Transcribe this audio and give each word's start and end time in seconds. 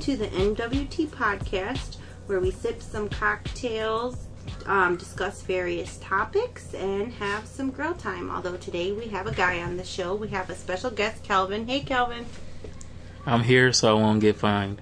welcome 0.00 0.16
to 0.16 0.24
the 0.24 0.34
NWT 0.34 1.08
podcast, 1.08 1.96
where 2.24 2.40
we 2.40 2.50
sip 2.50 2.80
some 2.80 3.06
cocktails, 3.10 4.28
um, 4.64 4.96
discuss 4.96 5.42
various 5.42 5.98
topics, 5.98 6.72
and 6.72 7.12
have 7.14 7.46
some 7.46 7.70
grill 7.70 7.92
time. 7.92 8.30
Although 8.30 8.56
today 8.56 8.92
we 8.92 9.08
have 9.08 9.26
a 9.26 9.34
guy 9.34 9.60
on 9.60 9.76
the 9.76 9.84
show, 9.84 10.14
we 10.14 10.28
have 10.28 10.48
a 10.48 10.54
special 10.54 10.90
guest, 10.90 11.22
Calvin. 11.22 11.68
Hey, 11.68 11.80
Calvin. 11.80 12.24
I'm 13.26 13.42
here 13.42 13.74
so 13.74 13.90
I 13.90 14.00
won't 14.00 14.22
get 14.22 14.36
fined. 14.36 14.80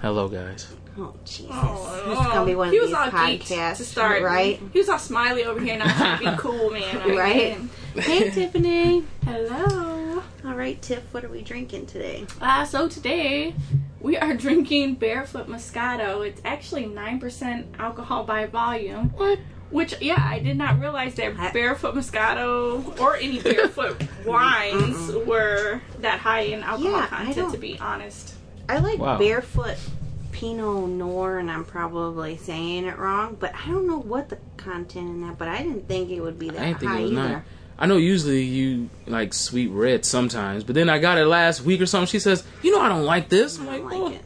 Hello, 0.00 0.28
guys. 0.28 0.72
Oh, 0.96 1.14
Jesus. 1.26 1.50
Oh, 1.52 2.02
this 2.08 2.18
is 2.18 2.26
going 2.26 2.40
to 2.40 2.46
be 2.46 2.54
one 2.54 2.68
of 2.68 2.72
he 2.72 2.80
these 2.80 2.94
all 2.94 3.10
geeked 3.10 3.42
podcasts, 3.42 3.76
to 3.76 3.84
start, 3.84 4.22
right? 4.22 4.58
He 4.72 4.78
was 4.78 4.88
all 4.88 4.98
smiley 4.98 5.44
over 5.44 5.60
here, 5.60 5.76
not 5.76 5.94
trying 5.94 6.18
to 6.24 6.30
be 6.30 6.36
cool, 6.38 6.70
man. 6.70 7.14
Right. 7.14 7.58
Hey, 7.94 8.30
Tiffany. 8.30 9.04
Hello. 9.24 10.22
All 10.42 10.54
right, 10.54 10.80
Tiff, 10.80 11.12
what 11.12 11.22
are 11.22 11.28
we 11.28 11.42
drinking 11.42 11.84
today? 11.86 12.26
Uh, 12.40 12.64
so 12.64 12.88
today 12.88 13.54
we 14.00 14.16
are 14.16 14.34
drinking 14.44 14.94
Barefoot 14.96 15.48
Moscato. 15.48 16.26
It's 16.26 16.40
actually 16.44 16.86
nine 16.86 17.20
percent 17.20 17.66
alcohol 17.78 18.24
by 18.24 18.46
volume. 18.46 19.10
What? 19.10 19.38
Which, 19.70 19.94
yeah, 20.00 20.16
I 20.18 20.40
did 20.40 20.56
not 20.56 20.80
realize 20.80 21.14
that 21.14 21.38
I- 21.38 21.52
Barefoot 21.52 21.94
Moscato 21.94 22.98
or 23.00 23.14
any 23.16 23.40
Barefoot 23.40 24.02
wines 24.26 25.12
were 25.26 25.80
that 26.00 26.18
high 26.18 26.40
in 26.40 26.62
alcohol 26.64 26.90
Yeah, 26.92 27.06
content. 27.06 27.52
To 27.52 27.58
be 27.58 27.78
honest, 27.78 28.34
I 28.68 28.78
like 28.78 28.98
Wow. 28.98 29.18
barefoot 29.18 29.76
Pinot 30.32 30.88
Noir, 30.88 31.38
and 31.38 31.50
I'm 31.50 31.64
probably 31.64 32.36
saying 32.36 32.84
it 32.86 32.98
wrong, 32.98 33.36
but 33.38 33.54
I 33.54 33.68
don't 33.68 33.86
know 33.86 33.98
what 34.00 34.28
the 34.28 34.38
content 34.56 35.08
in 35.08 35.20
that. 35.22 35.38
But 35.38 35.48
I 35.48 35.58
didn't 35.58 35.86
think 35.86 36.10
it 36.10 36.20
would 36.20 36.38
be 36.38 36.50
that 36.50 36.60
I 36.60 36.66
didn't 36.68 36.80
think 36.80 36.90
high 36.92 36.98
it 36.98 37.02
was 37.02 37.12
either. 37.12 37.28
nine. 37.28 37.42
I 37.80 37.86
know 37.86 37.96
usually 37.96 38.42
you 38.42 38.90
like 39.06 39.32
sweet 39.32 39.68
red 39.68 40.04
sometimes, 40.04 40.64
but 40.64 40.74
then 40.74 40.90
I 40.90 40.98
got 40.98 41.16
it 41.18 41.24
last 41.24 41.62
week 41.62 41.80
or 41.80 41.86
something. 41.86 42.06
She 42.08 42.18
says, 42.18 42.44
"You 42.62 42.72
know 42.72 42.80
I 42.80 42.88
don't 42.88 43.04
like 43.06 43.28
this." 43.30 43.58
I'm 43.58 43.68
I 43.68 43.78
like, 43.78 43.84
well, 43.90 44.04
like 44.04 44.14
it. 44.16 44.22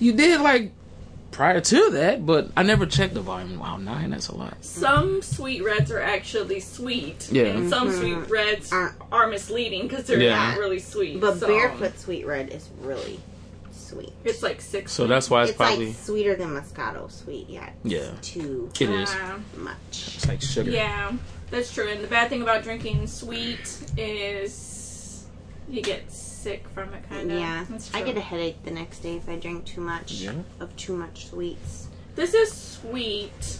you 0.00 0.12
did 0.12 0.40
like 0.40 0.72
prior 1.30 1.60
to 1.60 1.90
that, 1.90 2.24
but 2.26 2.50
I 2.56 2.62
never 2.64 2.84
checked 2.86 3.14
the 3.14 3.20
volume. 3.20 3.58
Wow, 3.60 3.76
nine, 3.76 4.10
that's 4.10 4.28
a 4.28 4.34
lot. 4.34 4.56
some 4.64 5.22
sweet 5.22 5.62
reds 5.62 5.90
are 5.92 6.00
actually 6.00 6.60
sweet, 6.60 7.28
Yeah. 7.30 7.44
and 7.44 7.68
some 7.70 7.88
Mhm. 7.90 7.98
sweet 8.00 8.30
reds 8.30 8.72
Uh, 8.72 8.90
are 9.12 9.26
misleading 9.28 9.86
because 9.86 10.04
they're 10.06 10.20
Yeah. 10.20 10.34
not 10.50 10.58
really 10.58 10.78
sweet. 10.80 11.20
But 11.20 11.38
so 11.38 11.46
barefoot 11.46 11.98
sweet 12.00 12.26
red 12.26 12.48
is 12.52 12.68
really 12.82 13.20
sweet. 13.70 14.12
it's 14.24 14.42
like 14.42 14.60
six. 14.60 14.90
So 14.92 15.06
that's 15.06 15.30
why 15.30 15.42
it's, 15.42 15.50
It's 15.50 15.56
probably 15.58 15.86
like 15.88 15.96
sweeter 16.02 16.34
than 16.34 16.48
Moscato 16.48 17.08
sweet. 17.12 17.46
Yeah. 17.48 17.68
It's 17.84 17.94
Yeah. 17.94 18.10
Too 18.22 18.68
it 18.80 18.90
is. 18.90 19.10
Uh, 19.10 19.38
much. 19.58 20.14
It's 20.16 20.26
like 20.26 20.42
sugar. 20.42 20.70
Yeah, 20.70 21.12
that's 21.50 21.72
true. 21.72 21.88
And 21.88 22.02
the 22.02 22.08
bad 22.08 22.28
thing 22.28 22.42
about 22.42 22.62
drinking 22.62 23.06
sweet 23.06 23.78
is 23.96 25.26
you 25.68 25.82
get 25.82 26.10
sick 26.10 26.68
from 26.68 26.92
it, 26.94 27.08
kind 27.08 27.30
of. 27.30 27.38
Yeah. 27.38 27.64
that's 27.68 27.92
I 27.94 28.02
get 28.02 28.16
a 28.16 28.20
headache 28.20 28.62
the 28.64 28.70
next 28.70 29.00
day 29.00 29.16
if 29.16 29.28
I 29.28 29.36
drink 29.36 29.64
too 29.64 29.80
much 29.80 30.12
Yeah. 30.12 30.32
of 30.60 30.74
too 30.76 30.96
much 30.96 31.26
sweets. 31.26 31.88
This 32.14 32.34
is 32.34 32.52
sweet. 32.52 33.58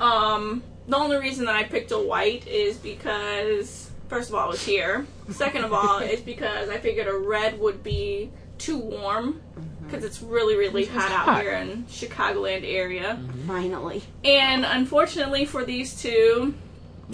Um, 0.00 0.62
the 0.88 0.96
only 0.96 1.16
reason 1.18 1.44
that 1.46 1.54
I 1.54 1.64
picked 1.64 1.92
a 1.92 1.98
white 1.98 2.46
is 2.48 2.76
because 2.76 3.90
first 4.08 4.28
of 4.30 4.34
all, 4.34 4.52
it's 4.52 4.64
here. 4.64 5.06
Second 5.30 5.64
of 5.64 5.72
all, 5.72 5.98
is 6.00 6.20
because 6.20 6.68
I 6.68 6.78
figured 6.78 7.06
a 7.08 7.16
red 7.16 7.58
would 7.60 7.82
be 7.82 8.30
too 8.58 8.78
warm 8.78 9.40
because 9.84 10.02
it's 10.04 10.22
really, 10.22 10.56
really 10.56 10.84
hot 10.86 11.10
out 11.10 11.40
here 11.42 11.52
in 11.52 11.84
Chicagoland 11.84 12.64
area. 12.64 13.18
Finally. 13.46 14.02
And 14.24 14.64
unfortunately 14.64 15.44
for 15.44 15.64
these 15.64 16.00
two, 16.00 16.54
Yeah. 16.54 16.63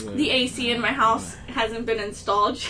The 0.05 0.31
AC 0.31 0.71
in 0.71 0.81
my 0.81 0.93
house 0.93 1.35
hasn't 1.49 1.87
been 1.87 1.99
installed 2.01 2.63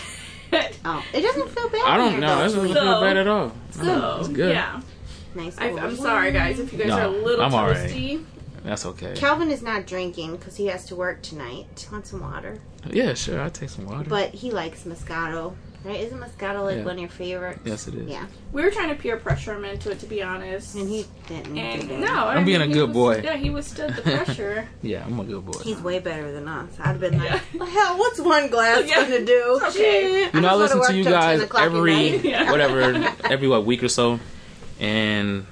yet. 0.53 0.77
Oh, 0.85 1.05
it 1.15 1.21
doesn't 1.23 1.49
feel 1.51 1.69
bad. 1.69 1.83
I 1.85 1.97
don't 1.97 2.21
know. 2.21 2.39
It 2.41 2.43
doesn't 2.45 2.61
sweet. 2.61 2.73
feel 2.75 2.83
So- 2.95 3.01
bad 3.01 3.17
at 3.17 3.27
all. 3.29 3.53
good. 3.79 3.87
No, 3.87 4.17
It's 4.21 4.29
good. 4.29 4.53
Yeah. 4.55 4.81
Nice. 5.35 5.57
I, 5.59 5.69
I'm 5.71 5.97
sorry, 5.97 6.33
guys, 6.33 6.59
if 6.59 6.73
you 6.73 6.79
guys 6.79 6.89
No, 6.89 6.99
are 6.99 7.05
a 7.05 7.09
little 7.09 7.45
I'm 7.45 7.55
alright. 7.55 7.89
toasty. 7.91 8.25
That's 8.65 8.85
okay. 8.85 9.15
Calvin 9.17 9.51
is 9.51 9.63
not 9.63 9.87
drinking 9.87 10.33
because 10.37 10.57
he 10.57 10.67
has 10.67 10.85
to 10.87 10.97
work 10.97 11.23
tonight. 11.23 11.89
Want 11.91 12.07
some 12.07 12.21
water? 12.21 12.59
Yeah, 12.91 13.15
sure. 13.15 13.41
I'll 13.41 13.49
take 13.51 13.71
some 13.71 13.87
water. 13.87 14.09
But 14.11 14.31
he 14.35 14.51
likes 14.51 14.83
Moscato. 14.85 15.55
Right? 15.83 16.01
Isn't 16.01 16.21
Moscato 16.21 16.63
like 16.65 16.77
Yeah. 16.79 16.85
one 16.85 16.95
of 16.97 17.01
your 17.01 17.09
favorites? 17.09 17.61
yes, 17.65 17.89
it 17.89 17.95
is. 17.95 18.07
Yeah. 18.09 18.27
We 18.53 18.63
were 18.63 18.71
trying 18.71 18.91
to 18.91 18.95
peer 18.95 19.17
pressure 19.17 19.55
him 19.55 19.65
into 19.65 19.91
it, 19.91 19.99
to 20.01 20.07
be 20.07 20.23
honest. 20.23 20.75
And 20.75 20.87
he 20.89 21.07
didn't. 21.27 21.57
And 21.57 21.89
do 21.89 21.97
no, 21.97 22.07
that. 22.07 22.17
I 22.19 22.35
I'm 22.35 22.45
being 22.45 22.59
mean, 22.61 22.71
a 22.71 22.73
he 22.73 22.75
good 22.81 22.89
was- 22.95 23.17
boy. 23.19 23.21
Yeah, 23.25 23.37
he 23.37 23.49
withstood 23.49 23.95
the 23.97 24.03
pressure. 24.03 24.69
Yeah, 24.83 25.05
I'm 25.07 25.19
a 25.19 25.25
good 25.25 25.45
boy. 25.47 25.59
He's 25.65 25.79
way 25.81 25.99
better 25.99 26.33
than 26.33 26.49
us. 26.49 26.69
I'd 26.79 26.87
have 26.89 27.01
been 27.01 27.19
like, 27.19 27.31
Yeah. 27.31 27.41
"The 27.59 27.65
hell, 27.67 27.97
what's 27.99 28.21
one 28.21 28.49
glass 28.49 28.87
Yeah. 28.87 29.03
gonna 29.03 29.25
do? 29.25 29.61
Okay. 29.69 29.73
Shit. 29.73 30.35
You 30.35 30.41
know, 30.43 30.49
I 30.49 30.53
I'm 30.53 30.59
listen 30.59 30.79
gonna 30.79 30.89
to 30.91 30.97
you 30.99 31.05
work 31.05 31.13
till 31.13 31.21
10 31.21 31.31
guys 31.39 31.41
o'clock 31.43 31.63
at 31.63 31.67
every 31.75 31.95
night. 31.95 32.25
Yeah. 32.25 32.51
whatever 32.51 32.81
every 33.25 33.49
what 33.49 33.65
week 33.65 33.83
or 33.83 33.89
so, 33.89 34.21
and 34.79 35.47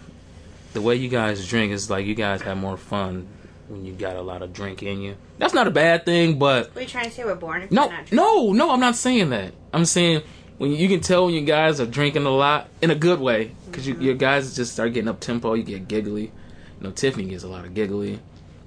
the 0.75 0.81
way 0.83 0.97
you 0.97 1.09
guys 1.09 1.47
drink 1.49 1.73
is 1.73 1.89
like 1.89 2.05
you 2.07 2.15
guys 2.15 2.43
have 2.43 2.57
more 2.59 2.77
fun 2.77 3.27
when 3.69 3.85
you 3.85 3.93
got 3.93 4.17
a 4.17 4.23
lot 4.23 4.43
of 4.43 4.53
drink 4.53 4.83
in 4.83 5.01
you. 5.01 5.17
That's 5.39 5.55
not 5.55 5.67
a 5.67 5.71
bad 5.71 6.05
thing, 6.05 6.39
but 6.39 6.69
What 6.69 6.79
are 6.79 6.81
you 6.83 6.87
trying 6.89 7.05
to 7.05 7.11
say? 7.11 7.25
We're 7.25 7.35
born 7.35 7.63
if 7.63 7.71
no, 7.71 7.87
we're 7.87 7.93
not 7.93 8.07
drinking? 8.07 8.17
no, 8.17 8.53
no. 8.53 8.71
I'm 8.71 8.81
not 8.81 8.97
saying 8.97 9.31
that. 9.31 9.53
I'm 9.73 9.85
saying 9.85 10.23
when 10.59 10.73
you 10.73 10.89
can 10.89 11.01
tell 11.01 11.27
when 11.27 11.35
you 11.35 11.43
guys 11.43 11.81
are 11.81 11.87
drinking 11.87 12.27
a 12.27 12.31
lot 12.31 12.69
in 12.83 12.91
a 12.91 12.95
good 12.95 13.21
way 13.21 13.53
because 13.67 13.87
you, 13.87 13.95
mm-hmm. 13.95 14.03
your 14.05 14.15
guys 14.15 14.55
just 14.57 14.73
start 14.73 14.93
getting 14.93 15.09
up 15.09 15.21
tempo. 15.21 15.55
You 15.55 15.63
get 15.63 15.89
giggly. 15.89 16.25
You 16.25 16.85
know, 16.85 16.91
Tiffany 16.91 17.25
gets 17.29 17.45
a 17.45 17.49
lot 17.49 17.65
of 17.65 17.75
giggly. 17.75 18.21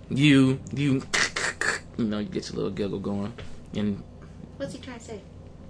You, 0.10 0.60
you, 0.74 1.02
you 1.98 2.06
know, 2.06 2.20
you 2.20 2.28
get 2.28 2.50
your 2.50 2.58
little 2.58 2.72
giggle 2.72 3.00
going, 3.00 3.34
and 3.74 4.04
What's 4.58 4.74
he 4.74 4.80
trying 4.80 5.00
to 5.00 5.06
say? 5.06 5.22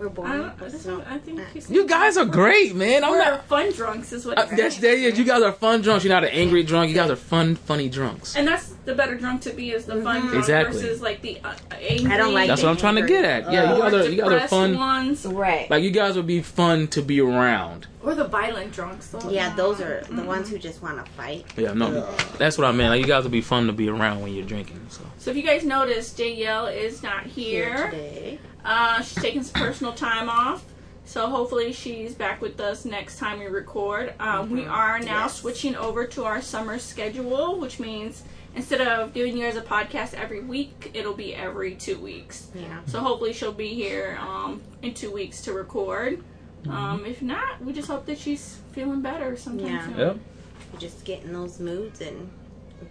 We're 0.02 0.10
born. 0.10 0.32
I, 0.32 0.68
don't, 0.84 1.08
I, 1.08 1.20
think 1.20 1.40
you 1.70 1.86
guys 1.86 2.18
are 2.18 2.26
great, 2.26 2.74
man. 2.74 3.04
I'm 3.04 3.12
We're 3.12 3.20
not. 3.20 3.46
fun 3.46 3.72
drunks, 3.72 4.12
is 4.12 4.26
what. 4.26 4.36
Uh, 4.36 4.48
he's 4.48 4.58
that's 4.58 4.76
saying. 4.78 4.82
there 4.82 5.10
is. 5.12 5.20
You 5.20 5.24
guys 5.24 5.44
are 5.44 5.52
fun 5.52 5.84
drunks. 5.84 6.04
You're 6.04 6.12
not 6.12 6.24
an 6.24 6.32
angry 6.32 6.64
drunk. 6.64 6.90
You 6.90 6.96
guys 6.96 7.12
are 7.12 7.16
fun, 7.16 7.56
funny 7.56 7.88
drunks. 7.88 8.36
And 8.36 8.48
that's 8.48 8.70
the 8.86 8.96
better 8.96 9.14
drunk 9.14 9.44
to 9.44 9.54
be 9.54 9.70
is 9.70 9.86
the 9.86 10.02
fun 10.02 10.22
drunk 10.22 10.38
Exactly. 10.38 10.82
versus 10.82 11.04
like 11.04 11.22
the 11.22 11.40
uh, 11.44 11.54
angry. 11.80 12.12
I 12.12 12.18
don't 12.18 12.34
like 12.34 12.48
That's 12.48 12.64
what 12.64 12.70
I'm 12.70 12.78
trying 12.78 12.96
to 12.96 13.04
get 13.04 13.26
at. 13.26 13.52
Yeah, 13.52 13.76
you 13.76 13.84
or 13.84 13.92
guys 13.92 13.94
are 13.94 14.10
you 14.10 14.22
guys 14.24 14.32
are 14.32 14.48
fun. 14.48 14.76
ones 14.76 15.24
Right. 15.24 15.70
Like 15.70 15.84
you 15.84 15.92
guys 15.92 16.16
would 16.16 16.26
be 16.26 16.42
fun 16.42 16.88
to 16.88 17.04
be 17.04 17.22
around. 17.22 17.86
Or 18.04 18.16
the 18.16 18.26
violent 18.26 18.72
drunks. 18.74 19.08
Though. 19.10 19.30
yeah, 19.30 19.54
those 19.56 19.80
are 19.82 20.02
the 20.10 20.24
ones 20.24 20.50
who 20.50 20.58
just 20.58 20.82
want 20.82 21.04
to 21.04 21.12
fight. 21.14 21.46
Yeah, 21.58 21.74
no, 21.74 22.10
that's 22.38 22.58
what 22.58 22.66
I 22.66 22.72
meant. 22.72 22.90
Like 22.92 23.02
you 23.02 23.08
guys 23.08 23.24
will 23.24 23.32
be 23.32 23.42
fun 23.42 23.68
to 23.68 23.74
be 23.74 23.90
around 23.90 24.22
when 24.22 24.34
you're 24.34 24.46
drinking. 24.46 24.86
So 24.90 25.02
So 25.18 25.32
if 25.32 25.38
you 25.38 25.44
guys 25.44 25.64
notice, 25.64 26.12
Danielle 26.14 26.68
is 26.68 27.04
not 27.04 27.26
here. 27.26 27.76
here 27.76 27.86
today. 27.92 28.40
Uh, 28.66 29.02
she's 29.02 29.22
taking 29.22 29.44
some 29.44 29.62
personal 29.62 29.94
time 29.94 30.30
off. 30.30 30.64
So 31.06 31.28
hopefully 31.28 31.74
she's 31.74 32.14
back 32.14 32.42
with 32.42 32.60
us 32.62 32.86
next 32.86 33.18
time 33.18 33.40
we 33.40 33.46
record. 33.48 34.14
Um, 34.20 34.50
We 34.52 34.66
are 34.66 35.00
now 35.00 35.24
Yes. 35.24 35.38
switching 35.40 35.76
over 35.76 36.06
to 36.08 36.24
our 36.24 36.42
summer 36.42 36.78
schedule, 36.80 37.60
which 37.60 37.80
means 37.80 38.24
instead 38.56 38.82
of 38.82 39.14
doing 39.14 39.36
yours 39.36 39.56
a 39.58 39.62
podcast 39.62 40.14
every 40.14 40.40
week, 40.42 40.92
it'll 40.94 41.14
be 41.16 41.34
every 41.36 41.76
two 41.76 41.98
weeks. 41.98 42.48
Yeah. 42.56 42.80
So 42.86 43.00
hopefully 43.00 43.34
she'll 43.34 43.52
be 43.52 43.74
here 43.74 44.18
um, 44.22 44.62
in 44.84 44.94
two 44.94 45.12
weeks 45.12 45.42
to 45.44 45.54
record. 45.54 46.24
Um, 46.70 47.06
if 47.06 47.22
not, 47.22 47.64
we 47.64 47.74
just 47.74 47.88
hope 47.88 48.06
that 48.06 48.18
she's 48.18 48.60
feeling 48.72 49.02
better 49.02 49.36
sometime 49.36 49.68
Yeah. 49.68 49.86
soon. 49.86 49.98
yep. 49.98 50.18
You 50.74 50.80
just 50.80 51.04
get 51.06 51.24
in 51.24 51.34
those 51.34 51.60
moods 51.60 52.02
and 52.02 52.30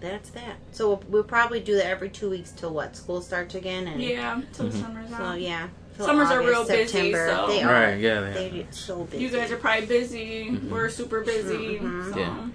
that's 0.00 0.30
that. 0.30 0.56
So 0.72 0.88
we'll, 0.88 1.02
we'll 1.08 1.24
probably 1.24 1.60
do 1.60 1.76
that 1.76 1.86
every 1.86 2.10
two 2.10 2.30
weeks 2.30 2.50
till 2.52 2.70
what 2.72 2.96
school 2.96 3.20
starts 3.22 3.54
again 3.54 3.86
and 3.86 4.02
Yeah, 4.02 4.40
till 4.52 4.68
the 4.68 4.76
summer's 4.76 5.12
out. 5.12 5.18
So 5.18 5.32
yeah. 5.34 5.68
till 5.96 6.06
Summers 6.06 6.30
are 6.30 6.40
August, 6.42 6.48
real 6.50 6.64
busy, 6.66 6.86
September. 6.92 7.28
so- 7.28 7.46
They 7.48 7.62
are. 7.62 7.72
Right. 7.72 7.98
Yeah. 8.00 8.20
They 8.20 8.44
yeah. 8.48 8.62
get 8.62 8.74
so 8.74 9.04
busy. 9.04 9.22
You 9.22 9.30
guys 9.30 9.50
are 9.52 9.56
probably 9.56 9.86
busy. 9.86 10.50
We're 10.68 10.88
super 10.90 11.20
busy. 11.22 11.78
Mhm. 11.78 12.12
So. 12.12 12.18
Yeah. 12.18 12.48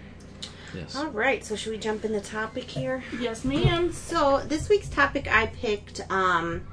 Yes. 0.76 0.96
All 0.98 1.08
right. 1.08 1.44
So 1.46 1.56
should 1.56 1.72
we 1.72 1.78
jump 1.78 2.04
in 2.04 2.12
the 2.12 2.20
topic 2.20 2.66
here? 2.66 3.02
Yes, 3.20 3.46
ma'am. 3.46 3.94
So 3.94 4.42
this 4.46 4.68
week's 4.68 4.90
topic 4.90 5.26
I 5.32 5.46
picked 5.48 6.02
um, 6.12 6.68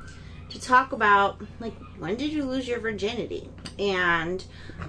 to 0.53 0.61
talk 0.61 0.93
about 0.93 1.41
like 1.61 1.75
when 1.99 2.17
did 2.17 2.31
you 2.33 2.45
lose 2.45 2.69
your 2.69 2.79
virginity 2.79 3.49
and 3.79 4.45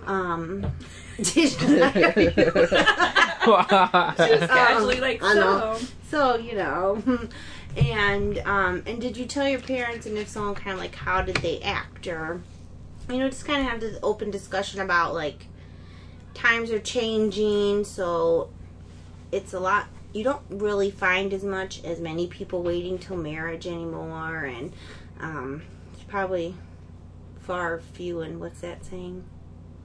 um, 0.05 0.61
did 1.17 1.25
Just 1.25 1.59
casually, 3.39 4.99
like 5.01 5.23
I 5.23 5.33
know. 5.33 5.77
so. 5.77 5.85
so 6.09 6.35
you 6.37 6.55
know 6.55 7.01
and 7.77 8.37
um, 8.39 8.83
and 8.85 8.99
did 8.99 9.15
you 9.17 9.25
tell 9.25 9.47
your 9.47 9.61
parents 9.61 10.05
and 10.05 10.17
if 10.17 10.27
so 10.27 10.53
kind 10.53 10.73
of 10.73 10.79
like 10.79 10.95
how 10.95 11.21
did 11.21 11.37
they 11.37 11.61
act 11.61 12.07
or 12.07 12.41
you 13.09 13.17
know 13.17 13.29
just 13.29 13.45
kind 13.45 13.61
of 13.61 13.67
have 13.67 13.79
this 13.79 13.97
open 14.03 14.31
discussion 14.31 14.81
about 14.81 15.13
like 15.13 15.47
times 16.33 16.71
are 16.71 16.79
changing 16.79 17.83
so 17.83 18.49
it's 19.31 19.53
a 19.53 19.59
lot 19.59 19.87
you 20.13 20.23
don't 20.23 20.43
really 20.49 20.91
find 20.91 21.33
as 21.33 21.43
much 21.43 21.83
as 21.83 21.99
many 21.99 22.27
people 22.27 22.61
waiting 22.61 22.97
till 22.99 23.17
marriage 23.17 23.65
anymore 23.65 24.43
and 24.45 24.71
um 25.19 25.61
it's 25.93 26.03
probably 26.03 26.55
far 27.41 27.79
few 27.93 28.21
and 28.21 28.39
what's 28.39 28.61
that 28.61 28.83
saying 28.85 29.23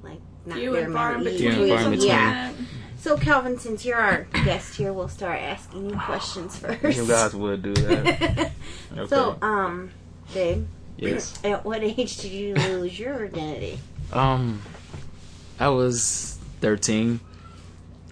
like 0.02 0.20
not 0.46 0.56
Few 0.58 0.72
very 0.72 0.84
and 0.84 0.94
far 0.94 1.14
in 1.16 1.24
many. 1.24 1.38
Few 1.38 1.48
and 1.50 1.68
far 1.80 1.90
between. 1.90 2.08
yeah 2.08 2.52
so 2.96 3.16
calvin 3.16 3.58
since 3.58 3.84
you're 3.84 3.98
our 3.98 4.22
guest 4.44 4.76
here 4.76 4.92
we'll 4.92 5.08
start 5.08 5.40
asking 5.40 5.90
you 5.90 5.96
questions 5.96 6.56
first 6.58 6.96
You 6.98 7.06
guys 7.06 7.34
would 7.34 7.62
do 7.62 7.74
that. 7.74 8.52
Okay. 8.96 9.06
so 9.08 9.36
um 9.42 9.90
babe 10.34 10.66
yes. 10.96 11.38
at 11.44 11.64
what 11.64 11.82
age 11.82 12.16
did 12.18 12.32
you 12.32 12.54
lose 12.54 12.98
your 12.98 13.16
virginity 13.18 13.78
Um, 14.12 14.62
I 15.60 15.68
was 15.68 16.38
13, 16.60 17.20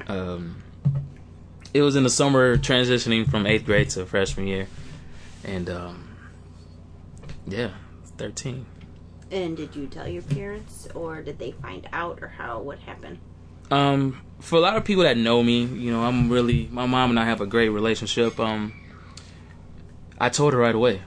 Um, 0.08 0.62
it 1.72 1.82
was 1.82 1.96
in 1.96 2.02
the 2.04 2.10
summer 2.10 2.56
transitioning 2.58 3.28
from 3.30 3.46
eighth 3.46 3.64
grade 3.64 3.88
to 3.90 4.04
freshman 4.06 4.46
year, 4.46 4.66
and 5.44 5.68
um, 5.70 6.05
yeah, 7.46 7.70
thirteen. 8.18 8.66
And 9.30 9.56
did 9.56 9.74
you 9.74 9.86
tell 9.88 10.06
your 10.06 10.22
parents, 10.22 10.86
or 10.94 11.20
did 11.22 11.38
they 11.38 11.50
find 11.52 11.88
out, 11.92 12.20
or 12.22 12.28
how? 12.28 12.60
What 12.60 12.78
happened? 12.80 13.18
Um, 13.70 14.20
for 14.38 14.56
a 14.56 14.60
lot 14.60 14.76
of 14.76 14.84
people 14.84 15.02
that 15.02 15.16
know 15.16 15.42
me, 15.42 15.64
you 15.64 15.90
know, 15.90 16.04
I'm 16.04 16.30
really 16.30 16.68
my 16.70 16.86
mom 16.86 17.10
and 17.10 17.18
I 17.18 17.24
have 17.24 17.40
a 17.40 17.46
great 17.46 17.70
relationship. 17.70 18.38
Um, 18.38 18.72
I 20.18 20.28
told 20.28 20.52
her 20.52 20.58
right 20.60 20.74
away, 20.74 21.02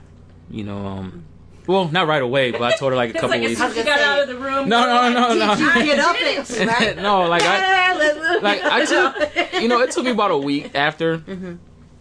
you 0.50 0.64
know, 0.64 0.86
um, 0.86 1.24
well, 1.66 1.88
not 1.88 2.06
right 2.06 2.20
away, 2.22 2.50
but 2.50 2.62
I 2.62 2.76
told 2.76 2.92
her 2.92 2.96
like 2.96 3.10
a 3.10 3.12
couple 3.14 3.30
like 3.30 3.40
as 3.42 3.48
weeks. 3.50 3.60
soon 3.60 3.70
as 3.78 3.84
got 3.84 4.00
out 4.00 4.20
of 4.22 4.28
the 4.28 4.36
room. 4.36 4.68
No, 4.68 4.84
no, 4.86 5.08
no, 5.12 5.34
no. 5.34 5.56
Did 5.56 5.86
get 5.86 5.98
up 5.98 6.16
and 6.20 6.96
no, 7.02 7.22
like 7.28 7.42
I, 7.42 7.96
Let's- 7.96 8.42
like 8.42 8.62
I 8.62 8.84
took, 8.84 9.52
you 9.62 9.68
know, 9.68 9.80
it 9.80 9.90
took 9.92 10.04
me 10.04 10.10
about 10.10 10.30
a 10.30 10.36
week 10.38 10.74
after, 10.74 11.22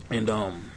and 0.10 0.30
um, 0.30 0.69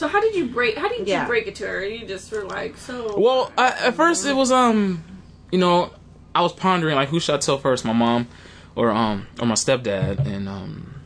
So 0.00 0.08
how 0.08 0.18
did 0.18 0.34
you 0.34 0.46
break? 0.46 0.78
How 0.78 0.88
did 0.88 1.06
Yeah. 1.06 1.20
you 1.20 1.26
break 1.26 1.46
it 1.46 1.56
to 1.56 1.66
her? 1.66 1.84
You 1.84 2.06
just 2.06 2.32
were 2.32 2.44
like, 2.44 2.78
so. 2.78 3.20
well, 3.20 3.52
I, 3.58 3.68
at 3.88 3.94
first 3.96 4.24
it 4.24 4.32
was 4.32 4.50
um, 4.50 5.04
you 5.52 5.58
know, 5.58 5.92
I 6.34 6.40
was 6.40 6.54
pondering 6.54 6.96
like 6.96 7.10
who 7.10 7.20
should 7.20 7.34
I 7.34 7.36
tell 7.38 7.58
first, 7.58 7.84
my 7.84 7.92
mom 7.92 8.26
or 8.74 8.90
um 8.90 9.26
or 9.38 9.46
my 9.46 9.56
stepdad, 9.56 10.24
and 10.24 10.48
um, 10.48 11.02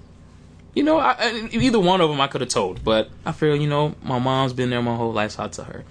you 0.75 0.85
know, 0.85 0.99
I, 1.01 1.17
I, 1.19 1.49
either 1.51 1.81
one 1.81 2.01
of 2.01 2.09
them 2.09 2.21
I 2.21 2.29
could 2.29 2.41
have 2.41 2.51
told, 2.51 2.85
but 2.85 3.11
I 3.27 3.33
feel 3.33 3.57
you 3.57 3.67
know 3.67 3.97
my 4.01 4.21
mom's 4.21 4.53
been 4.53 4.71
there 4.71 4.81
my 4.81 4.95
whole 4.95 5.13
life, 5.13 5.33
so 5.33 5.43
I 5.43 5.49
tell 5.49 5.65
her, 5.65 5.85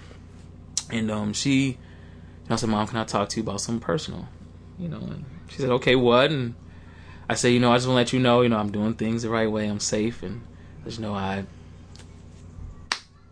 and 0.90 1.12
um, 1.12 1.34
she, 1.34 1.78
I 2.50 2.56
said, 2.56 2.70
Mom, 2.70 2.88
can 2.88 3.00
I 3.00 3.04
talk 3.04 3.28
to 3.28 3.38
you 3.38 3.44
about 3.44 3.60
something 3.60 3.82
personal? 3.82 4.30
You 4.80 4.88
know, 4.88 5.00
and 5.00 5.26
she 5.50 5.58
said, 5.58 5.72
Okay, 5.72 5.98
what? 5.98 6.32
And 6.32 6.56
I 7.30 7.34
said, 7.34 7.50
you 7.50 7.60
know, 7.60 7.74
I 7.74 7.76
just 7.76 7.86
want 7.86 7.96
to 7.96 8.00
let 8.00 8.14
you 8.14 8.20
know, 8.22 8.44
you 8.44 8.48
know, 8.48 8.60
I'm 8.60 8.72
doing 8.72 8.94
things 8.94 9.24
the 9.24 9.30
right 9.30 9.52
way, 9.52 9.68
I'm 9.68 9.82
safe, 9.82 10.24
and 10.24 10.42
just 10.86 11.02
know 11.02 11.14
I. 11.14 11.44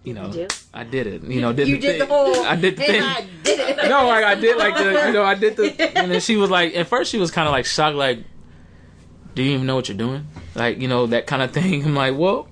You 0.03 0.15
know, 0.15 0.31
You? 0.31 0.47
I 0.73 0.83
did 0.83 1.05
it. 1.05 1.23
You 1.23 1.41
know, 1.41 1.53
did 1.53 1.67
you 1.67 1.75
the 1.75 1.81
did 1.81 2.01
the 2.01 2.05
whole. 2.07 2.43
I 2.43 2.55
did 2.55 2.75
the 2.75 2.83
thing. 2.83 3.01
I 3.03 3.27
did 3.43 3.59
it. 3.59 3.77
No, 3.87 4.07
like 4.07 4.23
I 4.23 4.35
did 4.35 4.57
like 4.57 4.75
the 4.75 5.07
you 5.07 5.13
know 5.13 5.23
I 5.23 5.35
did 5.35 5.55
the 5.57 5.97
and 5.97 6.11
then 6.11 6.21
she 6.21 6.37
was 6.37 6.49
like 6.49 6.75
at 6.75 6.87
first 6.87 7.11
she 7.11 7.19
was 7.19 7.29
kind 7.29 7.47
of 7.47 7.51
like 7.51 7.65
shocked 7.65 7.95
like 7.95 8.23
do 9.35 9.43
you 9.43 9.53
even 9.53 9.65
know 9.67 9.75
what 9.75 9.87
you're 9.87 9.97
doing 9.97 10.27
like 10.55 10.79
you 10.79 10.87
know 10.87 11.07
that 11.07 11.27
kind 11.27 11.41
of 11.41 11.51
thing 11.51 11.83
I'm 11.85 11.95
like 11.95 12.17
well 12.17 12.47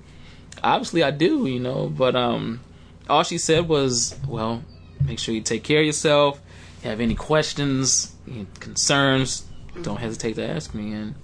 obviously 0.62 1.02
I 1.02 1.10
do 1.10 1.46
you 1.46 1.60
know 1.60 1.88
but 1.88 2.14
um 2.16 2.60
all 3.08 3.22
she 3.22 3.38
said 3.38 3.68
was 3.68 4.18
well 4.28 4.62
make 5.04 5.18
sure 5.18 5.34
you 5.34 5.40
take 5.40 5.64
care 5.64 5.80
of 5.80 5.86
yourself 5.86 6.40
have 6.82 7.00
any 7.00 7.14
questions 7.14 8.14
concerns 8.60 9.44
don't 9.82 9.98
hesitate 9.98 10.34
to 10.36 10.48
ask 10.48 10.74
me 10.74 10.92
and 10.92 11.14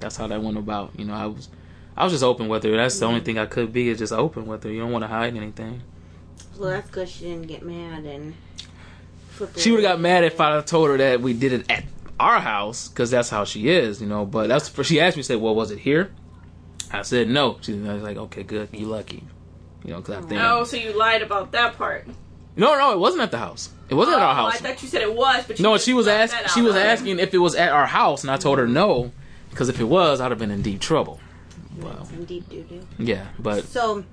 that's 0.00 0.16
how 0.16 0.26
that 0.26 0.42
went 0.42 0.58
about 0.58 0.90
you 0.98 1.04
know 1.04 1.14
I 1.14 1.26
was 1.26 1.48
I 1.96 2.04
was 2.04 2.12
just 2.12 2.24
open 2.24 2.48
with 2.48 2.62
her 2.64 2.76
that's 2.76 2.98
the 2.98 3.06
only 3.06 3.20
thing 3.20 3.38
I 3.38 3.46
could 3.46 3.72
be 3.72 3.88
is 3.88 3.98
just 3.98 4.12
open 4.12 4.46
with 4.46 4.64
her 4.64 4.70
you 4.70 4.80
don't 4.80 4.92
want 4.92 5.04
to 5.04 5.08
hide 5.08 5.36
anything 5.36 5.82
Well, 6.58 6.70
that's 6.70 6.90
good. 6.90 7.08
She 7.08 7.24
didn't 7.24 7.46
get 7.46 7.62
mad 7.62 8.04
and. 8.04 8.34
She 9.56 9.70
would 9.70 9.82
have 9.82 9.92
got 9.92 10.00
mad 10.00 10.24
if 10.24 10.38
I 10.38 10.60
told 10.60 10.90
her 10.90 10.98
that 10.98 11.22
we 11.22 11.32
did 11.32 11.54
it 11.54 11.70
at 11.70 11.84
our 12.20 12.40
house 12.40 12.88
because 12.88 13.10
that's 13.10 13.30
how 13.30 13.44
she 13.44 13.70
is, 13.70 14.00
you 14.00 14.06
know. 14.06 14.26
But 14.26 14.48
that's 14.48 14.68
for, 14.68 14.84
she 14.84 15.00
asked 15.00 15.16
me, 15.16 15.22
said, 15.22 15.40
"Well, 15.40 15.54
was 15.54 15.70
it 15.70 15.78
here?" 15.78 16.12
I 16.92 17.02
said, 17.02 17.28
"No." 17.28 17.56
She 17.62 17.72
was 17.72 18.02
like, 18.02 18.18
"Okay, 18.18 18.42
good. 18.42 18.68
You 18.72 18.86
lucky." 18.86 19.24
You 19.84 19.92
know, 19.92 20.00
because 20.00 20.22
I 20.22 20.28
think 20.28 20.42
Oh, 20.42 20.64
so 20.64 20.76
you 20.76 20.92
lied 20.92 21.22
about 21.22 21.52
that 21.52 21.78
part. 21.78 22.06
no, 22.56 22.76
no, 22.76 22.92
it 22.92 22.98
wasn't 22.98 23.22
at 23.22 23.30
the 23.30 23.38
house. 23.38 23.70
It 23.88 23.94
wasn't 23.94 24.18
at 24.18 24.22
our 24.22 24.32
oh, 24.32 24.34
house. 24.34 24.56
I 24.56 24.58
thought 24.58 24.82
you 24.82 24.88
said 24.88 25.00
it 25.00 25.14
was, 25.14 25.44
but 25.46 25.58
you 25.58 25.62
No, 25.62 25.78
she 25.78 25.94
was 25.94 26.06
asking. 26.06 26.48
She 26.54 26.60
was 26.60 26.76
asking 26.76 27.18
if 27.18 27.32
it 27.32 27.38
was 27.38 27.54
at 27.54 27.72
our 27.72 27.86
house, 27.86 28.22
and 28.22 28.30
I 28.30 28.36
told 28.36 28.58
her 28.58 28.68
no, 28.68 29.10
because 29.48 29.70
if 29.70 29.80
it 29.80 29.84
was, 29.84 30.20
I'd 30.20 30.30
have 30.30 30.38
been 30.38 30.50
in 30.50 30.60
deep 30.60 30.80
trouble. 30.80 31.18
Well, 31.78 32.04
Some 32.04 32.24
deep 32.24 32.48
doo 32.48 32.62
doo. 32.64 32.86
yeah, 32.98 33.28
but 33.38 33.64
So, 33.64 34.04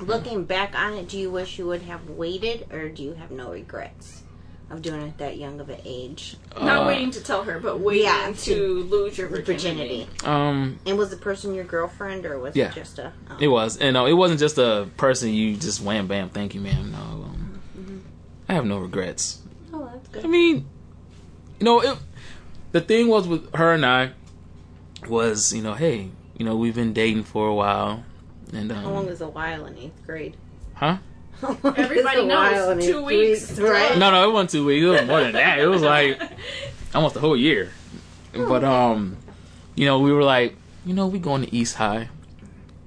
looking 0.00 0.44
back 0.44 0.74
on 0.74 0.94
it, 0.94 1.08
do 1.08 1.18
you 1.18 1.30
wish 1.30 1.58
you 1.58 1.66
would 1.66 1.82
have 1.82 2.08
waited, 2.08 2.66
or 2.72 2.88
do 2.88 3.02
you 3.02 3.14
have 3.14 3.30
no 3.30 3.50
regrets 3.52 4.22
of 4.70 4.82
doing 4.82 5.02
it 5.02 5.18
that 5.18 5.36
young 5.38 5.60
of 5.60 5.68
an 5.68 5.78
age? 5.84 6.36
Not 6.60 6.84
uh, 6.84 6.86
waiting 6.88 7.10
to 7.12 7.22
tell 7.22 7.44
her, 7.44 7.60
but 7.60 7.78
waiting 7.80 8.04
Yeah, 8.04 8.32
to, 8.32 8.54
to- 8.54 8.82
lose 8.84 9.18
your 9.18 9.28
virginity. 9.28 9.52
Virginity. 9.52 10.08
um, 10.24 10.78
And 10.86 10.96
was 10.98 11.10
the 11.10 11.16
person 11.16 11.54
your 11.54 11.64
girlfriend, 11.64 12.24
or 12.26 12.38
was 12.38 12.56
Yeah. 12.56 12.70
it 12.70 12.74
just 12.74 12.98
a? 12.98 13.12
oh. 13.30 13.36
It 13.38 13.48
was, 13.48 13.76
and 13.76 13.96
uh, 13.96 14.06
it 14.06 14.14
wasn't 14.14 14.40
just 14.40 14.56
a 14.58 14.88
person 14.96 15.32
you 15.32 15.56
just 15.56 15.82
wham 15.82 16.06
bam, 16.06 16.30
thank 16.30 16.54
you, 16.54 16.60
ma'am. 16.60 16.92
No, 16.92 16.98
um, 16.98 17.60
I 18.48 18.54
have 18.54 18.64
no 18.64 18.78
regrets. 18.78 19.42
Oh, 19.72 19.88
that's 19.92 20.08
good. 20.08 20.24
I 20.24 20.28
mean, 20.28 20.66
you 21.60 21.64
know, 21.64 21.80
it, 21.80 21.98
the 22.72 22.80
thing 22.80 23.08
was 23.08 23.28
with 23.28 23.54
her 23.54 23.72
and 23.74 23.84
I 23.84 24.12
was, 25.08 25.52
you 25.52 25.62
know, 25.62 25.74
hey, 25.74 26.10
you 26.36 26.44
know, 26.44 26.56
we've 26.56 26.74
been 26.74 26.92
dating 26.92 27.24
for 27.24 27.48
a 27.48 27.54
while, 27.54 28.04
and 28.52 28.70
um, 28.72 28.84
How 28.84 28.90
long 28.90 29.08
is 29.08 29.20
a 29.20 29.28
while 29.28 29.66
in 29.66 29.76
eighth 29.78 30.04
grade? 30.06 30.36
huh? 30.74 30.98
Everybody 31.76 32.24
knows, 32.24 32.64
two 32.64 32.70
in 32.72 32.80
two 32.92 33.08
eighth 33.10 33.58
weeks. 33.58 33.58
right? 33.60 33.98
No, 33.98 34.10
no, 34.10 34.28
it 34.28 34.32
wasn't 34.32 34.50
two 34.50 34.64
weeks. 34.66 34.84
It 34.84 34.88
was 34.88 35.06
more 35.06 35.20
than 35.20 35.32
that. 35.32 35.58
It 35.58 35.66
was 35.66 35.82
like 35.94 36.20
almost 36.94 37.16
a 37.16 37.20
whole 37.20 37.36
year. 37.36 37.70
But 38.32 38.64
um, 38.64 39.16
you 39.74 39.84
know, 39.86 39.98
we 40.00 40.12
were 40.12 40.22
like, 40.22 40.56
you 40.84 40.94
know, 40.94 41.06
we 41.06 41.18
going 41.18 41.42
to 41.42 41.54
East 41.54 41.74
High, 41.76 42.08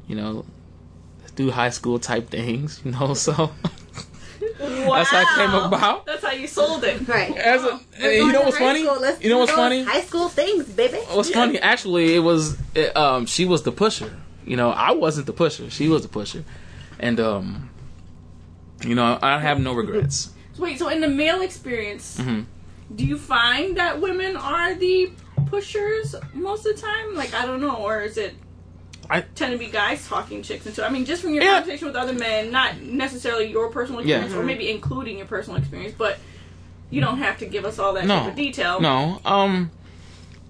you 0.07 0.15
know, 0.15 0.45
do 1.35 1.51
high 1.51 1.69
school 1.69 1.99
type 1.99 2.29
things, 2.29 2.81
you 2.83 2.91
know. 2.91 3.13
So 3.15 3.51
Wow. 4.61 4.95
That's 4.95 5.09
how 5.11 5.21
it 5.21 5.27
came 5.35 5.53
about. 5.53 6.05
That's 6.29 6.37
how 6.37 6.41
you 6.41 6.47
sold 6.47 6.83
it. 6.83 7.07
Right. 7.07 7.35
as 7.37 7.63
a, 7.63 7.65
We're 7.65 7.73
and 7.73 7.81
going 8.01 8.13
you 8.27 8.31
know 8.31 8.41
what's 8.41 8.57
funny? 8.57 8.83
Let's 8.87 9.23
You 9.23 9.29
know 9.29 9.39
what's 9.39 9.51
funny? 9.51 9.83
High 9.83 10.01
school 10.01 10.29
things, 10.29 10.65
baby. 10.69 10.97
What's 10.97 11.29
funny? 11.31 11.59
Actually, 11.59 12.15
it 12.15 12.19
was 12.19 12.57
it, 12.75 12.95
um 12.95 13.25
she 13.25 13.45
was 13.45 13.63
the 13.63 13.71
pusher. 13.71 14.15
You 14.45 14.57
know, 14.57 14.69
I 14.71 14.91
wasn't 14.91 15.27
the 15.27 15.33
pusher. 15.33 15.69
She 15.69 15.87
was 15.87 16.01
the 16.03 16.07
pusher, 16.07 16.43
and 16.99 17.19
um, 17.19 17.69
you 18.83 18.95
know, 18.95 19.19
I 19.21 19.39
have 19.39 19.59
no 19.59 19.73
regrets. 19.73 20.31
So 20.53 20.63
wait, 20.63 20.79
so 20.79 20.87
in 20.89 21.01
the 21.01 21.07
male 21.07 21.41
experience, 21.41 22.17
Mhm. 22.19 22.45
do 22.95 23.05
you 23.05 23.17
find 23.17 23.77
that 23.77 24.01
women 24.01 24.35
are 24.35 24.73
the 24.73 25.11
pushers 25.47 26.15
most 26.33 26.65
of 26.65 26.75
the 26.75 26.81
time? 26.81 27.15
Like 27.15 27.33
I 27.33 27.45
don't 27.45 27.61
know, 27.61 27.75
or 27.75 28.01
is 28.01 28.17
it 28.17 28.33
I- 29.09 29.21
tend 29.21 29.51
to 29.53 29.57
be 29.57 29.67
guys 29.67 30.07
talking 30.07 30.43
chicks 30.43 30.65
into? 30.65 30.85
I 30.85 30.89
mean, 30.89 31.05
just 31.05 31.21
from 31.21 31.33
your 31.33 31.43
Yeah. 31.43 31.53
conversation 31.55 31.87
with 31.87 31.95
other 31.95 32.13
men, 32.13 32.51
not 32.51 32.79
necessarily 32.81 33.45
your 33.49 33.69
personal 33.69 34.05
Yeah. 34.05 34.17
experience, 34.17 34.35
or 34.39 34.43
maybe 34.45 34.69
including 34.69 35.17
your 35.17 35.27
personal 35.27 35.57
experience, 35.59 35.95
but 35.97 36.19
you 36.91 37.01
don't 37.01 37.17
have 37.17 37.37
to 37.39 37.45
give 37.45 37.65
us 37.65 37.79
all 37.79 37.93
that 37.93 38.05
No. 38.05 38.19
type 38.19 38.29
of 38.29 38.35
detail. 38.35 38.79
No, 38.81 39.19
um, 39.25 39.71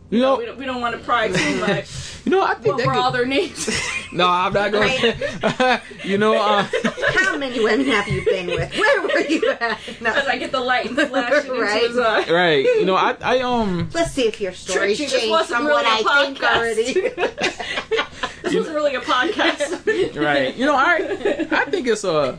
you 0.09 0.17
we 0.17 0.21
know, 0.21 0.41
don't, 0.45 0.57
we 0.57 0.65
don't 0.65 0.81
want 0.81 0.97
to 0.97 1.03
pry 1.03 1.27
too 1.29 1.55
much. 1.67 1.87
you 2.25 2.31
know, 2.31 2.41
I 2.41 2.55
think 2.55 2.67
what 2.75 2.77
that 2.77 2.87
could- 2.93 2.97
all 2.97 3.11
their 3.11 3.25
names? 3.25 3.69
No, 4.11 4.27
I'm 4.27 4.51
not 4.53 4.71
going. 4.71 4.89
to 4.99 5.81
You 6.03 6.17
know, 6.17 6.33
uh, 6.33 6.65
How 7.13 7.37
many 7.37 7.63
women 7.63 7.85
have 7.89 8.07
you 8.07 8.25
been 8.25 8.47
with? 8.47 8.75
Where 8.75 9.01
were 9.03 9.19
you 9.19 9.51
at? 9.51 9.77
No. 10.01 10.11
I 10.27 10.35
get 10.37 10.51
the 10.51 10.59
light 10.59 10.89
flashing 10.89 11.51
Right. 11.51 11.83
into 11.83 11.87
his 11.89 11.97
eye. 11.99 12.25
right? 12.31 12.63
You 12.65 12.85
know, 12.85 12.95
I, 12.95 13.15
I 13.21 13.39
um, 13.41 13.87
Let's 13.93 14.13
see 14.13 14.25
if 14.27 14.41
your 14.41 14.53
story's 14.53 14.97
Tricky, 14.97 15.11
changed 15.27 15.45
from 15.49 15.67
really 15.67 15.83
what 15.83 15.85
a 15.85 16.09
I 16.09 16.25
think 16.25 16.43
already. 16.43 18.28
This 18.41 18.53
wasn't 18.55 18.75
really 18.75 18.95
a 18.95 19.01
podcast. 19.01 20.15
right? 20.23 20.55
You 20.55 20.65
know, 20.65 20.75
I, 20.75 21.47
I 21.51 21.65
think 21.65 21.87
it's 21.87 22.03
a, 22.03 22.35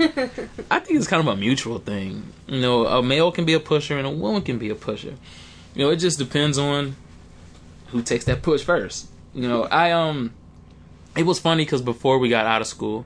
I 0.71 0.80
think 0.80 0.99
it's 0.99 1.07
kind 1.07 1.21
of 1.21 1.33
a 1.33 1.37
mutual 1.37 1.78
thing. 1.78 2.33
You 2.47 2.61
know, 2.61 2.87
a 2.87 3.02
male 3.02 3.33
can 3.33 3.45
be 3.45 3.54
a 3.54 3.61
pusher 3.61 3.99
and 3.99 4.07
a 4.07 4.11
woman 4.11 4.42
can 4.42 4.59
be 4.59 4.71
a 4.71 4.75
pusher. 4.75 5.14
You 5.75 5.85
know, 5.85 5.90
it 5.90 5.97
just 5.97 6.19
depends 6.19 6.59
on 6.59 6.97
who 7.88 8.02
takes 8.02 8.25
that 8.25 8.42
push 8.42 8.62
first. 8.62 9.09
You 9.35 9.49
know, 9.49 9.64
I 9.64 9.92
um, 9.92 10.33
it 11.16 11.25
was 11.25 11.38
funny 11.38 11.64
because 11.64 11.83
before 11.83 12.19
we 12.19 12.28
got 12.28 12.47
out 12.47 12.61
of 12.61 12.66
school, 12.66 13.04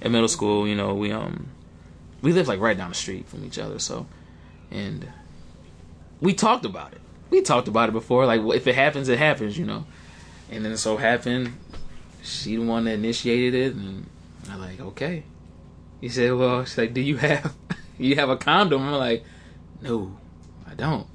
in 0.00 0.12
middle 0.12 0.28
school, 0.28 0.68
you 0.68 0.74
know, 0.74 0.94
we 0.94 1.12
um, 1.12 1.48
we 2.22 2.32
lived 2.32 2.48
like 2.48 2.60
right 2.60 2.76
down 2.76 2.90
the 2.90 2.94
street 2.94 3.26
from 3.28 3.44
each 3.44 3.58
other, 3.58 3.78
so, 3.78 4.06
and 4.70 5.08
we 6.20 6.34
talked 6.34 6.64
about 6.64 6.92
it. 6.92 7.00
We 7.30 7.42
talked 7.42 7.68
about 7.68 7.88
it 7.88 7.92
before, 7.92 8.26
like 8.26 8.40
if 8.54 8.66
it 8.66 8.74
happens, 8.74 9.08
it 9.08 9.18
happens, 9.18 9.58
you 9.58 9.64
know. 9.64 9.86
And 10.50 10.64
then 10.64 10.72
it 10.72 10.78
so 10.78 10.96
happened, 10.96 11.54
she 12.26 12.56
the 12.56 12.62
one 12.62 12.84
that 12.84 12.92
initiated 12.94 13.54
it, 13.54 13.74
and 13.74 14.06
I'm 14.50 14.60
like, 14.60 14.80
okay. 14.80 15.22
He 16.00 16.08
said, 16.08 16.32
well, 16.34 16.64
she's 16.64 16.76
like, 16.78 16.92
do 16.94 17.00
you 17.00 17.16
have, 17.16 17.54
you 17.98 18.16
have 18.16 18.28
a 18.28 18.36
condom? 18.36 18.82
I'm 18.82 18.94
like, 18.94 19.24
no, 19.80 20.16
I 20.68 20.74
don't. 20.74 21.06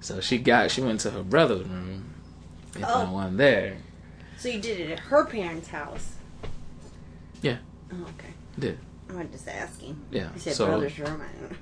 So 0.00 0.20
she 0.20 0.38
got, 0.38 0.70
she 0.70 0.80
went 0.80 1.00
to 1.00 1.10
her 1.10 1.22
brother's 1.22 1.66
room 1.66 2.14
and 2.74 2.84
Oh. 2.84 2.86
found 2.86 3.12
one 3.12 3.36
there. 3.36 3.76
so 4.38 4.48
you 4.48 4.60
did 4.60 4.80
it 4.80 4.90
at 4.92 4.98
her 5.00 5.24
parents' 5.26 5.68
house? 5.68 6.12
Yeah. 7.42 7.58
Oh, 7.92 8.02
okay. 8.02 8.32
Did. 8.58 8.78
I'm 9.10 9.30
just 9.30 9.48
asking. 9.48 9.98
Yeah. 10.10 10.28
You 10.34 10.40
said 10.40 10.54
so, 10.54 10.66
brother's 10.66 10.98
room. 10.98 11.20
I 11.22 11.40
don't 11.40 11.50
know. 11.50 11.56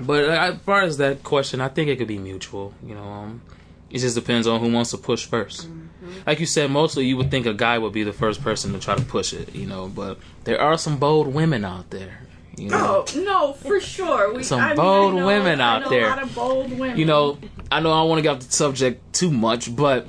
But 0.00 0.24
uh, 0.24 0.32
as 0.32 0.58
far 0.60 0.82
as 0.82 0.96
that 0.98 1.22
question, 1.22 1.60
I 1.60 1.68
think 1.68 1.88
it 1.88 1.96
could 1.96 2.08
be 2.08 2.18
mutual. 2.18 2.72
You 2.84 2.94
know, 2.94 3.02
um, 3.04 3.42
it 3.90 3.98
just 3.98 4.14
depends 4.14 4.46
on 4.46 4.60
who 4.60 4.72
wants 4.72 4.90
to 4.90 4.98
push 4.98 5.26
1st 5.28 5.66
mm-hmm. 5.66 5.84
Like 6.26 6.40
you 6.40 6.46
said, 6.46 6.70
mostly 6.70 7.06
you 7.06 7.16
would 7.16 7.30
think 7.30 7.46
a 7.46 7.52
guy 7.54 7.78
would 7.78 7.92
be 7.92 8.02
the 8.02 8.12
first 8.12 8.42
person 8.42 8.72
to 8.72 8.78
try 8.78 8.94
to 8.96 9.02
push 9.04 9.32
it. 9.32 9.54
You 9.54 9.66
know, 9.66 9.88
but 9.88 10.18
there 10.44 10.60
are 10.60 10.78
some 10.78 10.96
bold 10.98 11.28
women 11.28 11.64
out 11.64 11.90
there. 11.90 12.20
You 12.56 12.70
know, 12.70 13.04
Oh 13.06 13.20
no, 13.20 13.52
for 13.52 13.78
sure. 13.80 14.32
We, 14.34 14.42
Some 14.42 14.60
I 14.60 14.68
mean, 14.68 14.76
bold 14.76 15.14
I 15.14 15.16
know- 15.18 15.26
women 15.26 15.60
out 15.60 15.90
there. 15.90 16.06
A 16.06 16.10
lot 16.10 16.22
of 16.22 16.34
bold 16.34 16.78
women. 16.78 16.98
you 16.98 17.04
know, 17.04 17.38
I 17.70 17.80
know 17.80 17.92
I 17.92 18.00
don't 18.00 18.08
want 18.08 18.18
to 18.18 18.22
get 18.22 18.36
off 18.36 18.40
the 18.40 18.52
subject 18.52 19.12
too 19.12 19.30
much, 19.30 19.74
but 19.76 20.06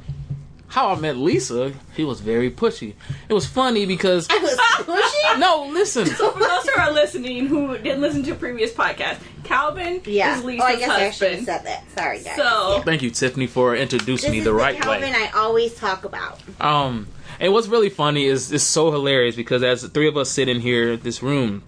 How 0.67 0.89
I 0.93 0.99
Met 0.99 1.17
Lisa, 1.17 1.73
he 1.95 2.03
was 2.03 2.21
very 2.21 2.49
pushy. 2.49 2.93
It 3.27 3.33
was 3.33 3.45
funny 3.45 3.85
because 3.85 4.27
was 4.89 5.01
pushy. 5.03 5.39
no, 5.39 5.67
listen. 5.71 6.05
So 6.05 6.31
for 6.31 6.39
those 6.39 6.67
who 6.67 6.79
are 6.81 6.91
listening 6.91 7.47
who 7.47 7.77
didn't 7.77 8.01
listen 8.01 8.23
to 8.23 8.31
a 8.31 8.35
previous 8.35 8.71
podcast, 8.73 9.19
Calvin 9.43 10.01
Yeah. 10.05 10.37
is 10.37 10.43
oh, 10.43 10.47
Lisa's 10.47 10.65
I 10.65 10.75
guess 10.75 10.89
I 10.89 11.09
should 11.11 11.27
have 11.31 11.39
husband. 11.39 11.45
said 11.45 11.63
that. 11.65 11.91
Sorry, 11.91 12.23
guys. 12.23 12.35
So 12.35 12.81
Thank 12.85 13.01
you, 13.01 13.09
Tiffany, 13.11 13.47
for 13.47 13.75
introducing 13.75 14.29
this 14.29 14.31
me 14.31 14.37
is 14.39 14.43
the 14.45 14.53
right 14.53 14.75
Calvin 14.79 15.01
way. 15.01 15.11
Calvin, 15.11 15.29
I 15.33 15.39
always 15.39 15.75
talk 15.75 16.03
about. 16.05 16.39
Um, 16.59 17.07
and 17.39 17.53
what's 17.53 17.67
really 17.67 17.89
funny 17.89 18.25
is 18.25 18.51
it's 18.51 18.63
so 18.63 18.91
hilarious 18.91 19.35
because 19.35 19.63
as 19.63 19.81
the 19.81 19.89
three 19.89 20.07
of 20.07 20.17
us 20.17 20.29
sit 20.29 20.49
in 20.49 20.59
here, 20.59 20.97
this 20.97 21.23
room, 21.23 21.63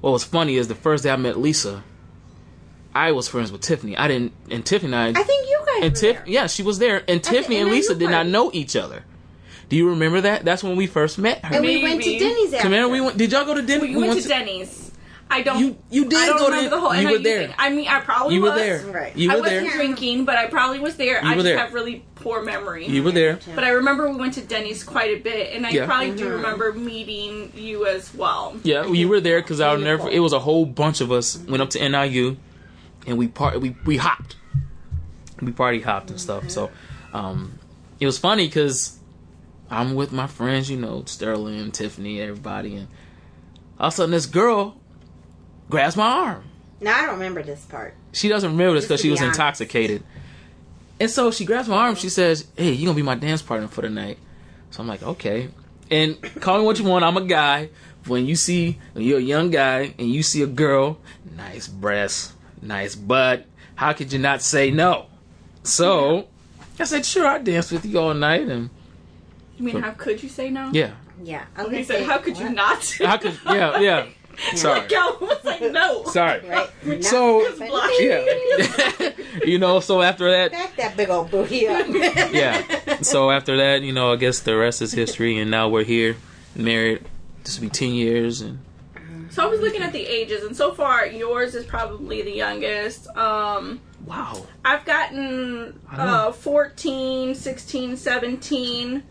what 0.00 0.10
was 0.12 0.24
funny 0.24 0.56
is 0.56 0.68
the 0.68 0.74
first 0.74 1.04
day 1.04 1.10
I 1.10 1.16
met 1.16 1.38
Lisa, 1.38 1.82
I 2.94 3.12
was 3.12 3.26
friends 3.28 3.50
with 3.50 3.60
Tiffany. 3.62 3.96
I 3.96 4.06
didn't, 4.08 4.32
and 4.50 4.64
Tiffany 4.64 4.92
and 4.92 5.16
I, 5.16 5.20
I 5.20 5.22
think 5.24 5.48
you 5.48 5.58
guys 5.66 5.82
and 5.82 5.92
were 5.94 5.98
Tiff, 5.98 6.26
yeah, 6.26 6.46
she 6.46 6.62
was 6.62 6.78
there, 6.78 7.02
and 7.08 7.22
Tiffany 7.24 7.56
and 7.56 7.68
and 7.68 7.74
Lisa 7.74 7.94
did 7.94 8.10
not 8.10 8.26
know 8.26 8.50
each 8.52 8.76
other. 8.76 9.04
Do 9.72 9.78
you 9.78 9.88
remember 9.88 10.20
that? 10.20 10.44
That's 10.44 10.62
when 10.62 10.76
we 10.76 10.86
first 10.86 11.16
met 11.16 11.42
her. 11.46 11.54
And 11.56 11.64
we 11.64 11.82
went 11.82 12.02
to 12.02 12.18
Denny's 12.18 12.52
after. 12.52 12.68
Remember 12.68 12.90
we 12.92 13.00
went? 13.00 13.16
Did 13.16 13.32
y'all 13.32 13.46
go 13.46 13.54
to 13.54 13.62
Denny's? 13.62 13.96
we 13.96 14.06
went 14.06 14.20
to 14.20 14.28
Denny's. 14.28 14.90
I 15.30 15.40
don't. 15.40 15.60
You- 15.60 15.78
you 15.88 16.04
did 16.10 16.18
I 16.18 16.26
don't 16.26 16.36
go 16.36 16.62
to- 16.62 16.68
the 16.68 16.78
whole. 16.78 16.94
you 16.94 17.08
were 17.08 17.14
I- 17.18 17.22
there. 17.22 17.54
I 17.56 17.70
mean, 17.70 17.88
I 17.88 18.00
probably 18.00 18.34
You 18.34 18.42
were 18.42 18.50
was. 18.50 18.58
there. 18.58 18.84
Right. 18.88 19.16
You 19.16 19.30
I 19.32 19.36
were 19.36 19.40
wasn't 19.40 19.62
there. 19.68 19.72
drinking, 19.76 20.26
but 20.26 20.36
I 20.36 20.44
probably 20.48 20.78
was 20.78 20.96
there. 20.96 21.22
You 21.24 21.30
I 21.30 21.32
just 21.32 21.44
there. 21.44 21.56
have 21.56 21.72
really 21.72 22.04
poor 22.16 22.42
memory. 22.42 22.86
You 22.86 23.02
were 23.02 23.12
there. 23.12 23.38
But 23.54 23.64
I 23.64 23.70
remember 23.70 24.10
we 24.10 24.16
went 24.18 24.34
to 24.34 24.42
Denny's 24.42 24.84
quite 24.84 25.16
a 25.16 25.20
bit, 25.22 25.54
and 25.56 25.66
I 25.66 25.70
Yeah. 25.70 25.86
probably 25.86 26.10
do 26.10 26.26
Mhm. 26.26 26.32
remember 26.32 26.72
meeting 26.74 27.50
you 27.56 27.86
as 27.86 28.12
well. 28.14 28.54
Yeah, 28.64 28.86
you 28.86 29.08
were 29.08 29.20
there 29.20 29.40
because 29.40 29.58
I'll 29.62 29.78
never. 29.78 30.10
It 30.10 30.20
was 30.20 30.34
a 30.34 30.38
whole 30.40 30.66
bunch 30.66 31.00
of 31.00 31.10
us 31.10 31.38
went 31.48 31.62
up 31.62 31.70
to 31.70 31.80
NIU, 31.82 32.36
and 33.06 33.16
we 33.16 33.26
part 33.26 33.58
we 33.58 33.74
we 33.86 33.96
hopped, 33.96 34.36
we 35.40 35.50
party 35.50 35.80
hopped 35.80 36.10
and 36.10 36.20
stuff. 36.20 36.50
So, 36.50 36.68
um, 37.14 37.52
it 38.00 38.04
was 38.04 38.18
funny 38.18 38.48
because 38.48 38.98
I'm 39.72 39.94
with 39.94 40.12
my 40.12 40.26
friends, 40.26 40.70
you 40.70 40.76
know, 40.76 41.02
Sterling, 41.06 41.72
Tiffany, 41.72 42.20
everybody, 42.20 42.76
and 42.76 42.88
all 43.80 43.88
of 43.88 43.94
a 43.94 43.96
sudden 43.96 44.10
this 44.10 44.26
girl 44.26 44.76
grabs 45.70 45.96
my 45.96 46.06
arm. 46.06 46.44
No, 46.80 46.90
I 46.92 47.02
don't 47.06 47.14
remember 47.14 47.42
this 47.42 47.64
part. 47.64 47.94
She 48.12 48.28
doesn't 48.28 48.50
remember 48.50 48.74
this 48.74 48.84
because 48.84 49.00
she 49.00 49.08
be 49.08 49.12
was 49.12 49.22
honest. 49.22 49.38
intoxicated. 49.38 50.02
And 51.00 51.10
so 51.10 51.30
she 51.30 51.44
grabs 51.44 51.68
my 51.68 51.76
arm. 51.76 51.94
She 51.94 52.10
says, 52.10 52.46
"Hey, 52.56 52.72
you 52.72 52.84
gonna 52.84 52.96
be 52.96 53.02
my 53.02 53.14
dance 53.14 53.40
partner 53.40 53.66
for 53.66 53.80
the 53.80 53.88
night?" 53.88 54.18
So 54.70 54.82
I'm 54.82 54.88
like, 54.88 55.02
"Okay." 55.02 55.48
And 55.90 56.20
call 56.40 56.58
me 56.58 56.64
what 56.64 56.78
you 56.78 56.84
want. 56.84 57.04
I'm 57.04 57.16
a 57.16 57.24
guy. 57.24 57.70
When 58.06 58.26
you 58.26 58.36
see 58.36 58.78
when 58.92 59.04
you're 59.04 59.18
a 59.18 59.22
young 59.22 59.50
guy 59.50 59.94
and 59.98 60.12
you 60.12 60.22
see 60.22 60.42
a 60.42 60.46
girl, 60.46 60.98
nice 61.36 61.66
breasts, 61.68 62.34
nice 62.60 62.94
butt, 62.94 63.46
how 63.76 63.92
could 63.92 64.12
you 64.12 64.18
not 64.18 64.42
say 64.42 64.70
no? 64.70 65.06
So 65.62 66.26
I 66.78 66.84
said, 66.84 67.06
"Sure, 67.06 67.26
I'll 67.26 67.42
dance 67.42 67.70
with 67.70 67.86
you 67.86 67.98
all 67.98 68.12
night." 68.14 68.48
And 68.48 68.70
You 69.66 69.74
mean, 69.74 69.82
how 69.82 69.92
could 69.92 70.22
you 70.22 70.28
say 70.28 70.50
no? 70.50 70.70
yeah, 70.72 70.92
Yeah. 71.22 71.44
I 71.56 71.62
was 71.62 71.70
He 71.70 71.76
gonna 71.76 71.84
said, 71.84 71.96
say, 71.98 72.04
"How 72.04 72.18
could 72.18 72.36
you 72.36 72.46
what? 72.46 72.54
not?" 72.54 72.96
how 73.04 73.16
could? 73.16 73.38
Yeah, 73.46 73.78
yeah. 73.78 74.06
Sorry, 74.54 74.88
Calvin 74.88 75.28
was 75.28 75.44
like, 75.44 75.60
"No." 75.72 76.04
sorry. 76.04 76.40
Right. 76.48 76.68
Not- 76.84 77.04
So 77.04 77.54
Block. 77.58 77.90
yeah, 78.00 79.10
you 79.44 79.58
know. 79.58 79.78
So 79.80 80.00
after 80.02 80.30
that, 80.30 80.50
Back 80.52 80.74
that 80.76 80.96
big 80.96 81.10
old 81.10 81.30
booty 81.30 81.68
up. 81.68 81.86
yeah. 82.32 83.02
So 83.02 83.30
after 83.30 83.56
that, 83.58 83.82
you 83.82 83.92
know, 83.92 84.12
I 84.12 84.16
guess 84.16 84.40
the 84.40 84.56
rest 84.56 84.82
is 84.82 84.92
history, 84.92 85.38
and 85.38 85.50
now 85.50 85.68
we're 85.68 85.84
here, 85.84 86.16
married. 86.56 87.04
This 87.44 87.58
will 87.58 87.66
be 87.66 87.70
ten 87.70 87.92
years, 87.92 88.40
and 88.40 88.58
So 89.30 89.42
I 89.44 89.46
was 89.46 89.60
looking 89.60 89.82
at 89.82 89.92
the 89.92 90.04
ages, 90.04 90.42
and 90.44 90.56
so 90.56 90.72
far 90.72 91.06
yours 91.06 91.54
is 91.54 91.64
probably 91.66 92.22
the 92.22 92.32
youngest. 92.34 93.08
Um, 93.16 93.80
wow, 94.06 94.46
I've 94.64 94.84
gotten 94.86 95.78
I 95.90 95.96
don't 95.96 96.06
know. 96.06 96.28
uh, 96.28 96.32
14, 96.32 97.34
16, 97.34 97.96
17, 97.96 99.02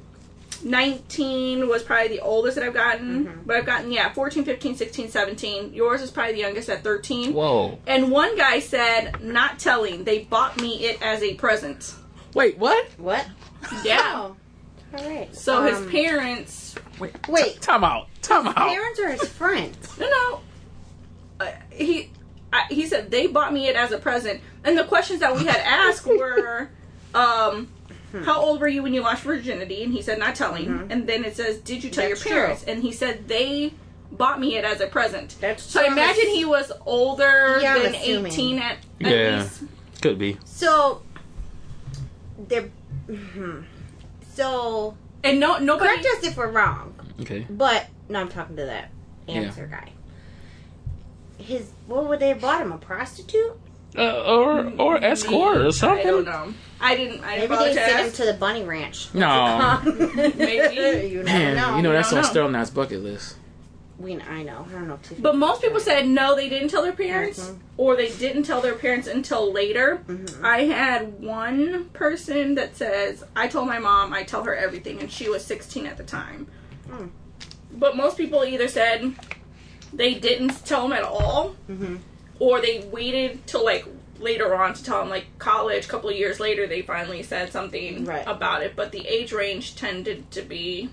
19 0.63 1.67
was 1.67 1.83
probably 1.83 2.09
the 2.09 2.19
oldest 2.21 2.55
that 2.55 2.65
I've 2.65 2.73
gotten. 2.73 3.25
Mm-hmm. 3.25 3.41
But 3.45 3.57
I've 3.57 3.65
gotten, 3.65 3.91
yeah, 3.91 4.11
14, 4.13 4.43
15, 4.43 4.75
16, 4.75 5.09
17. 5.09 5.73
Yours 5.73 6.01
is 6.01 6.11
probably 6.11 6.33
the 6.33 6.39
youngest 6.39 6.69
at 6.69 6.83
13. 6.83 7.33
whoa. 7.33 7.79
And 7.87 8.11
one 8.11 8.37
guy 8.37 8.59
said, 8.59 9.21
not 9.23 9.59
telling, 9.59 10.03
they 10.03 10.19
bought 10.19 10.59
me 10.59 10.85
it 10.85 11.01
as 11.01 11.21
a 11.23 11.33
present. 11.35 11.95
Wait, 12.33 12.57
what? 12.57 12.87
what? 12.97 13.27
Yeah. 13.83 13.99
Oh. 14.15 14.35
All 14.97 15.09
right. 15.09 15.33
So 15.35 15.59
Um, 15.59 15.67
his 15.67 15.91
parents, 15.91 16.75
Wait, 16.99 17.27
Wait. 17.27 17.61
time 17.61 17.83
out, 17.83 18.07
time 18.21 18.47
out. 18.47 18.55
Parents 18.55 18.99
or 18.99 19.09
his 19.09 19.27
friends? 19.29 19.97
no, 19.99 20.09
no, 20.09 20.39
uh, 21.45 21.51
he, 21.71 22.11
I, 22.53 22.65
he 22.69 22.85
said 22.85 23.09
they 23.11 23.27
bought 23.27 23.53
me 23.53 23.67
it 23.67 23.75
as 23.75 23.91
a 23.91 23.97
present. 23.97 24.41
And 24.63 24.77
the 24.77 24.83
questions 24.83 25.21
that 25.21 25.33
we 25.35 25.45
had 25.45 25.57
asked 25.57 26.05
were, 26.05 26.69
um, 27.15 27.69
how 28.25 28.39
old 28.41 28.59
were 28.61 28.67
you 28.67 28.83
when 28.83 28.93
you 28.93 29.01
lost 29.01 29.23
virginity? 29.23 29.83
And 29.83 29.93
he 29.93 30.01
said, 30.01 30.19
not 30.19 30.35
telling. 30.35 30.87
And 30.89 31.07
then 31.07 31.23
it 31.23 31.35
says, 31.35 31.59
did 31.59 31.83
you 31.83 31.89
tell 31.89 32.07
That's 32.07 32.25
your 32.25 32.33
parents? 32.35 32.63
And 32.63 32.81
he 32.81 32.91
said, 32.91 33.27
they 33.27 33.73
bought 34.11 34.39
me 34.39 34.57
it 34.57 34.65
as 34.65 34.81
a 34.81 34.87
present. 34.87 35.37
That's 35.39 35.63
So 35.63 35.81
I 35.81 35.87
imagine 35.87 36.27
he 36.27 36.43
was 36.45 36.71
older 36.85 37.59
Yeah, 37.61 37.79
than 37.79 37.95
18 37.95 38.59
at, 38.59 38.77
at 39.03 39.11
Yeah. 39.11 39.37
least. 39.43 39.63
Could 40.01 40.19
be. 40.19 40.37
So 40.45 41.01
they're. 42.37 42.69
mhm. 43.07 43.63
So 44.33 44.95
And 45.23 45.39
no, 45.39 45.57
nobody. 45.59 45.89
correct 45.89 46.05
us 46.17 46.23
if 46.25 46.37
we're 46.37 46.49
wrong, 46.51 46.93
Okay. 47.21 47.45
but 47.49 47.87
no, 48.09 48.19
I'm 48.19 48.29
talking 48.29 48.55
to 48.55 48.65
that 48.65 48.89
answer 49.27 49.67
guy. 49.67 49.91
His 51.37 51.71
what 51.87 52.07
would 52.07 52.19
they 52.19 52.29
have 52.29 52.41
bought 52.41 52.61
him? 52.61 52.71
A 52.71 52.77
prostitute? 52.77 53.59
Uh, 53.97 54.21
or 54.23 54.71
or 54.79 55.03
escort 55.03 55.57
or 55.57 55.71
something. 55.71 56.07
I 56.07 56.09
don't 56.09 56.25
know. 56.25 56.53
I 56.81 56.95
didn't. 56.95 57.23
I 57.23 57.37
Maybe 57.37 57.47
didn't 57.47 57.59
they 57.59 57.73
sent 57.75 58.05
him 58.07 58.11
to 58.13 58.25
the 58.25 58.33
bunny 58.33 58.63
ranch. 58.63 59.13
No. 59.13 59.79
Maybe. 60.15 61.07
you 61.13 61.23
never 61.23 61.23
Man, 61.23 61.55
know. 61.55 61.75
you 61.77 61.81
know 61.83 61.91
that's 61.91 62.09
don't 62.09 62.19
on 62.19 62.23
know. 62.23 62.29
Sterling 62.29 62.51
Knight's 62.53 62.69
bucket 62.71 63.01
list. 63.01 63.35
We, 63.99 64.19
I 64.19 64.41
know. 64.41 64.65
I 64.67 64.71
don't 64.73 64.87
know. 64.87 64.97
Too 65.03 65.15
But 65.19 65.35
most 65.35 65.61
people 65.61 65.79
said 65.79 66.07
no, 66.07 66.35
they 66.35 66.49
didn't 66.49 66.69
tell 66.69 66.81
their 66.81 66.91
parents, 66.91 67.39
Mhm. 67.51 67.57
or 67.77 67.95
they 67.95 68.09
didn't 68.09 68.43
tell 68.43 68.59
their 68.59 68.73
parents 68.73 69.07
until 69.07 69.53
later. 69.53 70.01
Mhm. 70.07 70.43
I 70.43 70.63
had 70.63 71.21
one 71.21 71.85
person 71.93 72.55
that 72.55 72.75
says, 72.75 73.23
I 73.35 73.47
told 73.47 73.67
my 73.67 73.77
mom, 73.77 74.11
I 74.11 74.23
tell 74.23 74.43
her 74.45 74.55
everything, 74.55 74.99
and 74.99 75.11
she 75.11 75.29
was 75.29 75.45
16 75.45 75.85
at 75.85 75.97
the 75.97 76.03
time. 76.03 76.47
Hmm. 76.89 77.07
But 77.73 77.95
most 77.95 78.17
people 78.17 78.43
either 78.43 78.67
said 78.67 79.13
they 79.93 80.15
didn't 80.15 80.65
tell 80.65 80.81
them 80.81 80.93
at 80.93 81.03
all, 81.03 81.49
hmm 81.67 81.97
or 82.39 82.59
they 82.59 82.79
waited 82.91 83.45
till 83.45 83.63
like 83.63 83.85
later 84.21 84.53
on 84.55 84.73
to 84.73 84.83
tell 84.83 84.99
them, 84.99 85.09
like 85.09 85.25
college, 85.39 85.85
a 85.85 85.87
couple 85.87 86.09
of 86.09 86.15
years 86.15 86.39
later, 86.39 86.67
they 86.67 86.81
finally 86.81 87.23
said 87.23 87.51
something 87.51 88.05
Right. 88.05 88.23
about 88.27 88.63
it. 88.63 88.75
But 88.75 88.91
the 88.91 89.07
age 89.07 89.31
range 89.31 89.75
tended 89.75 90.29
to 90.31 90.41
be. 90.41 90.89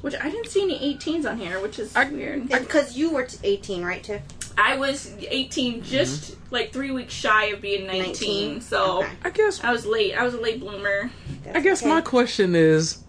Which 0.00 0.14
I 0.20 0.30
didn't 0.30 0.48
see 0.48 0.62
any 0.62 0.78
18s 0.80 1.24
on 1.26 1.38
here, 1.38 1.60
which 1.60 1.78
is 1.78 1.94
I- 1.94 2.08
weird. 2.08 2.48
Because 2.48 2.96
you 2.96 3.10
were 3.10 3.28
18, 3.44 3.84
right, 3.84 4.02
Tiff? 4.02 4.22
I 4.58 4.76
was 4.76 5.14
18, 5.30 5.74
mm-hmm. 5.74 5.82
just 5.84 6.36
like 6.50 6.72
three 6.72 6.90
weeks 6.90 7.14
shy 7.14 7.46
of 7.46 7.60
being 7.60 7.86
19. 7.86 8.06
19? 8.06 8.60
So 8.60 8.98
Okay. 9.02 9.12
I 9.24 9.30
guess. 9.30 9.62
I 9.62 9.72
was 9.72 9.86
late. 9.86 10.14
I 10.14 10.24
was 10.24 10.34
a 10.34 10.40
late 10.40 10.60
bloomer. 10.60 11.10
That's 11.44 11.56
I 11.56 11.60
guess 11.60 11.82
okay. 11.82 11.88
my 11.88 12.00
question 12.00 12.54
is, 12.54 13.02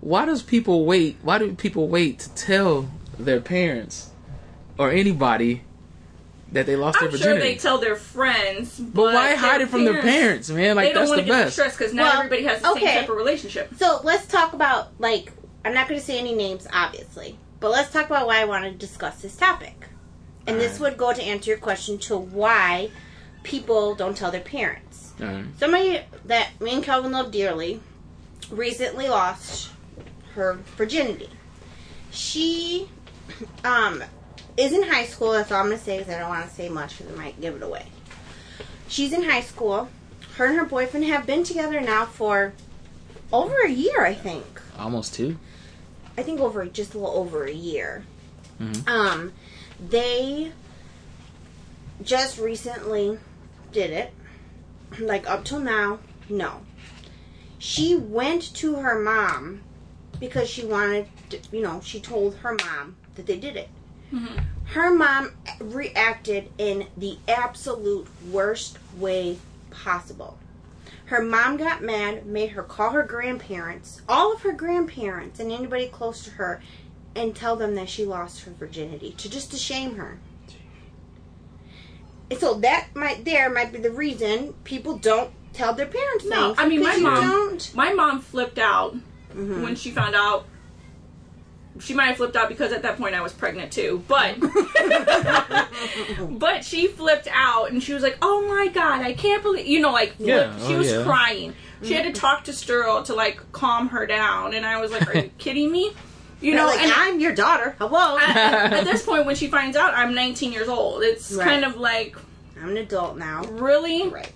why 0.00 0.26
does 0.26 0.42
people 0.42 0.84
wait? 0.84 1.16
Why 1.22 1.38
do 1.38 1.52
people 1.54 1.88
wait 1.88 2.20
to 2.20 2.34
tell 2.34 2.88
their 3.18 3.40
parents 3.40 4.10
or 4.78 4.90
anybody 4.90 5.62
that 6.52 6.66
they 6.66 6.76
lost 6.76 6.98
I'm 7.00 7.10
their 7.10 7.18
sure 7.18 7.28
virginity? 7.34 7.54
they 7.54 7.58
tell 7.58 7.78
their 7.78 7.96
friends, 7.96 8.78
but, 8.78 8.94
but 8.94 9.14
why 9.14 9.34
hide 9.34 9.60
it 9.60 9.68
from 9.68 9.84
their 9.84 10.00
parents, 10.02 10.48
man? 10.50 10.76
Like 10.76 10.88
they 10.88 10.92
don't 10.94 11.02
that's 11.02 11.10
want 11.10 11.18
the 11.18 11.22
to 11.24 11.28
get 11.28 11.38
the 11.38 11.44
best. 11.44 11.52
stress 11.54 11.76
because 11.76 11.94
not 11.94 12.02
Well, 12.04 12.16
everybody 12.24 12.44
has 12.44 12.62
the 12.62 12.70
okay. 12.70 12.80
same 12.86 13.00
type 13.00 13.08
of 13.10 13.16
relationship. 13.16 13.74
So 13.76 14.00
let's 14.04 14.26
talk 14.26 14.52
about 14.54 14.88
like 14.98 15.32
I'm 15.64 15.74
not 15.74 15.88
going 15.88 16.00
to 16.00 16.04
say 16.06 16.18
any 16.18 16.34
names, 16.34 16.66
obviously, 16.72 17.36
but 17.60 17.70
let's 17.70 17.92
talk 17.92 18.06
about 18.06 18.26
why 18.26 18.40
I 18.40 18.44
want 18.46 18.64
to 18.64 18.70
discuss 18.70 19.20
this 19.20 19.36
topic. 19.36 19.74
And 20.46 20.58
this 20.58 20.80
would 20.80 20.96
go 20.96 21.12
to 21.12 21.22
answer 21.22 21.50
your 21.50 21.58
question 21.58 21.98
to 21.98 22.16
why 22.16 22.90
people 23.42 23.94
don't 23.94 24.16
tell 24.16 24.30
their 24.30 24.40
parents. 24.40 25.12
Alright. 25.20 25.44
Somebody 25.58 26.00
that 26.24 26.58
me 26.60 26.74
and 26.74 26.82
Calvin 26.82 27.12
love 27.12 27.30
dearly 27.30 27.80
recently 28.50 29.08
lost 29.08 29.70
her 30.34 30.58
virginity. 30.76 31.28
She 32.10 32.88
um 33.64 34.02
is 34.58 34.72
in 34.72 34.82
high 34.82 35.04
school. 35.06 35.32
That's 35.32 35.50
all 35.52 35.60
I'm 35.60 35.66
gonna 35.66 35.78
say 35.78 35.98
because 35.98 36.12
I 36.12 36.18
don't 36.18 36.28
want 36.28 36.48
to 36.48 36.54
say 36.54 36.68
much 36.68 36.98
because 36.98 37.12
it 37.12 37.16
might 37.16 37.40
give 37.40 37.54
it 37.54 37.62
away. 37.62 37.86
She's 38.88 39.12
in 39.12 39.22
high 39.22 39.42
school. 39.42 39.88
Her 40.36 40.46
and 40.46 40.56
her 40.58 40.64
boyfriend 40.64 41.06
have 41.06 41.26
been 41.26 41.44
together 41.44 41.80
now 41.80 42.04
for 42.06 42.52
over 43.32 43.62
a 43.64 43.70
year, 43.70 44.04
I 44.04 44.14
think. 44.14 44.60
Almost 44.78 45.14
two. 45.14 45.38
I 46.16 46.22
think 46.22 46.40
over 46.40 46.66
just 46.66 46.94
a 46.94 46.98
little 46.98 47.14
over 47.14 47.44
a 47.44 47.52
year. 47.52 48.04
Mhm. 48.60 48.88
Um, 48.88 49.32
they 49.80 50.52
just 52.02 52.38
recently 52.38 53.18
did 53.72 53.90
it. 53.90 54.12
Like 54.98 55.28
up 55.28 55.44
till 55.44 55.60
now, 55.60 56.00
no. 56.28 56.62
She 57.58 57.94
went 57.94 58.54
to 58.56 58.76
her 58.76 58.98
mom 58.98 59.62
because 60.18 60.48
she 60.48 60.64
wanted, 60.64 61.06
to, 61.30 61.38
you 61.52 61.60
know, 61.60 61.80
she 61.84 62.00
told 62.00 62.36
her 62.36 62.56
mom 62.64 62.96
that 63.14 63.26
they 63.26 63.36
did 63.36 63.56
it. 63.56 63.68
Mhm. 64.12 64.42
Her 64.66 64.90
mom 64.94 65.32
reacted 65.60 66.50
in 66.58 66.88
the 66.96 67.18
absolute 67.26 68.06
worst 68.30 68.78
way 68.96 69.38
possible. 69.70 70.38
Her 71.06 71.22
mom 71.22 71.56
got 71.56 71.82
mad, 71.82 72.26
made 72.26 72.50
her 72.50 72.62
call 72.62 72.90
her 72.90 73.02
grandparents, 73.02 74.02
all 74.08 74.32
of 74.34 74.42
her 74.42 74.52
grandparents, 74.52 75.40
and 75.40 75.50
anybody 75.50 75.88
close 75.88 76.22
to 76.24 76.30
her, 76.32 76.60
and 77.14 77.34
tell 77.34 77.56
them 77.56 77.74
that 77.76 77.88
she 77.88 78.04
lost 78.04 78.42
her 78.42 78.52
virginity 78.52 79.12
to 79.18 79.28
just 79.30 79.50
to 79.52 79.56
shame 79.56 79.96
her. 79.96 80.18
And 82.30 82.38
so 82.38 82.54
that 82.60 82.88
might 82.94 83.24
there 83.24 83.48
might 83.48 83.72
be 83.72 83.78
the 83.78 83.90
reason 83.90 84.52
people 84.64 84.98
don't 84.98 85.30
tell 85.54 85.72
their 85.72 85.86
parents 85.86 86.26
No, 86.26 86.48
things. 86.54 86.58
I 86.58 86.68
mean, 86.68 86.82
my 86.82 86.96
mom- 86.98 87.22
don't. 87.22 87.74
My 87.74 87.94
mom 87.94 88.20
flipped 88.20 88.58
out 88.58 88.94
Mhm. 89.34 89.62
when 89.62 89.76
she 89.76 89.90
found 89.90 90.14
out. 90.14 90.44
She 91.80 91.94
might 91.94 92.06
have 92.06 92.16
flipped 92.16 92.36
out 92.36 92.48
because 92.48 92.72
at 92.72 92.82
that 92.82 92.96
point 92.98 93.14
I 93.14 93.20
was 93.20 93.32
pregnant 93.32 93.72
too, 93.72 94.02
but 94.08 94.36
but 96.30 96.64
she 96.64 96.86
flipped 96.88 97.28
out 97.32 97.70
and 97.70 97.82
she 97.82 97.92
was 97.94 98.02
like, 98.02 98.18
"Oh 98.22 98.46
my 98.48 98.68
god, 98.68 99.02
I 99.02 99.12
can't 99.12 99.42
believe 99.42 99.66
you 99.66 99.80
know 99.80 99.92
like 99.92 100.14
Yeah, 100.18 100.50
flipped. 100.52 100.66
she 100.68 100.74
oh, 100.74 100.78
was 100.78 100.90
yeah. 100.90 101.02
crying. 101.04 101.54
She 101.82 101.94
had 101.94 102.12
to 102.12 102.20
talk 102.20 102.44
to 102.44 102.52
Sterl 102.52 103.04
to 103.04 103.14
like 103.14 103.40
calm 103.52 103.88
her 103.90 104.06
down, 104.06 104.54
and 104.54 104.66
I 104.66 104.80
was 104.80 104.90
like, 104.90 105.06
"Are 105.14 105.18
you 105.18 105.30
kidding 105.38 105.70
me?" 105.70 105.92
You 106.40 106.54
know, 106.54 106.66
like 106.66 106.80
and 106.80 106.92
I'm 106.92 107.18
your 107.20 107.34
daughter. 107.34 107.74
Hello, 107.78 108.16
at, 108.18 108.36
at- 108.36 108.72
at 108.72 108.84
this 108.84 109.02
point 109.06 109.26
when 109.26 109.36
she 109.36 109.48
finds 109.48 109.76
out 109.76 109.94
I'm 109.94 110.14
19 110.14 110.52
years 110.52 110.68
old, 110.68 111.02
it's 111.02 111.32
Right. 111.32 111.46
kind 111.46 111.64
of 111.64 111.76
like 111.76 112.16
I'm 112.60 112.70
an 112.70 112.76
adult 112.76 113.16
now. 113.18 113.42
really 113.44 114.08
Right. 114.08 114.32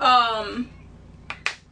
um, 0.00 0.68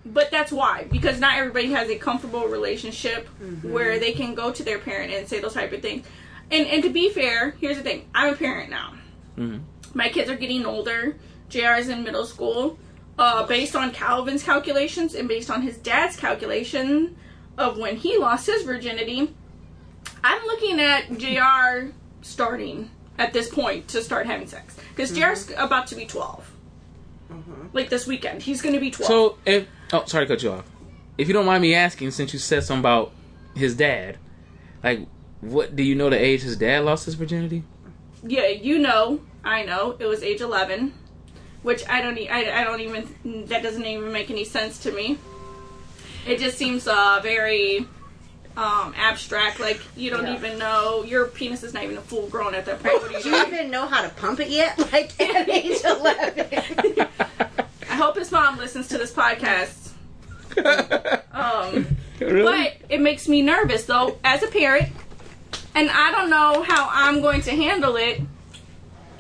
but 0.05 0.31
that's 0.31 0.51
why 0.53 0.87
because 0.91 1.21
not 1.21 1.37
everybody 1.39 1.71
has 1.73 1.89
a 1.89 1.97
comfortable 1.97 2.47
relationship 2.47 3.29
where 3.63 3.99
they 3.99 4.13
can 4.13 4.35
go 4.35 4.51
to 4.53 4.63
their 4.63 4.79
parent 4.79 5.13
and 5.13 5.29
say 5.29 5.41
those 5.41 5.55
type 5.55 5.73
of 5.73 5.81
things. 5.83 6.07
And 6.51 6.67
and 6.67 6.83
to 6.83 6.91
be 6.91 7.09
fair, 7.11 7.53
here's 7.61 7.77
the 7.77 7.83
thing: 7.83 8.09
I'm 8.15 8.35
a 8.35 8.37
parent 8.37 8.71
now. 8.71 8.95
Mhm. 9.39 9.61
My 9.95 10.09
kids 10.09 10.31
are 10.31 10.37
getting 10.37 10.65
older. 10.67 11.17
Jr. 11.49 11.75
is 11.79 11.89
in 11.89 12.03
middle 12.03 12.27
school. 12.27 12.79
Uh, 13.19 13.47
based 13.47 13.77
on 13.77 13.93
Calvin's 13.93 14.43
calculations 14.43 15.15
and 15.15 15.29
based 15.29 15.51
on 15.51 15.61
his 15.63 15.77
dad's 15.77 16.17
calculation 16.17 17.15
of 17.59 17.77
when 17.77 17.97
he 17.97 18.17
lost 18.17 18.47
his 18.47 18.63
virginity, 18.65 19.35
I'm 20.25 20.43
looking 20.47 20.81
at 20.81 21.19
Jr. 21.19 21.93
starting 22.23 22.91
at 23.19 23.35
this 23.35 23.49
point 23.51 23.87
to 23.89 24.03
start 24.03 24.27
having 24.27 24.47
sex 24.47 24.77
because 24.97 25.13
Jr.'s 25.13 25.53
about 25.59 25.87
to 25.89 25.95
be 25.95 26.07
12 26.07 26.51
like 27.73 27.89
this 27.91 28.07
weekend. 28.07 28.43
He's 28.43 28.63
going 28.63 28.75
to 28.75 28.81
be 28.81 28.91
12. 28.91 29.07
So 29.09 29.39
if 29.47 29.67
oh 29.93 30.05
sorry 30.07 30.27
to 30.27 30.35
cut 30.35 30.43
you 30.43 30.53
off. 30.53 30.65
If 31.19 31.29
you 31.29 31.35
don't 31.35 31.47
mind 31.47 31.63
me 31.63 31.75
asking, 31.75 32.11
since 32.13 32.33
you 32.33 32.39
said 32.39 32.65
something 32.65 32.81
about 32.81 33.13
his 33.55 33.77
dad, 33.77 34.19
like 34.83 35.07
what 35.41 35.77
do 35.77 35.83
you 35.83 35.95
know 35.95 36.09
the 36.11 36.19
age 36.19 36.43
his 36.43 36.57
dad 36.57 36.85
lost 36.85 37.05
his 37.07 37.15
virginity? 37.15 37.65
yeah, 38.25 38.47
you 38.47 38.79
know, 38.79 39.21
I 39.45 39.65
know. 39.65 39.97
It 39.99 40.07
was 40.07 40.23
age 40.23 40.41
11, 40.41 40.93
which 41.63 41.83
I 41.89 42.01
don't 42.01 42.17
e- 42.17 42.29
I, 42.29 42.61
I 42.61 42.65
don't 42.65 42.81
even 42.81 43.47
that 43.49 43.63
doesn't 43.63 43.85
even 43.85 44.13
make 44.13 44.31
any 44.31 44.45
sense 44.45 44.79
to 44.81 44.93
me. 44.93 45.19
It 46.27 46.39
just 46.39 46.57
seems 46.57 46.87
uh 46.87 47.21
very 47.23 47.87
um 48.57 48.93
abstract 48.97 49.61
like 49.61 49.81
you 49.97 50.11
don't 50.11 50.27
Yeah. 50.27 50.35
even 50.37 50.59
know 50.59 51.05
your 51.05 51.27
penis 51.27 51.63
is 51.63 51.73
not 51.73 51.85
even 51.85 51.97
a 51.97 52.03
full 52.03 52.27
grown 52.29 52.55
at 52.55 52.67
that 52.67 52.83
point. 52.83 53.01
What 53.03 53.11
are 53.15 53.17
you 53.19 53.23
Do 53.23 53.31
you 53.31 53.47
even 53.47 53.71
know 53.71 53.87
how 53.87 54.03
to 54.03 54.09
pump 54.11 54.41
it 54.41 54.49
yet? 54.49 54.79
Like 54.93 55.19
at 55.21 55.49
age 55.49 55.79
11. 55.85 57.07
I 57.91 57.95
hope 57.95 58.17
his 58.17 58.31
mom 58.31 58.59
listens 58.59 58.89
to 58.89 58.99
this 58.99 59.13
podcast. 59.13 59.91
Um 61.33 61.97
really? 62.21 62.43
But 62.43 62.77
it 62.91 63.01
makes 63.01 63.27
me 63.27 63.41
nervous 63.43 63.85
though, 63.87 64.19
as 64.23 64.43
a 64.43 64.49
parent, 64.49 64.91
and 65.75 65.89
I 65.91 66.13
don't 66.13 66.29
know 66.29 66.63
how 66.63 66.89
I'm 66.91 67.23
going 67.23 67.41
to 67.43 67.51
handle 67.53 67.97
it 67.97 68.21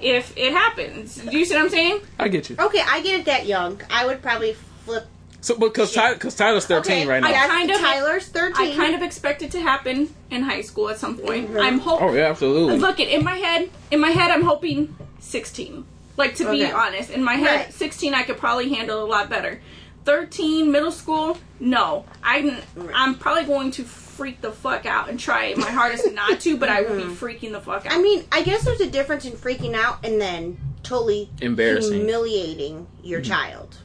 if 0.00 0.36
it 0.36 0.52
happens. 0.52 1.14
Do 1.16 1.36
you 1.38 1.44
see 1.46 1.54
what 1.54 1.64
I'm 1.64 1.70
saying? 1.70 2.00
I 2.18 2.28
get 2.28 2.50
you. 2.50 2.56
okay, 2.58 2.82
I 2.86 3.00
get 3.02 3.20
it 3.20 3.26
that 3.26 3.46
young. 3.46 3.80
I 3.88 4.04
would 4.06 4.20
probably 4.20 4.52
flip. 4.84 5.06
So 5.42 5.56
because 5.58 5.92
Tyler, 5.92 6.16
cause 6.16 6.34
Tyler's 6.36 6.64
thirteen 6.66 6.98
Okay, 7.02 7.06
right 7.08 7.20
now. 7.22 7.28
yes, 7.28 7.48
kind 7.50 7.70
of- 7.70 7.76
Tyler's 7.78 8.26
13. 8.28 8.72
I 8.72 8.76
kind 8.76 8.94
of 8.94 9.02
expect 9.02 9.42
it 9.42 9.50
to 9.50 9.60
happen 9.60 10.14
in 10.30 10.42
high 10.42 10.62
school 10.62 10.88
at 10.88 10.98
some 10.98 11.18
point. 11.18 11.50
I'm 11.58 11.78
hoping. 11.80 12.08
oh 12.08 12.12
yeah, 12.14 12.30
absolutely. 12.30 12.78
Look, 12.78 12.98
it 13.00 13.08
in 13.08 13.22
my 13.24 13.34
head. 13.36 13.68
In 13.90 14.00
my 14.00 14.10
head, 14.10 14.30
I'm 14.30 14.42
hoping 14.42 14.96
16. 15.18 15.84
Like 16.16 16.36
to 16.36 16.50
be 16.50 16.64
honest, 16.70 17.10
in 17.10 17.22
my 17.24 17.34
head, 17.34 17.56
Right. 17.66 17.74
16 17.74 18.14
I 18.14 18.22
could 18.22 18.38
probably 18.38 18.72
handle 18.72 19.02
a 19.04 19.06
lot 19.06 19.28
better. 19.28 19.60
13, 20.04 20.70
middle 20.70 20.92
school, 20.92 21.38
no. 21.60 22.04
I'm 22.22 22.58
I'm 22.94 23.14
probably 23.16 23.44
going 23.44 23.70
to 23.72 23.84
freak 23.84 24.40
the 24.42 24.52
fuck 24.52 24.84
out 24.86 25.08
and 25.08 25.18
try 25.18 25.54
my 25.56 25.70
hardest 25.70 26.12
not 26.12 26.38
to, 26.40 26.56
but 26.56 26.68
I 26.68 26.82
will 26.82 26.96
be 26.96 27.04
freaking 27.14 27.52
the 27.52 27.60
fuck 27.60 27.86
out. 27.86 27.92
I 27.92 27.98
mean, 28.00 28.24
I 28.30 28.42
guess 28.42 28.64
there's 28.64 28.80
a 28.80 28.90
difference 28.90 29.24
in 29.24 29.32
freaking 29.32 29.74
out 29.74 30.04
and 30.04 30.20
then 30.20 30.58
totally 30.84 31.30
Embarrassing. 31.40 31.94
humiliating 31.94 32.86
your 33.02 33.20
Mm-hmm. 33.20 33.30
child. 33.32 33.76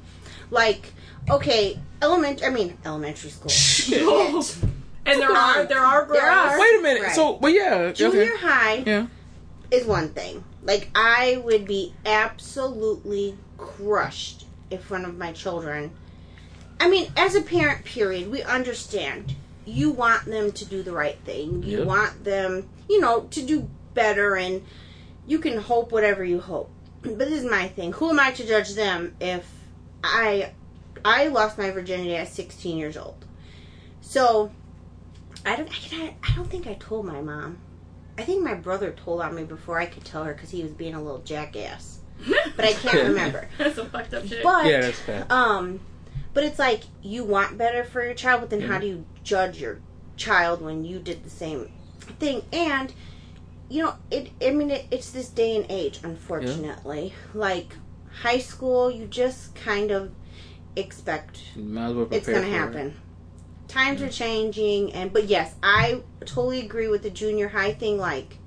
Like, 0.51 0.93
okay, 1.29 1.79
element. 2.01 2.43
I 2.43 2.49
mean, 2.49 2.77
elementary 2.85 3.29
school. 3.29 3.51
and 5.05 5.21
there 5.21 5.31
are 5.31 5.65
there 5.65 5.79
are 5.81 6.05
girls. 6.05 6.19
There 6.19 6.29
are. 6.29 6.59
Wait 6.59 6.79
a 6.79 6.81
minute. 6.81 7.03
Right. 7.03 7.15
So, 7.15 7.33
but 7.33 7.53
yeah, 7.53 7.91
Junior 7.91 8.21
okay. 8.21 8.37
high 8.37 8.75
Yeah. 8.85 9.07
is 9.71 9.85
one 9.85 10.09
thing. 10.09 10.43
Like, 10.63 10.89
I 10.95 11.41
would 11.43 11.65
be 11.65 11.93
absolutely 12.05 13.37
crushed 13.57 14.45
if 14.69 14.89
one 14.91 15.05
of 15.05 15.17
my 15.17 15.31
children. 15.31 15.91
I 16.79 16.89
mean, 16.89 17.11
as 17.17 17.35
a 17.35 17.41
parent, 17.41 17.85
period, 17.85 18.29
we 18.29 18.43
understand. 18.43 19.35
You 19.65 19.91
want 19.91 20.25
them 20.25 20.51
to 20.53 20.65
do 20.65 20.83
the 20.83 20.91
right 20.91 21.17
thing. 21.25 21.63
You 21.63 21.79
Yep. 21.79 21.87
want 21.87 22.23
them, 22.23 22.69
you 22.89 23.01
know, 23.01 23.21
to 23.31 23.41
do 23.45 23.67
better, 23.93 24.35
and 24.35 24.63
you 25.25 25.39
can 25.39 25.57
hope 25.57 25.91
whatever 25.91 26.23
you 26.23 26.39
hope. 26.39 26.71
But 27.01 27.19
this 27.19 27.43
is 27.43 27.49
my 27.49 27.67
thing. 27.67 27.93
Who 27.93 28.09
am 28.09 28.19
I 28.19 28.31
to 28.31 28.45
judge 28.45 28.75
them 28.75 29.15
if 29.19 29.49
I 30.03 30.51
I 31.05 31.27
lost 31.27 31.57
my 31.57 31.71
virginity 31.71 32.15
at 32.15 32.27
16 32.27 32.77
years 32.77 32.97
old? 32.97 33.25
So 34.01 34.51
I 35.45 35.55
don't 35.55 35.69
I, 35.93 36.15
I 36.23 36.35
don't 36.35 36.49
think 36.49 36.67
I 36.67 36.73
told 36.75 37.05
my 37.05 37.21
mom. 37.21 37.59
I 38.17 38.23
think 38.23 38.43
my 38.43 38.55
brother 38.55 38.91
told 38.91 39.21
on 39.21 39.35
me 39.35 39.43
before 39.43 39.79
I 39.79 39.85
could 39.85 40.03
tell 40.03 40.23
her 40.23 40.33
because 40.33 40.49
he 40.49 40.63
was 40.63 40.71
being 40.71 40.95
a 40.95 41.01
little 41.01 41.19
jackass. 41.19 41.99
But 42.55 42.65
I 42.65 42.73
can't 42.73 43.03
remember. 43.09 43.47
That's 43.57 43.75
some 43.75 43.89
fucked 43.89 44.13
up 44.13 44.25
shit. 44.25 44.41
But 44.43 44.65
Yeah, 44.65 44.81
that's 44.81 44.99
fair. 45.01 45.25
um, 45.29 45.79
but 46.33 46.43
it's 46.43 46.57
like 46.59 46.81
you 47.03 47.23
want 47.23 47.57
better 47.57 47.83
for 47.83 48.03
your 48.03 48.13
child, 48.15 48.41
but 48.41 48.49
then 48.49 48.61
how 48.61 48.77
Mhm. 48.77 48.81
do 48.81 48.87
you 48.87 49.05
judge 49.23 49.59
your 49.61 49.79
child 50.15 50.61
when 50.61 50.83
you 50.83 50.97
did 50.99 51.23
the 51.23 51.29
same 51.29 51.71
thing? 52.19 52.41
And 52.51 52.93
you 53.69 53.83
know, 53.83 53.95
it. 54.09 54.31
I 54.41 54.51
mean, 54.51 54.71
it, 54.71 54.85
it's 54.91 55.11
this 55.11 55.27
day 55.29 55.55
and 55.57 55.65
age, 55.69 55.99
unfortunately. 56.03 57.13
Like 57.33 57.75
high 58.21 58.39
school, 58.39 58.89
you 58.89 59.05
just 59.05 59.53
kind 59.55 59.91
of 59.91 60.11
expect 60.77 61.41
well 61.55 62.07
it's 62.11 62.27
going 62.27 62.41
to 62.41 62.47
for 62.47 62.47
it. 62.47 62.49
happen. 62.49 62.95
Times 63.67 64.01
are 64.01 64.09
changing, 64.09 64.93
and 64.93 65.11
but 65.11 65.25
yes, 65.25 65.55
I 65.61 66.01
totally 66.21 66.61
agree 66.61 66.87
with 66.87 67.03
the 67.03 67.09
junior 67.09 67.49
high 67.49 67.73
thing. 67.73 67.97
Like, 67.97 68.37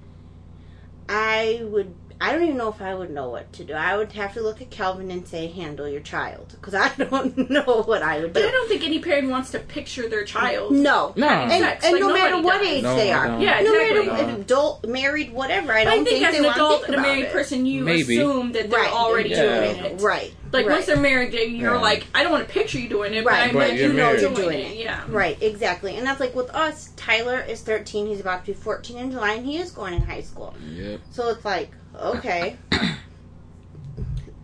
I 1.09 1.61
would. 1.65 1.95
I 2.23 2.33
don't 2.33 2.43
even 2.43 2.57
know 2.59 2.69
if 2.69 2.83
I 2.83 2.95
would 2.95 3.11
know 3.11 3.31
what 3.31 3.51
to 3.55 3.65
do. 3.65 3.73
I 3.73 3.97
would 3.97 4.13
have 4.13 4.35
to 4.35 4.43
look 4.43 4.61
at 4.61 4.71
Calvin 4.71 5.11
and 5.11 5.27
say, 5.27 5.47
"Handle 5.47 5.89
your 5.89 6.03
child," 6.03 6.49
because 6.51 6.75
I 6.75 6.89
don't 6.99 7.49
know 7.51 7.83
what 7.87 8.03
I 8.03 8.19
would 8.21 8.35
do. 8.35 8.41
But 8.41 8.45
I 8.45 8.51
don't 8.51 8.69
think 8.69 8.85
any 8.85 8.99
parent 8.99 9.31
wants 9.31 9.51
to 9.53 9.59
picture 9.59 10.07
their 10.09 10.25
child. 10.25 10.73
no, 10.73 11.15
No. 11.17 11.27
and, 11.29 11.51
Sex, 11.65 11.85
and 11.85 11.95
like, 11.95 12.01
no 12.03 12.13
matter 12.13 12.43
what 12.43 12.59
does. 12.59 12.67
age 12.69 12.83
No, 12.83 12.95
they 12.97 13.11
are, 13.11 13.27
don't. 13.27 13.41
Yeah, 13.41 13.61
no 13.63 13.73
exactly. 13.75 14.07
matter 14.07 14.31
if 14.33 14.39
adult, 14.41 14.87
married, 14.87 15.33
whatever. 15.33 15.73
I 15.73 15.81
I 15.81 15.85
don't 15.85 16.05
think, 16.05 16.09
think, 16.09 16.27
as 16.27 16.33
they 16.33 16.39
an 16.39 16.45
want 16.45 16.57
to 16.57 16.63
adult 16.65 16.81
think 16.83 16.89
and 16.89 16.97
a 16.97 17.01
married 17.01 17.25
it. 17.25 17.33
person, 17.33 17.65
you 17.67 17.85
Maybe. 17.85 18.03
assume 18.19 18.53
that 18.53 18.69
they're 18.71 18.81
Right, 18.81 18.93
already 18.93 19.31
Yeah. 19.31 19.43
doing 19.73 19.85
it. 19.85 20.01
Right, 20.03 20.35
Like 20.53 20.67
right. 20.67 20.75
once 20.75 20.87
they're 20.87 20.97
married, 20.99 21.33
you're 21.33 21.73
Right. 21.73 21.81
like, 21.83 22.07
I 22.15 22.23
don't 22.23 22.33
want 22.33 22.47
to 22.47 22.53
picture 22.53 22.79
you 22.79 22.89
doing 22.91 23.15
it, 23.15 23.25
Right, 23.25 23.51
but 23.53 23.57
I 23.59 23.61
but 23.65 23.69
bet 23.71 23.79
you're 23.79 23.89
you 23.89 23.93
know 23.95 24.05
married. 24.05 24.21
doing, 24.21 24.35
Doing 24.35 24.59
it. 24.59 24.73
it. 24.73 24.77
Yeah. 24.79 25.05
Right, 25.09 25.39
exactly. 25.43 25.97
And 25.97 26.07
that's 26.07 26.21
like 26.21 26.35
with 26.35 26.51
us, 26.51 26.91
Tyler 26.97 27.41
is 27.41 27.63
13, 27.63 28.07
he's 28.09 28.21
about 28.21 28.45
to 28.45 28.53
be 28.53 28.59
14 28.59 28.99
in 28.99 29.11
July, 29.11 29.33
and 29.35 29.47
he 29.47 29.57
is 29.57 29.71
going 29.71 29.95
in 29.95 30.03
high 30.03 30.21
school. 30.23 30.55
Yep. 30.75 31.01
So 31.13 31.29
it's 31.31 31.45
like, 31.47 31.71
okay. 31.97 32.57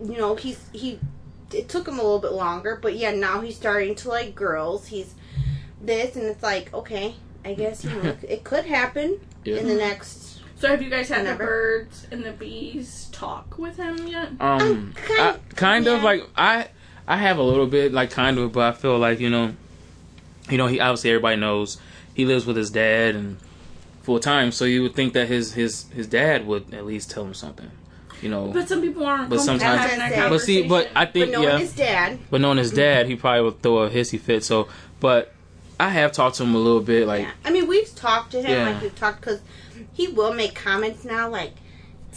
you 0.03 0.17
know, 0.19 0.35
he's, 0.35 0.69
he, 0.73 0.99
it 1.53 1.69
took 1.69 1.87
him 1.89 1.95
a 1.95 2.03
little 2.03 2.19
bit 2.19 2.33
longer, 2.33 2.79
but 2.81 2.97
yeah, 2.97 3.13
now 3.13 3.41
he's 3.41 3.57
starting 3.57 3.95
to 3.97 4.09
like 4.09 4.35
girls. 4.35 4.87
He's 4.89 5.15
this, 5.81 6.17
and 6.17 6.25
it's 6.27 6.43
like, 6.43 6.73
okay, 6.75 7.15
I 7.45 7.55
guess, 7.55 7.85
you 7.85 7.91
know, 8.03 8.17
it 8.29 8.45
could 8.45 8.65
happen 8.67 9.21
Yeah. 9.45 9.57
in 9.57 9.69
the 9.69 9.75
next. 9.75 10.41
So 10.59 10.69
have 10.69 10.81
you 10.83 10.89
guys 10.91 11.09
had 11.09 11.19
Whenever. 11.19 11.39
the 11.39 11.45
birds 11.45 12.07
and 12.11 12.25
the 12.25 12.33
bees 12.33 13.09
talk 13.13 13.59
with 13.59 13.77
him 13.77 14.07
yet? 14.07 14.31
Um, 14.41 14.95
kind- 14.95 15.21
I, 15.21 15.55
kind 15.55 15.87
of 15.87 16.03
like 16.03 16.23
I, 16.37 16.69
I 17.07 17.19
have 17.19 17.37
a 17.39 17.43
little 17.43 17.67
bit 17.67 17.93
like 17.93 18.11
kind 18.11 18.39
of, 18.39 18.53
but 18.53 18.63
I 18.63 18.73
feel 18.73 18.99
like 18.99 19.21
you 19.21 19.29
know, 19.31 19.53
you 20.49 20.57
know, 20.57 20.67
he 20.67 20.81
obviously 20.81 21.11
everybody 21.11 21.37
knows 21.37 21.77
he 22.15 22.25
lives 22.25 22.47
with 22.47 22.57
his 22.57 22.71
dad 22.71 23.15
and 23.15 23.37
full 24.07 24.21
time, 24.21 24.53
so 24.53 24.65
you 24.65 24.83
would 24.83 24.95
think 24.95 25.13
that 25.13 25.29
his 25.29 25.53
his 25.53 25.87
his 25.95 26.07
dad 26.07 26.47
would 26.47 26.73
at 26.73 26.87
least 26.87 27.11
tell 27.11 27.25
him 27.25 27.35
something, 27.35 27.71
you 28.23 28.29
know. 28.31 28.47
But 28.47 28.69
some 28.69 28.81
people 28.81 29.05
aren't 29.05 29.29
But 29.29 29.37
comfortable 29.39 29.61
sometimes- 29.61 29.81
having 29.93 29.99
that 30.19 30.31
But 30.31 30.41
see, 30.41 30.63
but 30.67 30.87
I 30.95 31.05
conversation. 31.07 31.13
think 31.13 31.27
But 31.27 31.33
knowing 31.33 31.49
yeah, 31.49 31.59
his 31.59 31.73
dad, 31.75 32.19
but 32.31 32.41
knowing 32.41 32.59
his 32.59 32.71
dad, 32.71 33.07
he 33.07 33.17
probably 33.17 33.43
would 33.43 33.63
throw 33.63 33.79
a 33.83 33.91
hissy 33.91 34.19
fit. 34.19 34.45
So, 34.45 34.69
but 35.01 35.33
I 35.79 35.91
have 35.91 36.13
talked 36.13 36.37
to 36.37 36.45
him 36.45 36.55
a 36.55 36.59
little 36.59 36.81
bit, 36.81 37.07
like 37.07 37.23
yeah. 37.23 37.33
I 37.45 37.51
mean, 37.51 37.67
we've 37.67 37.95
talked 37.95 38.31
to 38.33 38.41
him, 38.41 38.51
Yeah. 38.51 38.71
like 38.71 38.81
we've 38.81 38.95
talked, 38.97 39.21
because 39.21 39.41
he 39.93 40.09
will 40.09 40.33
make 40.33 40.55
comments 40.55 41.05
now, 41.05 41.29
like, 41.29 41.53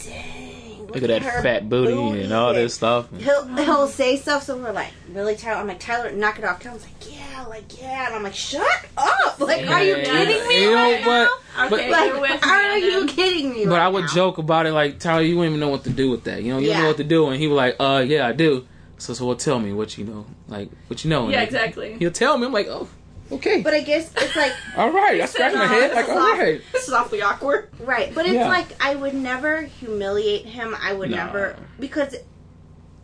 dang. 0.02 0.86
Look 0.86 1.02
at 1.04 1.08
that 1.08 1.22
her 1.22 1.42
fat 1.42 1.68
booty, 1.68 2.22
and 2.22 2.32
all 2.32 2.52
this 2.54 2.74
stuff. 2.74 3.06
He'll 3.18 3.46
he'll 3.56 3.86
say 3.86 4.16
stuff, 4.16 4.44
so 4.44 4.56
we're 4.56 4.72
like, 4.72 4.92
really, 5.12 5.36
Tyler? 5.36 5.60
I'm 5.60 5.66
like, 5.68 5.78
Tyler, 5.78 6.10
knock 6.10 6.38
it 6.38 6.44
off. 6.44 6.60
Tyler's 6.62 6.82
like, 6.82 7.12
yeah, 7.12 7.19
like 7.48 7.80
yeah, 7.80 8.06
and 8.06 8.14
I'm 8.16 8.22
like, 8.22 8.34
shut 8.34 8.66
up! 8.96 9.38
Like, 9.40 9.66
are 9.68 9.82
you 9.82 9.94
kidding 9.96 10.48
me? 10.48 10.62
you 10.62 10.70
know, 10.70 10.74
right 10.76 11.00
now? 11.00 11.06
but- 11.06 11.72
Okay, 11.72 11.90
Like, 11.90 12.06
you're 12.12 12.20
with 12.20 12.30
me. 12.30 12.48
are 12.48 12.80
then. 12.80 12.82
you 12.82 13.06
kidding 13.06 13.50
me? 13.52 13.64
But 13.66 13.72
right 13.72 13.82
I 13.82 13.88
would 13.88 14.02
now? 14.04 14.14
joke 14.14 14.38
about 14.38 14.66
it 14.66 14.72
like 14.72 14.98
Tyler, 14.98 15.22
you 15.22 15.36
wouldn't 15.36 15.52
even 15.56 15.60
know 15.60 15.68
what 15.68 15.84
to 15.84 15.90
do 15.90 16.10
with 16.10 16.24
that. 16.24 16.42
You 16.42 16.52
know, 16.52 16.58
you 16.58 16.68
don't 16.68 16.76
Yeah. 16.76 16.82
know 16.82 16.88
what 16.88 16.96
to 16.98 17.04
do, 17.04 17.28
and 17.28 17.36
he 17.40 17.48
was 17.48 17.56
like, 17.56 17.76
"Uh, 17.80 18.04
yeah, 18.06 18.26
I 18.26 18.32
do." 18.32 18.66
So, 18.98 19.14
so, 19.14 19.26
well, 19.26 19.36
tell 19.36 19.58
me 19.58 19.72
what 19.72 19.96
you 19.98 20.04
know, 20.04 20.26
like 20.48 20.70
what 20.88 21.04
you 21.04 21.10
know. 21.10 21.24
And 21.24 21.32
Yeah, 21.32 21.40
he- 21.40 21.46
exactly. 21.46 21.96
He'll 21.98 22.10
tell 22.10 22.36
me. 22.38 22.46
I'm 22.46 22.52
like, 22.52 22.68
oh, 22.68 22.88
okay, 23.32 23.60
But 23.62 23.74
I 23.74 23.80
guess 23.80 24.10
it's 24.16 24.36
like 24.36 24.52
all 24.76 24.90
right. 24.90 25.20
I 25.20 25.24
scratch 25.26 25.54
my 25.54 25.66
head 25.66 25.94
like, 25.94 26.08
all 26.08 26.16
right. 26.38 26.60
This 26.72 26.86
is 26.88 26.92
awfully 26.94 27.20
awkward. 27.22 27.68
right, 27.80 28.14
but 28.14 28.24
it's 28.26 28.34
Yeah. 28.34 28.48
like 28.48 28.68
I 28.80 28.94
would 28.94 29.14
never 29.14 29.62
humiliate 29.62 30.46
him. 30.46 30.76
I 30.80 30.92
would 30.92 31.10
No. 31.10 31.16
never 31.16 31.56
because 31.80 32.14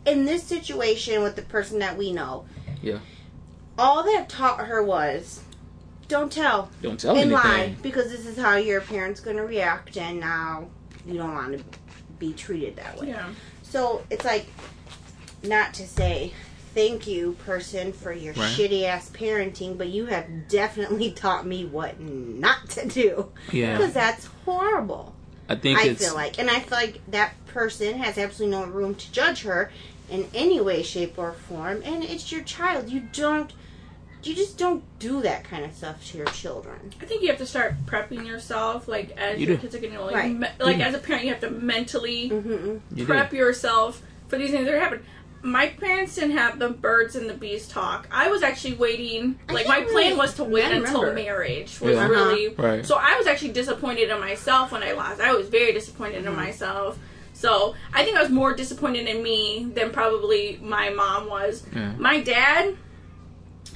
in 0.05 0.25
this 0.25 0.43
situation 0.43 1.21
with 1.21 1.35
the 1.35 1.41
person 1.41 1.79
that 1.79 1.97
we 1.97 2.13
know, 2.13 2.45
Yeah. 2.81 2.99
All 3.77 4.03
that 4.03 4.29
taught 4.29 4.65
her 4.67 4.81
was 4.83 5.41
don't 6.07 6.31
tell 6.31 6.69
Don't 6.81 6.99
tell 6.99 7.17
and 7.17 7.29
me 7.29 7.35
lie 7.35 7.59
anything. 7.63 7.81
because 7.81 8.09
this 8.11 8.25
is 8.25 8.37
how 8.37 8.55
your 8.55 8.81
parents 8.81 9.19
going 9.19 9.37
to 9.37 9.43
react, 9.45 9.97
and 9.97 10.19
now 10.19 10.67
you 11.05 11.15
don't 11.15 11.33
want 11.33 11.57
to 11.57 11.63
be 12.19 12.33
treated 12.33 12.75
that 12.77 12.99
way. 12.99 13.09
Yeah. 13.09 13.29
So 13.63 14.03
it's 14.09 14.23
like 14.25 14.47
not 15.43 15.73
to 15.75 15.87
say 15.87 16.33
thank 16.73 17.07
you, 17.07 17.33
person, 17.45 17.91
for 17.91 18.13
your 18.13 18.33
Right. 18.35 18.45
shitty 18.57 18.83
ass 18.83 19.09
parenting, 19.09 19.77
but 19.77 19.87
you 19.89 20.05
have 20.07 20.47
definitely 20.47 21.11
taught 21.15 21.45
me 21.45 21.65
what 21.65 21.99
not 21.99 22.69
to 22.71 22.87
do 22.87 23.31
Yeah, 23.51 23.77
because 23.77 23.93
that's 23.93 24.25
horrible. 24.45 25.13
I 25.49 25.55
think 25.55 25.79
I 25.79 25.87
it's 25.87 26.05
feel 26.05 26.13
like, 26.15 26.39
and 26.39 26.49
I 26.49 26.59
feel 26.59 26.77
like 26.77 27.01
that 27.09 27.33
person 27.47 27.97
has 27.97 28.17
absolutely 28.17 28.57
no 28.57 28.65
room 28.65 28.95
to 28.95 29.11
judge 29.11 29.41
her 29.43 29.71
in 30.09 30.27
any 30.33 30.59
way, 30.61 30.83
shape, 30.83 31.17
or 31.17 31.33
form. 31.33 31.81
And 31.85 32.03
it's 32.03 32.31
your 32.31 32.43
child. 32.43 32.89
You 32.89 33.01
don't, 33.13 33.51
you 34.27 34.35
just 34.35 34.57
don't 34.57 34.83
do 34.99 35.21
that 35.21 35.43
kind 35.43 35.63
of 35.65 35.73
stuff 35.73 36.05
to 36.11 36.17
your 36.17 36.27
children. 36.27 36.93
I 37.01 37.05
think 37.05 37.21
you 37.21 37.29
have 37.29 37.37
to 37.39 37.45
start 37.45 37.75
prepping 37.85 38.25
yourself, 38.25 38.87
like 38.87 39.15
as 39.17 39.39
You 39.39 39.47
your 39.47 39.55
do. 39.55 39.61
kids 39.61 39.75
are 39.75 39.79
getting 39.79 39.97
older. 39.97 40.15
Right. 40.15 40.31
Me- 40.33 40.47
like 40.59 40.77
You- 40.77 40.83
as 40.83 40.93
a 40.93 40.99
parent, 40.99 41.25
you 41.25 41.31
have 41.31 41.41
to 41.41 41.49
mentally 41.49 42.29
Mm-hmm. 42.29 42.97
you 42.99 43.05
prep 43.05 43.31
do. 43.31 43.37
yourself 43.37 44.01
for 44.27 44.37
these 44.37 44.51
things 44.51 44.65
that 44.65 44.73
are 44.75 44.79
happening. 44.79 45.05
My 45.43 45.67
parents 45.67 46.15
didn't 46.15 46.31
have 46.37 46.57
the 46.59 46.69
birds 46.69 47.15
and 47.15 47.29
the 47.29 47.33
bees 47.33 47.67
talk. 47.67 48.07
I 48.11 48.29
was 48.29 48.41
actually 48.43 48.73
waiting. 48.73 49.39
Like 49.49 49.67
my 49.67 49.77
can't 49.77 49.89
plan 49.91 50.05
really- 50.07 50.17
was 50.17 50.33
to 50.35 50.43
wait 50.43 50.71
until 50.71 51.01
remember. 51.01 51.13
marriage 51.13 51.79
was 51.79 51.95
Yeah. 51.95 52.07
really. 52.07 52.49
Right. 52.49 52.85
So 52.85 52.95
I 52.99 53.17
was 53.17 53.27
actually 53.27 53.51
disappointed 53.53 54.09
in 54.09 54.19
myself 54.19 54.71
when 54.71 54.81
I 54.83 54.93
lost. 54.93 55.21
I 55.21 55.33
was 55.33 55.47
very 55.47 55.71
disappointed 55.73 56.19
Mm-hmm. 56.23 56.27
in 56.29 56.35
myself. 56.35 56.97
So 57.33 57.75
I 57.93 58.03
think 58.03 58.17
I 58.17 58.21
was 58.23 58.31
more 58.31 58.55
disappointed 58.55 59.07
in 59.07 59.21
me 59.21 59.69
than 59.75 59.91
probably 59.91 60.59
my 60.61 60.89
mom 60.89 61.29
was. 61.29 61.63
Yeah. 61.73 61.91
My 61.97 62.19
dad, 62.19 62.75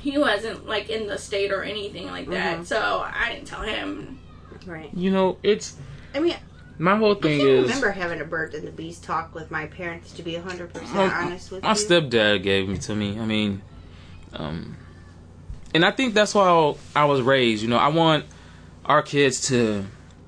he 0.01 0.17
wasn't 0.17 0.65
like 0.67 0.89
in 0.89 1.07
the 1.07 1.17
state 1.17 1.51
or 1.51 1.63
anything 1.63 2.07
like 2.07 2.29
that. 2.29 2.59
Mhm. 2.59 2.65
So 2.65 3.05
I 3.05 3.33
didn't 3.33 3.47
tell 3.47 3.61
him. 3.61 4.19
Right. 4.65 4.89
You 4.93 5.11
know, 5.11 5.37
it's 5.43 5.75
I 6.13 6.19
mean, 6.19 6.35
my 6.77 6.97
whole 6.97 7.15
I 7.15 7.21
thing 7.21 7.39
can't 7.39 7.49
is 7.49 7.63
remember 7.67 7.91
having 7.91 8.19
a 8.21 8.25
bird 8.25 8.53
and 8.53 8.67
the 8.67 8.71
bees 8.71 8.99
talk 8.99 9.35
with 9.35 9.51
my 9.51 9.67
parents. 9.67 10.11
To 10.13 10.23
be 10.23 10.35
hundred 10.35 10.73
percent 10.73 11.13
honest 11.13 11.51
with 11.51 11.63
my 11.63 11.69
you, 11.69 11.75
my 11.75 11.79
stepdad 11.79 12.43
gave 12.43 12.67
me 12.67 12.77
to 12.79 12.95
me. 12.95 13.19
I 13.19 13.25
mean, 13.25 13.61
um, 14.33 14.75
and 15.73 15.85
I 15.85 15.91
think 15.91 16.13
that's 16.13 16.33
why 16.33 16.75
I 16.95 17.05
was 17.05 17.21
raised. 17.21 17.61
You 17.61 17.69
know, 17.69 17.77
I 17.77 17.89
want 17.89 18.25
our 18.85 19.01
kids 19.03 19.47
to 19.49 19.85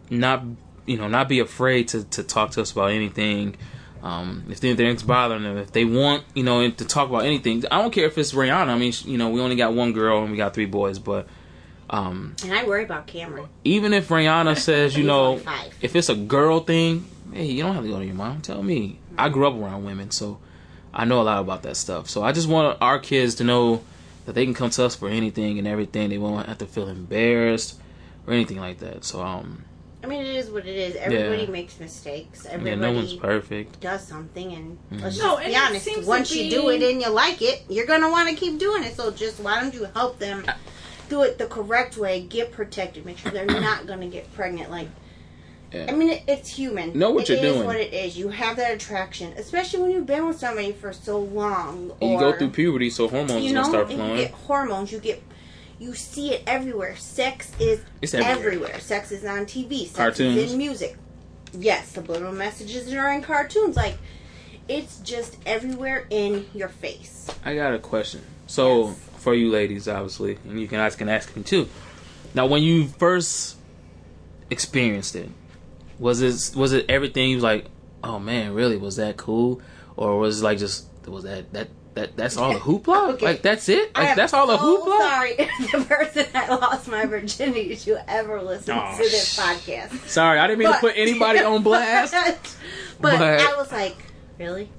not, 0.09 0.43
you 0.85 0.97
know, 0.97 1.07
not 1.07 1.27
be 1.27 1.39
afraid 1.39 1.87
to, 1.89 2.03
to 2.03 2.23
talk 2.23 2.51
to 2.51 2.61
us 2.61 2.71
about 2.71 2.91
anything. 2.91 3.55
Um, 4.03 4.43
if 4.49 4.61
anything's 4.61 5.01
bothering 5.01 5.43
them, 5.43 5.57
if 5.57 5.71
they 5.71 5.85
want, 5.85 6.25
you 6.35 6.43
know, 6.43 6.69
to 6.69 6.85
talk 6.85 7.07
about 7.09 7.23
anything, 7.23 7.63
I 7.71 7.81
don't 7.81 7.91
care 7.91 8.05
if 8.05 8.17
it's 8.17 8.33
Rihanna. 8.33 8.67
I 8.67 8.77
mean, 8.77 8.91
you 9.05 9.17
know, 9.17 9.29
we 9.29 9.39
only 9.39 9.55
got 9.55 9.73
one 9.73 9.93
girl 9.93 10.21
and 10.21 10.29
we 10.31 10.35
got 10.35 10.53
three 10.53 10.65
boys, 10.65 10.99
but 10.99 11.25
um, 11.89 12.35
and 12.43 12.53
I 12.53 12.65
worry 12.65 12.83
about 12.83 13.07
Cameron. 13.07 13.47
even 13.63 13.93
if 13.93 14.09
Rihanna 14.09 14.57
says, 14.57 14.97
you 14.97 15.05
know, 15.05 15.39
if 15.81 15.95
it's 15.95 16.09
a 16.09 16.15
girl 16.15 16.59
thing, 16.59 17.07
hey, 17.31 17.45
you 17.45 17.63
don't 17.63 17.75
have 17.75 17.83
to 17.83 17.89
go 17.89 17.99
to 17.99 18.05
your 18.05 18.15
mom. 18.15 18.41
Tell 18.41 18.61
me. 18.61 18.99
I 19.17 19.29
grew 19.29 19.47
up 19.47 19.53
around 19.53 19.85
women, 19.85 20.11
so 20.11 20.39
I 20.93 21.05
know 21.05 21.21
a 21.21 21.23
lot 21.23 21.39
about 21.39 21.63
that 21.63 21.77
stuff. 21.77 22.09
So 22.09 22.23
I 22.23 22.31
just 22.33 22.49
want 22.49 22.77
our 22.81 22.99
kids 22.99 23.35
to 23.35 23.43
know 23.43 23.83
that 24.25 24.33
they 24.33 24.43
can 24.43 24.53
come 24.53 24.69
to 24.71 24.85
us 24.85 24.95
for 24.95 25.07
anything 25.07 25.59
and 25.59 25.67
everything. 25.67 26.09
They 26.09 26.17
won't 26.17 26.47
have 26.47 26.57
to 26.59 26.65
feel 26.65 26.89
embarrassed 26.89 27.79
or 28.27 28.33
anything 28.33 28.59
like 28.59 28.79
that. 28.79 29.05
So 29.05 29.21
um, 29.21 29.63
I 30.03 30.07
mean, 30.07 30.21
it 30.21 30.35
is 30.35 30.49
what 30.49 30.65
it 30.65 30.75
is. 30.75 30.95
Everybody 30.97 31.43
Yeah. 31.43 31.49
makes 31.49 31.79
mistakes. 31.79 32.43
yeah, 32.45 32.51
Everybody 32.55 32.75
no 32.81 32.91
one's 32.91 33.13
perfect. 33.13 33.79
does 33.79 34.05
something, 34.05 34.51
and 34.53 34.77
Mm-hmm. 34.91 35.03
let's 35.03 35.17
No, 35.17 35.35
just 35.35 35.41
and 35.43 35.51
be 35.53 35.55
honest. 35.57 35.85
seems 35.85 35.99
to 36.01 36.05
Once 36.05 36.35
you 36.35 36.49
do 36.49 36.69
it 36.69 36.83
and 36.83 37.01
you 37.01 37.09
like 37.09 37.41
it, 37.41 37.63
you're 37.69 37.85
gonna 37.85 38.09
want 38.11 38.29
to 38.29 38.35
keep 38.35 38.59
doing 38.59 38.83
it. 38.83 38.95
So 38.97 39.11
just 39.11 39.39
why 39.39 39.61
don't 39.61 39.73
you 39.73 39.87
help 39.93 40.19
them 40.19 40.45
do 41.09 41.21
it 41.21 41.37
the 41.37 41.45
correct 41.45 41.95
way? 41.97 42.21
Get 42.21 42.51
protected. 42.51 43.05
Make 43.05 43.17
sure 43.17 43.31
they're 43.31 43.45
not 43.61 43.87
gonna 43.87 44.07
get 44.07 44.31
pregnant. 44.33 44.69
Like, 44.69 44.89
Yeah. 45.73 45.85
I 45.87 45.93
mean, 45.93 46.09
it, 46.09 46.23
it's 46.27 46.49
human. 46.49 46.97
Know 46.99 47.11
what 47.11 47.23
It 47.29 47.35
you're 47.41 47.45
is 47.45 47.53
doing. 47.55 47.65
what 47.65 47.77
it 47.77 47.93
is. 47.93 48.17
You 48.17 48.27
have 48.29 48.57
that 48.57 48.73
attraction, 48.73 49.33
especially 49.37 49.81
when 49.83 49.91
you've 49.91 50.05
been 50.05 50.27
with 50.27 50.37
somebody 50.37 50.73
for 50.73 50.91
so 50.91 51.17
long. 51.19 51.93
And 52.01 52.11
you 52.11 52.19
go 52.19 52.37
through 52.37 52.49
puberty, 52.49 52.89
so 52.89 53.07
hormones 53.07 53.43
you 53.43 53.53
gonna 53.53 53.63
know, 53.65 53.69
start 53.69 53.83
and 53.89 53.91
you 53.93 53.97
flowing. 53.97 54.17
get 54.17 54.31
hormones. 54.31 54.91
You 54.91 54.99
get. 54.99 55.23
You 55.83 55.93
see 55.95 56.31
it 56.33 56.43
everywhere. 56.47 56.95
Sex 56.95 57.51
is 57.59 57.81
It's 58.01 58.13
everywhere. 58.13 58.37
everywhere. 58.37 58.79
Sex 58.79 59.11
is 59.11 59.25
on 59.25 59.45
TV. 59.45 59.79
Sex 59.81 59.97
Cartoons. 59.97 60.37
is 60.37 60.51
in 60.53 60.57
music. 60.57 60.95
Yes, 61.51 61.89
subliminal 61.89 62.31
messages 62.31 62.91
are 62.93 63.11
in 63.11 63.21
cartoons. 63.21 63.75
Like, 63.75 63.97
it's 64.69 64.99
just 64.99 65.35
everywhere 65.45 66.07
in 66.09 66.45
your 66.53 66.69
face. 66.69 67.27
I 67.43 67.55
got 67.55 67.73
a 67.73 67.79
question. 67.79 68.21
So 68.47 68.87
Yes. 68.87 68.97
for 69.17 69.33
you 69.35 69.51
ladies, 69.51 69.89
obviously, 69.89 70.37
and 70.47 70.57
you 70.57 70.69
can 70.69 70.79
ask 70.79 70.97
can 70.97 71.09
ask 71.09 71.35
me 71.35 71.43
too. 71.43 71.67
Now, 72.33 72.45
when 72.45 72.63
you 72.63 72.87
first 72.87 73.57
experienced 74.49 75.17
it, 75.17 75.29
was 75.99 76.21
it 76.21 76.55
was 76.57 76.71
it 76.71 76.85
everything? 76.87 77.29
You 77.31 77.35
was 77.37 77.43
like, 77.43 77.65
oh 78.05 78.19
man, 78.19 78.53
really? 78.53 78.77
Was 78.77 78.95
that 78.95 79.17
cool? 79.17 79.61
Or 79.97 80.17
was 80.17 80.39
it 80.41 80.43
like 80.45 80.59
just 80.59 80.85
was 81.07 81.25
that 81.25 81.51
that 81.51 81.67
that 81.95 82.15
that's 82.17 82.37
all 82.37 82.53
the 82.53 82.59
hoopla? 82.67 83.13
Okay. 83.13 83.25
Like 83.25 83.41
that's 83.41 83.69
it? 83.69 83.95
Like 83.95 84.09
am 84.09 84.15
that's 84.17 84.33
all 84.33 84.47
the 84.47 84.57
hoopla? 84.57 84.97
Sorry, 84.99 85.35
the 85.71 85.85
person 85.87 86.25
that 86.33 86.49
lost 86.49 86.87
my 86.87 87.05
virginity 87.05 87.75
to 87.75 88.09
ever 88.09 88.41
listen 88.41 88.75
Oh, 88.77 88.91
to 88.91 88.97
this 89.03 89.33
sh- 89.33 89.39
podcast. 89.39 90.07
Sorry, 90.07 90.39
I 90.39 90.47
didn't 90.47 90.59
mean 90.59 90.69
But- 90.69 90.75
to 90.75 90.79
put 90.87 90.93
anybody 90.97 91.39
on 91.43 91.61
blast. 91.63 92.13
but, 92.13 93.19
But- 93.19 93.21
I 93.21 93.55
was 93.57 93.71
like, 93.71 93.95
really? 94.39 94.69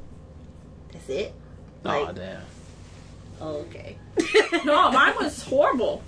That's 0.93 1.09
it? 1.09 1.35
oh 1.85 2.13
damn. 2.13 2.41
oh, 3.41 3.57
okay. 3.69 3.99
No, 4.65 4.91
mine 4.91 5.15
was 5.21 5.43
horrible. 5.43 6.03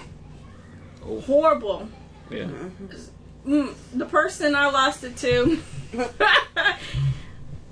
Oh. 1.05 1.21
Horrible. 1.21 1.89
Yeah. 2.31 2.49
Mm, 3.47 3.75
the 3.95 4.07
person 4.07 4.55
I 4.57 4.71
lost 4.71 5.05
it 5.05 5.17
to 5.19 5.59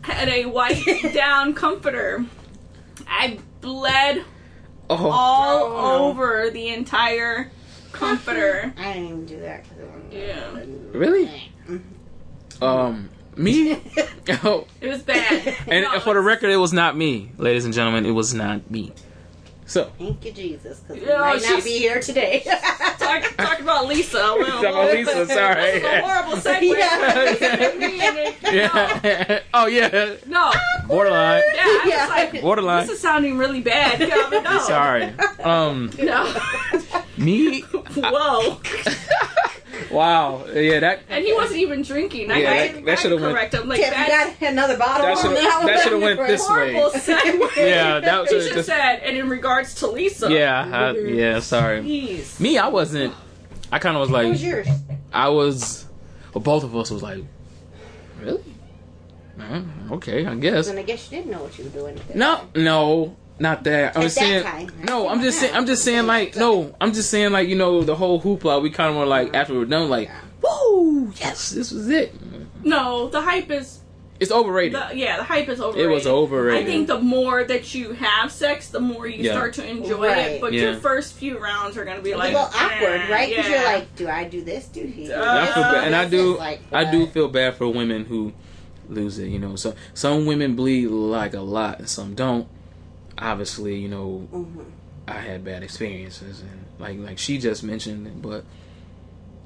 had 0.03 0.29
a 0.29 0.45
white 0.47 0.85
down 1.15 1.55
comforter. 1.55 2.25
I 3.17 3.39
bled 3.61 4.25
Oh, 4.91 5.11
all 5.11 5.63
Oh, 5.63 6.09
over 6.11 6.51
the 6.51 6.69
entire 6.69 7.51
comforter. 7.93 8.73
I 8.79 8.93
didn't 8.93 9.05
even 9.07 9.27
do 9.27 9.41
that. 9.41 9.63
'cause 9.65 9.79
it 9.79 9.87
was- 9.87 10.13
Yeah. 10.13 10.99
really? 10.99 11.51
Um, 12.61 13.09
me? 13.37 13.81
oh, 14.45 14.67
It 14.81 14.89
was 14.89 15.03
bad. 15.03 15.57
and 15.69 15.85
No, 15.85 16.01
for 16.01 16.15
the 16.15 16.21
record, 16.21 16.51
it 16.51 16.57
was 16.57 16.73
not 16.73 16.97
me, 16.97 17.31
ladies 17.39 17.65
and 17.65 17.73
gentlemen. 17.75 18.05
It 18.07 18.11
was 18.13 18.35
not 18.35 18.71
me. 18.71 18.93
So. 19.67 19.91
Thank 19.99 20.25
you, 20.27 20.33
Jesus, 20.33 20.81
because 20.81 21.01
we 21.03 21.09
Yeah, 21.09 21.21
might 21.21 21.41
not 21.43 21.65
be 21.65 21.79
here 21.79 21.99
today. 22.01 22.41
talk, 22.99 23.23
talk 23.37 23.61
about 23.61 23.87
Lisa. 23.87 24.19
Well, 24.39 24.63
Talk 24.63 24.73
about 24.73 24.93
Lisa, 24.93 25.27
sorry. 25.27 25.63
This 25.63 25.77
is 25.77 25.85
a 25.85 26.01
horrible 26.03 26.33
segue. 26.37 26.77
Yeah. 28.53 28.53
Yeah. 28.53 29.41
oh 29.55 29.67
yeah. 29.67 30.15
No. 30.27 30.53
Borderline. 30.87 31.43
Yeah, 31.55 31.63
I 31.65 31.81
was 31.85 31.93
Yeah. 31.93 32.07
like, 32.09 32.43
Borderline. 32.43 32.87
this 32.87 32.97
is 32.97 33.01
sounding 33.01 33.39
really 33.39 33.63
bad. 33.63 33.99
Calvin, 34.07 34.43
no. 34.45 34.59
Sorry. 34.61 35.13
Um, 35.43 35.91
No. 35.99 36.35
me. 37.17 37.61
Whoa. 37.63 38.61
Wow. 39.91 40.45
Yeah. 40.53 40.81
That. 40.81 41.01
And 41.09 41.25
he 41.25 41.33
wasn't 41.33 41.61
even 41.61 41.83
drinking. 41.83 42.31
I, 42.31 42.39
Yeah, 42.41 42.51
I, 42.51 42.69
that- 42.73 42.85
that 42.85 42.99
should've 42.99 43.21
went- 43.21 43.35
correct 43.35 43.55
him. 43.55 43.69
Like, 43.69 43.81
Kev, 43.81 43.91
that's 43.91 44.39
got 44.41 44.53
another 44.53 44.77
bottle? 44.79 45.07
That 45.07 45.19
should've- 45.19 45.35
Now 45.43 45.61
that 45.67 46.01
went 46.01 46.27
this 46.27 46.49
way. 46.49 46.75
Yeah. 47.69 48.01
That 48.01 48.29
He 48.29 48.35
was 48.35 48.45
should 48.45 48.53
have 48.53 48.55
just. 48.55 48.69
said, 48.69 48.97
and 49.05 49.17
in 49.17 49.29
regards 49.29 49.75
to 49.77 49.87
Lisa. 49.89 50.31
Yeah. 50.33 50.69
I, 50.73 50.91
yeah. 50.99 51.41
Sorry. 51.41 51.81
Jeez. 51.83 52.41
Me. 52.41 52.59
I 52.59 52.69
wasn't. 52.69 53.15
I 53.73 53.79
kind 53.79 53.97
of 53.97 54.01
was 54.01 54.11
What 54.11 54.23
like. 54.25 54.31
was 54.33 54.43
yours? 54.45 54.69
I 55.13 55.29
was. 55.29 55.87
Well, 56.33 56.43
both 56.43 56.65
of 56.65 56.75
us 56.77 56.91
was 56.91 57.03
like. 57.03 57.23
Really. 58.21 58.43
Uh, 59.41 59.63
okay. 59.93 60.25
I 60.27 60.35
guess. 60.37 60.67
Then 60.67 60.79
I 60.79 60.83
guess 60.83 61.11
you 61.11 61.19
didn't 61.19 61.33
know 61.33 61.43
what 61.43 61.59
you 61.59 61.65
were 61.65 61.71
doing. 61.71 62.01
No, 62.15 62.41
no, 62.55 63.17
not 63.39 63.65
that. 63.65 63.97
I'm 63.97 64.03
At 64.03 64.05
that 64.05 64.11
saying 64.11 64.43
time. 64.45 64.71
no. 64.85 65.09
I'm 65.09 65.21
just 65.23 65.41
saying. 65.41 65.55
I'm 65.55 65.67
just 65.67 65.83
saying 65.85 66.07
like 66.07 66.37
no. 66.37 66.75
I'm 66.81 66.93
just 66.93 67.11
saying 67.11 67.33
like 67.33 67.49
you 67.49 67.57
know 67.57 67.83
the 67.83 67.95
whole 67.97 68.21
hoopla. 68.21 68.63
We 68.63 68.71
kind 68.71 68.91
of 68.91 68.97
were 68.97 69.07
like 69.07 69.35
after 69.35 69.53
we 69.55 69.59
were 69.61 69.65
done 69.65 69.89
like, 69.91 70.11
woo, 70.43 71.13
yes, 71.17 71.51
this 71.51 71.71
was 71.73 71.89
it. 71.89 72.15
No, 72.65 73.09
the 73.09 73.21
hype 73.21 73.51
is 73.51 73.81
It's 74.21 74.31
overrated. 74.31 74.75
The, 74.81 74.97
yeah, 74.97 75.17
the 75.19 75.25
hype 75.25 75.49
is 75.49 75.61
overrated. 75.61 75.91
It 75.91 75.93
was 75.93 76.07
overrated. 76.07 76.63
I 76.63 76.67
think 76.67 76.87
the 76.87 77.01
more 77.01 77.43
that 77.45 77.75
you 77.75 77.93
have 77.95 78.31
sex, 78.31 78.69
the 78.69 78.79
more 78.81 79.07
you 79.09 79.25
Yeah. 79.25 79.33
start 79.33 79.55
to 79.55 79.69
enjoy 79.69 80.07
Right. 80.07 80.19
it. 80.33 80.41
But 80.41 80.53
Yeah. 80.53 80.63
your 80.71 80.75
first 80.77 81.15
few 81.15 81.39
rounds 81.39 81.77
are 81.77 81.85
gonna 81.85 82.01
be 82.01 82.11
It's 82.11 82.19
like 82.19 82.33
a 82.33 82.37
little 82.39 82.51
awkward, 82.55 83.01
eh, 83.03 83.11
right? 83.13 83.29
Because 83.29 83.51
yeah. 83.51 83.61
you're 83.63 83.73
like, 83.73 83.97
do 83.97 84.09
I 84.09 84.25
do 84.25 84.43
this? 84.43 84.67
Do 84.67 84.81
he? 84.83 85.09
Do 85.09 85.15
Uh, 85.15 85.25
I 85.25 85.45
this? 85.45 85.55
feel 85.55 85.63
bad, 85.65 85.85
and 85.89 85.97
I 85.97 86.05
do. 86.09 86.39
like, 86.39 86.61
I 86.73 86.85
do 86.91 87.07
feel 87.09 87.29
bad 87.29 87.57
for 87.57 87.69
women 87.69 88.05
who 88.05 88.33
lose 88.89 89.19
it. 89.19 89.29
You 89.29 89.41
know, 89.41 89.57
so 89.57 89.75
some 89.95 90.25
women 90.27 90.55
bleed 90.55 90.87
like 90.89 91.35
a 91.35 91.41
lot, 91.41 91.81
and 91.81 91.89
some 91.89 92.15
don't. 92.15 92.47
Obviously, 93.19 93.77
you 93.77 93.89
know, 93.89 94.27
Mhm. 94.33 94.65
I 95.07 95.21
had 95.21 95.45
bad 95.45 95.63
experiences, 95.63 96.41
and 96.41 96.65
like 96.79 96.99
like 96.99 97.19
she 97.19 97.39
just 97.39 97.63
mentioned, 97.63 98.23
but 98.23 98.45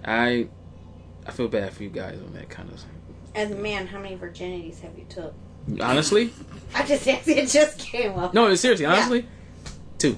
I 0.05 0.49
I 1.27 1.31
feel 1.33 1.49
bad 1.49 1.73
for 1.73 1.83
you 1.83 1.91
guys 1.91 2.19
on 2.25 2.33
that 2.35 2.49
kind 2.49 2.71
of. 2.71 2.81
As 3.35 3.51
a 3.51 3.55
man, 3.57 3.87
how 3.87 3.99
many 3.99 4.17
virginities 4.17 4.81
have 4.81 4.93
you 4.97 5.05
took? 5.09 5.35
Honestly, 5.81 6.31
I 6.75 6.85
just 6.85 7.07
it 7.09 7.49
just 7.49 7.79
came 7.79 8.13
up. 8.19 8.33
no, 8.35 8.55
seriously, 8.55 8.85
Yeah. 8.87 8.93
honestly, 8.95 9.27
two. 9.99 10.17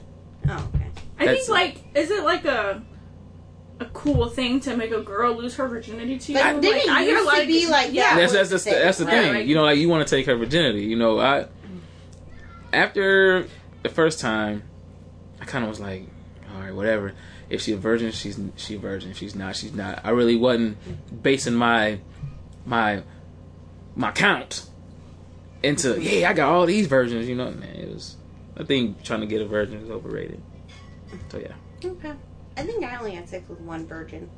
Oh, 0.49 0.69
okay. 0.75 0.87
I 1.19 1.27
That's- 1.27 1.47
think 1.47 1.49
like, 1.49 1.77
is 1.95 2.11
it 2.11 2.23
like 2.25 2.45
a 2.45 2.83
a 3.81 3.87
cool 3.87 4.29
thing 4.29 4.61
to 4.61 4.77
make 4.77 4.91
a 4.93 5.01
girl 5.01 5.35
lose 5.35 5.55
her 5.57 5.67
virginity 5.67 6.19
to 6.19 6.33
you? 6.33 6.39
But 6.39 6.61
didn't 6.61 6.91
I 6.91 7.03
hear 7.03 7.17
a 7.17 7.21
used 7.21 7.35
to 7.35 7.41
of 7.43 7.47
be 7.49 7.67
like 7.67 7.93
yeah. 7.93 8.15
that? 8.15 8.21
that's 8.31 8.33
that's 8.35 8.51
that's 8.51 8.65
the, 8.65 8.71
that's 8.71 8.99
the 8.99 9.05
Right, 9.07 9.13
thing. 9.23 9.33
right. 9.33 9.47
You 9.47 9.55
know, 9.55 9.63
like 9.63 9.79
you 9.79 9.89
want 9.89 10.07
to 10.07 10.15
take 10.17 10.27
her 10.27 10.37
virginity. 10.37 10.83
You 10.85 10.97
know, 10.97 11.19
I 11.19 11.47
after 12.73 13.47
the 13.83 13.89
first 13.89 14.21
time, 14.21 14.63
I 15.41 15.45
kind 15.45 15.65
of 15.65 15.71
was 15.71 15.81
like, 15.81 16.07
all 16.55 16.61
right, 16.61 16.75
whatever. 16.75 17.15
If 17.49 17.63
she's 17.63 17.75
a 17.75 17.79
virgin, 17.79 18.13
she's 18.13 18.39
she 18.57 18.77
a 18.77 18.79
virgin. 18.79 19.11
If 19.11 19.19
she's 19.19 19.35
not, 19.35 19.57
she's 19.57 19.73
not. 19.75 20.01
I 20.05 20.11
really 20.11 20.37
wasn't 20.37 21.23
basing 21.23 21.55
my 21.55 22.01
my 22.65 23.03
my 23.97 24.13
count 24.13 24.69
into 25.63 26.01
yeah, 26.01 26.31
I 26.31 26.33
got 26.33 26.53
all 26.53 26.67
these 26.67 26.87
virgins. 26.87 27.29
You 27.29 27.35
know, 27.35 27.51
man, 27.51 27.75
it 27.77 27.93
was. 27.93 28.17
I 28.57 28.65
think 28.65 29.03
trying 29.03 29.21
to 29.21 29.27
get 29.27 29.41
a 29.41 29.47
virgin 29.47 29.83
is 29.83 29.91
overrated. 29.91 30.41
So 31.31 31.39
yeah, 31.39 31.55
Okay. 31.85 32.13
I 32.57 32.63
think 32.63 32.85
I 32.85 32.97
only 32.99 33.13
had 33.13 33.29
sex 33.29 33.49
with 33.49 33.61
one 33.61 33.87
virgin, 33.87 34.29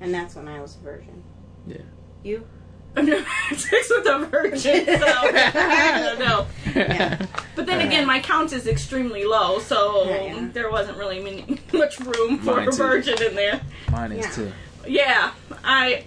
and 0.00 0.12
that's 0.14 0.34
when 0.34 0.48
I 0.48 0.60
was 0.60 0.76
a 0.76 0.80
virgin. 0.80 1.22
Yeah. 1.66 1.82
You? 2.22 2.46
I've 2.96 3.04
never 3.06 3.22
had 3.22 3.58
sex 3.58 3.88
with 3.90 4.06
a 4.06 4.18
virgin, 4.26 4.84
so 4.84 4.92
I 5.06 6.02
don't 6.02 6.18
know. 6.18 6.46
Yeah. 6.74 7.24
But 7.54 7.66
then 7.66 7.86
again, 7.86 8.06
my 8.06 8.20
count 8.20 8.52
is 8.52 8.66
extremely 8.66 9.24
low, 9.24 9.58
so 9.60 10.04
Yeah. 10.08 10.48
there 10.52 10.70
wasn't 10.70 10.98
really 10.98 11.20
many, 11.20 11.58
much 11.72 12.00
room 12.00 12.38
for 12.38 12.56
Mine 12.56 12.68
a 12.68 12.72
too. 12.72 12.76
virgin 12.78 13.22
in 13.22 13.34
there. 13.36 13.60
mine 13.90 14.12
is 14.12 14.26
Yeah. 14.26 14.32
too. 14.32 14.52
Yeah, 14.86 15.32
I 15.62 16.04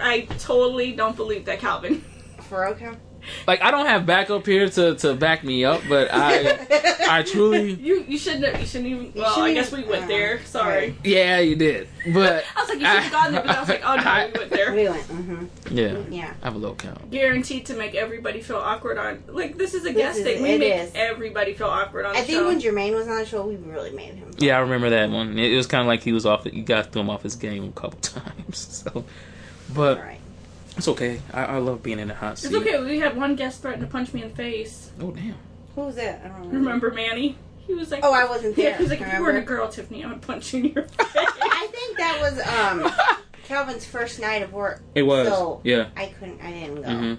I 0.00 0.22
totally 0.38 0.92
don't 0.92 1.16
believe 1.16 1.44
that 1.46 1.58
Calvin. 1.60 2.02
For 2.48 2.66
okay. 2.68 2.92
Like 3.46 3.62
I 3.62 3.70
don't 3.70 3.86
have 3.86 4.04
backup 4.06 4.46
here 4.46 4.68
to 4.68 4.94
to 4.96 5.14
back 5.14 5.44
me 5.44 5.64
up, 5.64 5.82
but 5.88 6.08
I 6.12 6.58
I 7.08 7.22
truly 7.22 7.72
You 7.82 8.04
you 8.08 8.18
shouldn't 8.18 8.58
you 8.60 8.66
shouldn't 8.66 8.90
even. 8.90 9.12
Well, 9.14 9.26
I 9.26 9.34
shouldn't 9.34 9.54
guess 9.54 9.72
we 9.72 9.84
went 9.84 10.04
uh, 10.04 10.08
there. 10.08 10.42
Sorry. 10.44 10.96
yeah, 11.04 11.38
you 11.40 11.56
did, 11.56 11.88
but 12.12 12.44
I 12.56 12.60
was 12.60 12.68
like, 12.68 12.80
you 12.80 12.86
should 12.86 13.02
have 13.02 13.12
gone 13.12 13.32
there, 13.32 13.42
but 13.42 13.56
I 13.56 13.60
was 13.60 13.68
like, 13.68 13.82
oh 13.84 13.96
no, 13.96 14.26
we 14.32 14.38
went 14.38 14.50
there. 14.50 14.74
We 14.74 14.88
went. 14.88 15.02
Mm-hmm. 15.08 15.76
Yeah, 15.76 15.98
Yeah. 16.10 16.34
I 16.42 16.46
have 16.46 16.54
a 16.54 16.58
low 16.58 16.74
count. 16.74 17.10
Guaranteed 17.10 17.66
to 17.66 17.74
make 17.74 17.94
everybody 17.94 18.40
feel 18.40 18.56
awkward 18.56 18.98
on. 18.98 19.22
Like 19.28 19.56
this 19.56 19.74
is 19.74 19.84
a 19.84 19.92
guest 19.92 20.18
is- 20.18 20.24
thing. 20.24 20.42
We 20.42 20.50
it 20.50 20.58
make 20.60 20.74
is. 20.74 20.92
everybody 20.94 21.54
feel 21.54 21.68
awkward 21.68 22.06
on. 22.06 22.16
I 22.16 22.20
the 22.20 22.26
think 22.26 22.38
show. 22.40 22.46
when 22.46 22.60
Jermaine 22.60 22.94
was 22.94 23.08
on 23.08 23.18
the 23.18 23.26
show, 23.26 23.46
we 23.46 23.56
really 23.56 23.90
made 23.92 24.14
him. 24.14 24.30
Yeah, 24.38 24.56
I 24.56 24.60
remember 24.60 24.90
that 24.90 25.10
one. 25.10 25.38
It, 25.38 25.52
it 25.52 25.56
was 25.56 25.66
kind 25.66 25.80
of 25.82 25.86
like 25.86 26.02
he 26.02 26.12
was 26.12 26.26
off. 26.26 26.44
You 26.46 26.62
guys 26.62 26.86
threw 26.86 27.02
him 27.02 27.10
off 27.10 27.22
his 27.22 27.36
game 27.36 27.64
a 27.64 27.72
couple 27.72 27.98
times. 28.00 28.58
So, 28.58 29.04
but 29.74 29.98
All 29.98 30.04
right. 30.04 30.18
It's 30.76 30.88
okay. 30.88 31.20
I, 31.32 31.44
I 31.44 31.58
love 31.58 31.82
being 31.82 31.98
in 31.98 32.08
the 32.08 32.14
hot 32.14 32.38
seat. 32.38 32.48
It's 32.48 32.56
okay. 32.56 32.80
We 32.82 32.98
had 32.98 33.16
one 33.16 33.36
guest 33.36 33.62
threaten 33.62 33.80
to 33.80 33.86
punch 33.86 34.12
me 34.12 34.22
in 34.22 34.30
the 34.30 34.34
face. 34.36 34.90
Oh 35.00 35.10
damn. 35.10 35.34
Who 35.74 35.82
was 35.82 35.96
that? 35.96 36.22
I 36.24 36.28
don't 36.28 36.38
remember. 36.48 36.58
Remember 36.58 36.90
Manny? 36.92 37.36
He 37.66 37.74
was 37.74 37.90
like, 37.90 38.00
Oh, 38.04 38.12
I 38.12 38.24
wasn't 38.24 38.56
there. 38.56 38.70
yeah. 38.70 38.76
He 38.76 38.82
was 38.82 38.90
like, 38.90 39.00
if 39.00 39.12
you 39.12 39.20
weren't 39.22 39.38
a 39.38 39.42
girl, 39.42 39.68
Tiffany, 39.68 40.04
I 40.04 40.08
would 40.08 40.20
punch 40.22 40.52
you 40.52 40.60
in 40.60 40.64
your 40.72 40.82
face. 40.88 41.06
I 41.16 41.68
think 41.70 41.98
that 41.98 42.18
was 42.20 42.38
um 42.46 43.18
Calvin's 43.44 43.84
first 43.84 44.20
night 44.20 44.42
of 44.42 44.52
work. 44.52 44.82
It 44.94 45.02
was. 45.02 45.28
So 45.28 45.60
yeah. 45.64 45.88
I 45.96 46.06
couldn't. 46.18 46.40
I 46.42 46.50
didn't 46.52 46.82
go. 46.82 46.88
hmm 46.90 47.14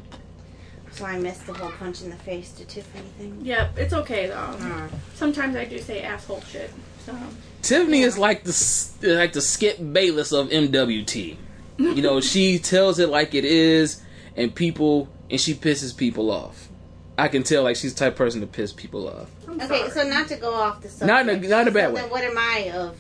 So 0.92 1.06
I 1.06 1.18
missed 1.18 1.46
the 1.48 1.54
whole 1.54 1.72
punch 1.72 2.02
in 2.02 2.10
the 2.10 2.16
face 2.18 2.52
to 2.54 2.66
Tiffany 2.66 3.04
thing. 3.18 3.40
Yep, 3.44 3.78
it's 3.78 3.94
okay 3.94 4.28
though. 4.28 4.36
Uh, 4.36 4.88
Sometimes 5.16 5.56
I 5.56 5.66
do 5.66 5.80
say 5.80 6.02
asshole 6.02 6.42
shit. 6.42 6.70
So 7.06 7.16
Tiffany 7.62 8.02
is 8.02 8.18
like 8.18 8.44
the 8.44 8.92
like 9.16 9.34
the 9.34 9.42
Skip 9.42 9.78
Bayless 9.94 10.32
of 10.32 10.50
MWT. 10.50 11.38
You 11.78 12.02
know, 12.02 12.22
she 12.22 12.60
tells 12.60 13.00
it 13.00 13.10
like 13.10 13.34
it 13.34 13.46
is, 13.46 14.02
and 14.36 14.54
people 14.54 15.08
and 15.30 15.40
she 15.42 15.54
pisses 15.56 15.96
people 15.96 16.30
off. 16.32 16.70
I 17.18 17.28
can 17.28 17.44
tell 17.44 17.64
like 17.64 17.76
she's 17.76 17.94
the 17.94 18.00
type 18.00 18.14
of 18.14 18.18
person 18.18 18.42
to 18.42 18.48
piss 18.48 18.72
people 18.74 19.08
off. 19.08 19.30
I'm 19.48 19.56
okay, 19.62 19.90
sorry. 19.90 19.90
so 19.92 20.04
not 20.10 20.28
to 20.30 20.36
go 20.38 20.54
off 20.54 20.82
the 20.82 20.90
subject. 20.90 21.08
Not 21.08 21.28
in 21.30 21.44
a- 21.44 21.48
not 21.48 21.62
in 21.64 21.68
a 21.68 21.72
bad 21.72 21.90
so 21.90 21.94
way. 21.96 22.02
Then 22.02 22.10
what 22.10 22.24
am 22.24 22.38
I 22.38 22.72
of? 22.74 22.98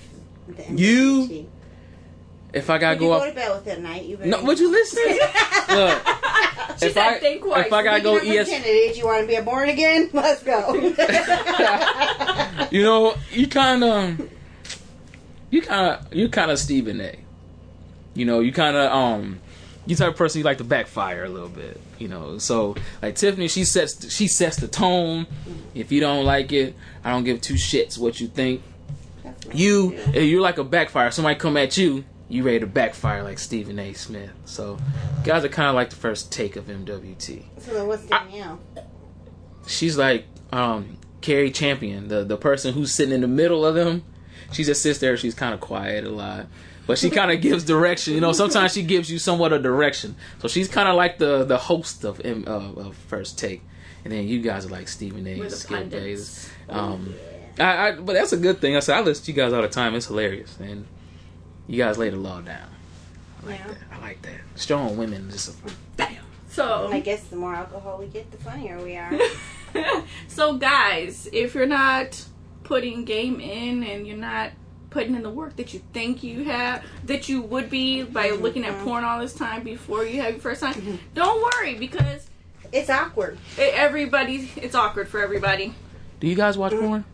The 0.47 0.63
You- 0.75 1.49
If 2.53 2.69
I 2.69 2.77
gotta 2.77 2.93
If 2.93 2.99
go 2.99 3.07
go 3.07 3.13
off, 3.13 3.25
to 3.27 3.33
bed 3.33 3.49
with 3.55 3.67
it 3.67 3.71
at 3.71 3.81
night. 3.81 4.03
You 4.05 4.17
better. 4.17 4.29
no, 4.29 4.43
would 4.43 4.59
you 4.59 4.69
listen? 4.71 5.03
Look, 5.75 6.05
she 6.79 6.85
if 6.87 6.93
said, 6.93 6.97
I- 6.97 7.19
think 7.19 7.41
twice. 7.43 7.65
if 7.65 7.73
I 7.73 7.83
got- 7.83 8.01
Speaking 8.01 8.03
go 8.03 8.17
of 8.17 8.23
ES 8.23 8.47
virginity, 8.49 8.99
you 8.99 9.05
want 9.05 9.21
to 9.21 9.27
be 9.27 9.35
a 9.35 9.41
born 9.41 9.69
again? 9.69 10.09
Let's 10.13 10.43
go. 10.43 10.73
you 12.71 12.83
know, 12.83 13.15
you 13.31 13.47
kind 13.47 13.83
of, 13.83 14.29
you 15.49 15.61
kind 15.63 15.95
of, 15.95 16.13
you 16.13 16.29
kind 16.29 16.51
of 16.51 16.59
Stephen 16.59 17.01
A. 17.01 17.17
You 18.13 18.25
know, 18.25 18.39
you 18.39 18.51
kind 18.51 18.75
of, 18.75 18.91
um, 18.91 19.39
you 19.85 19.95
type 19.95 20.09
of 20.09 20.15
person 20.15 20.39
you 20.39 20.45
like 20.45 20.59
to 20.59 20.63
backfire 20.63 21.23
a 21.23 21.29
little 21.29 21.49
bit. 21.49 21.79
You 21.99 22.07
know, 22.07 22.37
so 22.37 22.75
like 23.01 23.15
Tiffany, 23.15 23.47
she 23.47 23.65
sets 23.65 24.13
she 24.13 24.27
sets 24.27 24.57
the 24.57 24.67
tone. 24.67 25.27
If 25.73 25.91
you 25.91 25.99
don't 25.99 26.25
like 26.25 26.51
it, 26.51 26.75
I 27.03 27.11
don't 27.11 27.23
give 27.23 27.41
two 27.41 27.55
shits 27.55 27.97
what 27.97 28.19
you 28.19 28.27
think. 28.27 28.61
You, 29.53 29.97
you're 30.13 30.41
like 30.41 30.57
a 30.57 30.63
backfire. 30.63 31.11
Somebody 31.11 31.37
come 31.37 31.57
at 31.57 31.75
you, 31.77 32.05
you 32.29 32.43
ready 32.43 32.59
to 32.59 32.67
backfire 32.67 33.23
like 33.23 33.39
Stephen 33.39 33.77
A. 33.79 33.93
Smith. 33.93 34.31
So, 34.45 34.77
guys 35.23 35.43
are 35.43 35.49
kind 35.49 35.69
of 35.69 35.75
like 35.75 35.89
the 35.89 35.95
first 35.95 36.31
take 36.31 36.55
of 36.55 36.65
MWT. 36.65 37.43
So 37.59 37.85
what's 37.85 38.05
Danielle? 38.05 38.59
she's 39.67 39.97
like 39.97 40.25
um 40.51 40.97
Cari 41.21 41.51
Champion, 41.51 42.07
the 42.09 42.23
the 42.23 42.37
person 42.37 42.73
who's 42.73 42.93
sitting 42.93 43.13
in 43.13 43.21
the 43.21 43.27
middle 43.27 43.65
of 43.65 43.75
them. 43.75 44.03
She 44.51 44.63
just 44.63 44.81
sits 44.81 44.99
there. 44.99 45.15
She's 45.17 45.33
kind 45.33 45.53
of 45.53 45.59
quiet 45.59 46.03
a 46.03 46.09
lot, 46.09 46.47
but 46.87 46.97
she 46.97 47.09
kind 47.09 47.31
of 47.31 47.41
gives 47.41 47.63
direction. 47.63 48.13
You 48.13 48.21
know, 48.21 48.31
sometimes 48.33 48.73
she 48.73 48.83
gives 48.83 49.09
you 49.11 49.19
somewhat 49.19 49.53
of 49.53 49.63
direction. 49.63 50.15
So 50.39 50.47
she's 50.47 50.67
kind 50.67 50.87
of 50.89 50.95
like 50.95 51.17
the 51.17 51.43
the 51.43 51.57
host 51.57 52.03
of 52.03 52.19
uh, 52.25 52.29
of 52.49 52.95
First 53.07 53.37
Take, 53.39 53.61
and 54.03 54.11
then 54.13 54.27
you 54.27 54.41
guys 54.41 54.65
are 54.65 54.69
like 54.69 54.87
Stephen 54.87 55.25
A. 55.27 55.39
And 55.39 55.51
Skip 55.51 55.77
pundits. 55.77 56.03
Bayless. 56.03 56.49
Um, 56.69 57.13
I, 57.59 57.87
I 57.89 57.91
but 57.93 58.13
that's 58.13 58.33
a 58.33 58.37
good 58.37 58.59
thing. 58.59 58.75
I 58.75 58.79
said 58.79 58.97
I 58.97 59.01
listen 59.01 59.25
to 59.25 59.31
you 59.31 59.35
guys 59.37 59.53
all 59.53 59.61
the 59.61 59.67
time. 59.67 59.95
It's 59.95 60.07
hilarious, 60.07 60.57
and 60.59 60.85
you 61.67 61.77
guys 61.77 61.97
lay 61.97 62.09
the 62.09 62.17
law 62.17 62.41
down. 62.41 62.69
I 63.43 63.45
like 63.47 63.59
Yeah. 63.59 63.67
that. 63.67 63.77
I 63.91 63.99
like 64.01 64.21
that. 64.23 64.39
Strong 64.55 64.97
women, 64.97 65.29
just 65.29 65.55
damn. 65.97 66.23
So 66.49 66.89
I 66.91 66.99
guess 66.99 67.23
the 67.25 67.35
more 67.35 67.55
alcohol 67.55 67.97
we 67.99 68.07
get, 68.07 68.29
the 68.31 68.37
funnier 68.37 68.79
we 68.81 68.95
are. 68.95 69.11
so 70.27 70.57
guys, 70.57 71.27
if 71.33 71.55
you're 71.55 71.65
not 71.65 72.25
putting 72.63 73.05
game 73.05 73.39
in 73.39 73.83
and 73.83 74.05
you're 74.07 74.17
not 74.17 74.51
putting 74.93 75.15
in 75.15 75.23
the 75.23 75.29
work 75.29 75.55
that 75.57 75.73
you 75.73 75.81
think 75.91 76.23
you 76.23 76.45
have 76.45 76.83
that 77.05 77.27
you 77.27 77.41
would 77.41 77.69
be 77.69 78.03
by 78.03 78.29
mm-hmm. 78.29 78.43
looking 78.43 78.65
at 78.65 78.77
porn 78.83 79.03
all 79.03 79.19
this 79.19 79.33
time 79.33 79.63
before 79.63 80.05
you 80.05 80.21
have 80.21 80.31
your 80.31 80.39
first 80.39 80.61
time, 80.61 80.73
mm-hmm. 80.75 80.95
don't 81.13 81.41
worry 81.41 81.75
because 81.75 82.29
It's 82.71 82.89
awkward. 82.89 83.37
it, 83.57 83.73
everybody 83.73 84.51
it's 84.55 84.75
awkward 84.75 85.07
for 85.07 85.21
everybody. 85.21 85.73
Do 86.19 86.27
you 86.27 86.35
guys 86.35 86.57
watch 86.57 86.73
mm-hmm. 86.73 86.85
porn? 86.85 87.05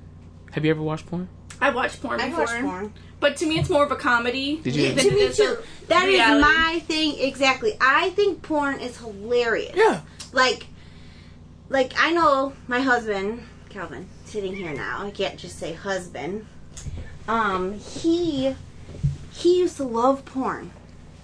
Have 0.52 0.66
you 0.66 0.72
ever 0.72 0.82
watched 0.82 1.08
porn? 1.08 1.30
I 1.62 1.72
watched 1.72 2.02
porn 2.02 2.20
I 2.22 2.30
before, 2.30 2.46
watch 2.46 2.62
porn. 2.62 2.94
but 3.20 3.38
to 3.38 3.46
me 3.46 3.58
it's 3.60 3.70
more 3.70 3.84
of 3.84 3.92
a 3.92 3.96
comedy. 3.96 4.58
Did 4.58 4.76
you- 4.76 4.94
than 4.94 5.06
to 5.06 5.12
me 5.12 5.34
too. 5.34 5.58
a 5.60 5.88
That 5.88 6.08
is 6.08 6.16
reality. 6.16 6.42
my 6.42 6.80
thing 6.86 7.20
exactly. 7.20 7.78
I 7.80 8.10
think 8.12 8.42
porn 8.42 8.80
is 8.80 8.98
hilarious. 8.98 9.76
Yeah. 9.76 10.02
Like, 10.34 10.68
like 11.70 11.94
I 11.98 12.12
know 12.12 12.54
my 12.68 12.82
husband 12.82 13.44
Calvin 13.70 14.08
sitting 14.26 14.56
here 14.56 14.74
now. 14.74 15.06
I 15.06 15.12
can't 15.12 15.38
just 15.38 15.58
say 15.58 15.74
husband. 15.74 16.46
Um, 17.30 17.80
he 17.80 18.56
he 19.32 19.60
used 19.60 19.78
to 19.78 19.84
love 19.84 20.26
porn. 20.26 20.72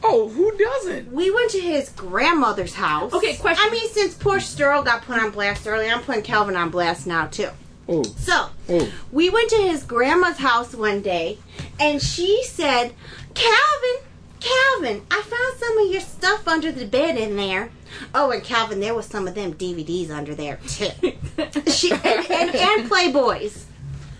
Oh, 0.03 0.29
who 0.29 0.55
doesn't? 0.55 1.11
We 1.11 1.31
went 1.31 1.49
to 1.51 1.59
his 1.59 1.89
grandmother's 1.89 2.75
house. 2.75 3.11
Okay, 3.11 3.35
question. 3.37 3.65
I 3.67 3.71
mean, 3.71 3.89
since 3.89 4.13
poor 4.13 4.37
Sterl 4.37 4.85
got 4.85 5.01
put 5.01 5.17
on 5.17 5.31
blast 5.31 5.65
early, 5.65 5.89
I'm 5.89 6.01
putting 6.03 6.21
Calvin 6.21 6.55
on 6.55 6.69
blast 6.69 7.07
now 7.07 7.25
too. 7.25 7.49
Oh, 7.89 8.03
So, 8.03 8.49
oh. 8.69 8.91
we 9.11 9.31
went 9.31 9.49
to 9.49 9.57
his 9.57 9.83
grandma's 9.83 10.37
house 10.37 10.75
one 10.75 11.01
day, 11.01 11.39
and 11.79 11.99
she 12.01 12.43
said, 12.43 12.93
Calvin, 13.33 14.05
Calvin, 14.39 15.01
I 15.09 15.21
found 15.21 15.57
some 15.59 15.77
of 15.79 15.91
your 15.91 16.01
stuff 16.01 16.47
under 16.47 16.71
the 16.71 16.85
bed 16.85 17.17
in 17.17 17.35
there. 17.35 17.69
Oh, 18.13 18.29
and 18.31 18.43
Calvin, 18.43 18.79
there 18.79 18.93
was 18.93 19.05
some 19.07 19.27
of 19.27 19.33
them 19.33 19.53
DVDs 19.55 20.11
under 20.11 20.35
there 20.35 20.59
too. 20.67 20.89
She 21.71 21.91
and, 21.91 22.03
and, 22.05 22.55
and 22.55 22.89
Playboys. 22.91 23.65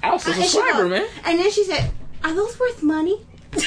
I 0.10 0.14
was 0.14 0.28
a 0.28 0.32
And 0.32 0.44
subscriber, 0.44 0.88
man. 0.88 1.08
And 1.26 1.40
then 1.40 1.52
she 1.52 1.64
said, 1.64 1.92
"Are 2.24 2.34
those 2.34 2.60
worth 2.60 2.82
money?" 2.84 3.20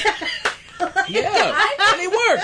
Yeah, 1.09 1.55
and 1.91 1.99
they 1.99 2.07
work. 2.07 2.39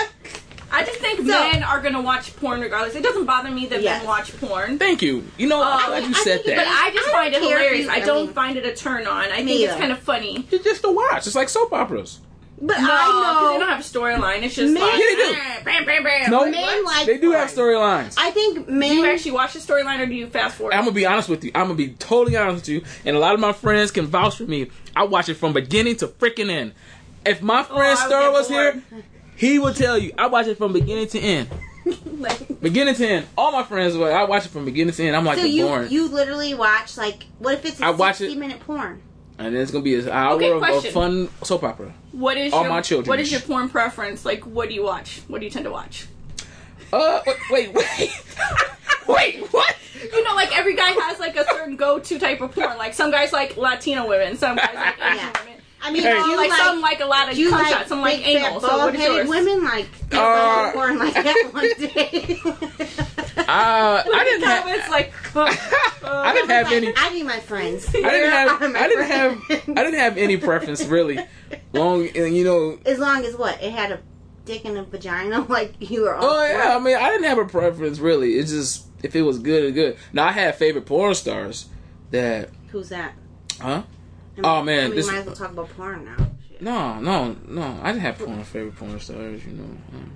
I 0.70 0.84
just 0.84 0.98
think 0.98 1.18
So- 1.20 1.24
men 1.24 1.62
are 1.62 1.80
gonna 1.80 2.02
watch 2.02 2.34
porn 2.36 2.60
regardless. 2.60 2.94
It 2.94 3.02
doesn't 3.02 3.24
bother 3.24 3.50
me 3.50 3.66
that 3.66 3.80
Yes. 3.80 4.00
men 4.00 4.06
watch 4.08 4.38
porn. 4.40 4.78
Thank 4.78 5.00
you. 5.00 5.24
You 5.38 5.46
know, 5.46 5.62
I'm 5.62 5.84
um, 5.84 5.86
glad 5.86 6.02
you 6.04 6.10
I 6.10 6.12
said 6.24 6.42
that. 6.44 6.56
But. 6.56 6.66
I 6.66 6.90
just 6.92 7.08
I 7.08 7.12
find 7.12 7.34
it 7.34 7.38
don't 7.38 7.48
care 7.48 7.58
if 7.58 7.64
hilarious. 7.64 7.86
you- 7.86 7.92
I 7.92 7.94
I 7.94 8.00
don't 8.00 8.26
mean- 8.26 8.34
find 8.34 8.56
it 8.58 8.66
a 8.66 8.74
turn 8.74 9.06
on. 9.06 9.24
I 9.32 9.42
Me 9.42 9.44
think 9.58 9.60
it's 9.70 9.78
kind 9.80 9.92
of 9.92 10.00
funny. 10.00 10.46
It's 10.50 10.64
just 10.64 10.82
to 10.82 10.90
watch. 10.90 11.26
It's 11.26 11.36
like 11.36 11.48
soap 11.48 11.72
operas. 11.72 12.18
But 12.58 12.68
No, 12.68 12.74
because 12.76 12.88
I 12.90 13.52
they 13.52 13.58
don't 13.58 13.68
have 13.68 13.80
a 13.80 13.82
storyline. 13.82 14.42
It's 14.42 14.54
just 14.54 14.72
Men- 14.72 14.82
like 14.82 14.92
Yeah, 14.92 14.98
they 14.98 15.14
do. 15.14 15.34
Eh, 15.38 15.62
bam, 15.64 15.84
bam, 15.84 16.02
bam. 16.04 16.30
No, 16.30 16.50
Men 16.50 16.84
like 16.84 17.06
they 17.06 17.18
do 17.18 17.32
have 17.32 17.50
storylines. 17.50 18.14
I 18.16 18.30
think 18.30 18.66
men. 18.68 18.88
Do 18.90 18.94
you 18.96 19.04
actually 19.06 19.32
watch 19.32 19.52
the 19.52 19.58
storyline 19.58 20.00
or 20.00 20.06
do 20.06 20.14
you 20.14 20.26
fast 20.26 20.56
forward? 20.56 20.72
I'm 20.72 20.80
gonna 20.84 20.92
be 20.92 21.04
honest 21.04 21.28
with 21.28 21.44
you. 21.44 21.50
I'm 21.54 21.64
gonna 21.64 21.74
be 21.74 21.88
totally 21.90 22.36
honest 22.36 22.62
with 22.66 22.68
you, 22.70 22.82
and 23.04 23.14
a 23.14 23.18
lot 23.18 23.34
of 23.34 23.40
my 23.40 23.52
friends 23.52 23.90
can 23.90 24.06
vouch 24.06 24.36
for 24.36 24.44
me. 24.44 24.70
I 24.94 25.04
watch 25.04 25.28
it 25.28 25.34
from 25.34 25.52
beginning 25.52 25.96
to 25.96 26.08
freaking 26.08 26.48
end. 26.50 26.72
If 27.26 27.42
my 27.42 27.60
oh, 27.60 27.64
friend 27.76 27.98
Oh, 28.00 28.06
Star 28.06 28.32
was 28.32 28.48
here, 28.48 28.82
he 29.36 29.58
would 29.58 29.76
tell 29.76 29.98
you 29.98 30.12
I 30.16 30.28
watch 30.28 30.46
it 30.46 30.56
from 30.56 30.72
beginning 30.72 31.08
to 31.08 31.18
end. 31.20 31.50
like, 32.18 32.60
Beginning 32.60 32.94
to 32.94 33.06
end. 33.06 33.26
All 33.36 33.52
my 33.52 33.62
friends, 33.64 33.96
will. 33.96 34.12
I 34.12 34.24
watch 34.24 34.46
it 34.46 34.48
from 34.48 34.64
beginning 34.64 34.94
to 34.94 35.04
end. 35.04 35.14
I'm 35.14 35.24
like 35.24 35.36
so 35.36 35.42
the 35.42 35.48
you 35.50 35.66
boring, 35.66 35.90
you 35.90 36.08
literally 36.08 36.54
watch 36.54 36.96
like 36.96 37.24
what 37.38 37.54
if 37.54 37.64
it's 37.66 37.80
a 37.80 37.84
I 37.86 37.90
watch 37.90 38.16
60 38.16 38.32
it- 38.32 38.38
minute 38.38 38.60
porn? 38.60 39.02
And 39.38 39.54
then 39.54 39.62
it's 39.62 39.70
gonna 39.70 39.84
be 39.84 39.94
an 39.94 40.08
hour 40.08 40.34
Okay, 40.36 40.50
of, 40.50 40.62
of 40.62 40.86
fun 40.92 41.28
soap 41.42 41.64
opera. 41.64 41.92
What 42.12 42.36
is 42.36 42.52
All 42.52 42.62
your 42.62 42.70
my 42.70 42.80
children. 42.80 43.08
What 43.08 43.20
is 43.20 43.30
your 43.30 43.40
porn 43.40 43.68
preference? 43.68 44.24
Like, 44.24 44.46
what 44.46 44.68
do 44.68 44.74
you 44.74 44.82
watch? 44.82 45.20
What 45.28 45.40
do 45.40 45.44
you 45.44 45.50
tend 45.50 45.64
to 45.64 45.70
watch? 45.70 46.06
Uh, 46.92 47.20
wait, 47.50 47.72
wait, 47.74 47.74
wait, 47.98 48.10
wait, 49.08 49.40
what? 49.52 49.76
You 50.12 50.24
know, 50.24 50.34
like 50.34 50.56
every 50.56 50.76
guy 50.76 50.90
has 50.90 51.18
like 51.18 51.36
a 51.36 51.44
certain 51.46 51.76
go-to 51.76 52.18
type 52.18 52.40
of 52.40 52.52
porn. 52.54 52.78
Like 52.78 52.94
some 52.94 53.10
guys 53.10 53.32
like 53.32 53.56
Latino 53.56 54.08
women, 54.08 54.36
some 54.36 54.56
guys 54.56 54.74
like 54.74 54.98
Asian 55.02 55.32
women. 55.44 55.55
I 55.86 55.90
mean, 55.92 56.02
Hey. 56.02 56.12
do 56.14 56.18
you 56.30 56.36
like, 56.36 56.50
like, 56.50 56.58
some 56.58 56.80
like 56.80 57.00
a 57.00 57.04
lot 57.06 57.30
of 57.30 57.38
you 57.38 57.50
cum 57.50 57.60
like 57.62 57.72
shots, 57.72 57.88
some 57.88 58.00
like 58.00 58.18
big, 58.24 58.36
anal. 58.42 58.60
So 58.60 58.66
what 58.76 58.94
is 58.94 59.00
bald-headed 59.00 59.16
yours? 59.16 59.28
women 59.28 59.64
like 59.64 59.88
Uh, 60.12 60.72
porn 60.72 60.98
like 60.98 61.14
that 61.14 61.48
one 61.52 61.68
day? 61.78 62.40
Uh, 63.38 63.44
I 63.48 64.24
didn't 64.24 64.42
have. 64.46 64.62
Comments 64.64 64.88
like. 64.90 65.12
I 66.04 66.32
didn't 66.34 66.50
have 66.50 66.72
any. 66.72 66.92
I 66.96 67.10
need 67.10 67.22
my 67.24 67.38
friends. 67.40 67.88
I 67.88 67.92
didn't 68.00 68.30
have. 68.30 68.62
I 68.62 68.88
didn't 68.88 69.04
have. 69.10 69.38
I 69.50 69.82
didn't 69.84 70.00
have 70.00 70.18
any 70.18 70.36
preference 70.36 70.84
really. 70.84 71.18
Long, 71.72 72.08
and 72.08 72.34
you 72.36 72.44
know. 72.44 72.78
As 72.84 72.98
long 72.98 73.24
as 73.24 73.36
what 73.36 73.62
it 73.62 73.70
had 73.72 73.92
a 73.92 74.00
dick 74.44 74.64
and 74.64 74.76
a 74.78 74.82
vagina, 74.82 75.40
like 75.48 75.74
you 75.78 76.02
were. 76.02 76.14
all 76.16 76.24
Oh 76.24 76.46
for 76.46 76.52
yeah, 76.52 76.76
I 76.76 76.80
mean, 76.80 76.96
I 76.96 77.10
didn't 77.10 77.24
have 77.28 77.38
a 77.38 77.44
preference 77.46 77.98
really. 78.00 78.34
It's 78.34 78.50
just 78.50 78.86
if 79.02 79.14
it 79.14 79.22
was 79.22 79.38
good, 79.38 79.64
it's 79.64 79.74
good. 79.74 79.96
Now 80.12 80.26
I 80.26 80.32
had 80.32 80.56
favorite 80.56 80.86
porn 80.86 81.14
stars 81.14 81.66
that, 82.10 82.50
Who's 82.70 82.88
that? 82.88 83.12
huh? 83.60 83.82
I 84.38 84.40
Oh, 84.58 84.62
man, 84.62 84.78
I 84.78 84.86
mean, 84.88 84.96
this- 84.96 85.06
you 85.06 85.12
might 85.12 85.18
as 85.20 85.26
well 85.26 85.34
talk 85.34 85.52
about 85.52 85.70
porn 85.76 86.04
now. 86.04 86.26
Shit. 86.48 86.62
No, 86.62 87.00
no, 87.00 87.36
no. 87.48 87.78
I 87.82 87.92
didn't 87.92 88.02
have 88.02 88.18
porn 88.18 88.42
favorite 88.44 88.76
porn 88.76 88.98
stars. 89.00 89.44
You 89.44 89.52
know. 89.52 89.64
Um, 89.94 90.12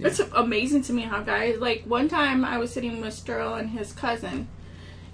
It's 0.00 0.18
amazing 0.34 0.82
to 0.84 0.92
me 0.92 1.02
how 1.02 1.20
guys 1.20 1.58
like 1.58 1.82
one 1.84 2.08
time 2.08 2.44
I 2.44 2.58
was 2.58 2.72
sitting 2.72 3.00
with 3.00 3.12
Sterl 3.12 3.58
and 3.58 3.68
his 3.70 3.92
cousin, 3.92 4.48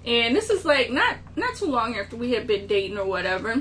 and 0.05 0.33
this 0.35 0.49
is 0.49 0.63
like 0.63 0.89
not 0.91 1.17
not 1.35 1.55
too 1.55 1.65
long 1.65 1.97
after 1.97 2.15
we 2.15 2.31
had 2.31 2.47
been 2.47 2.67
dating 2.67 2.97
or 2.97 3.05
whatever. 3.05 3.51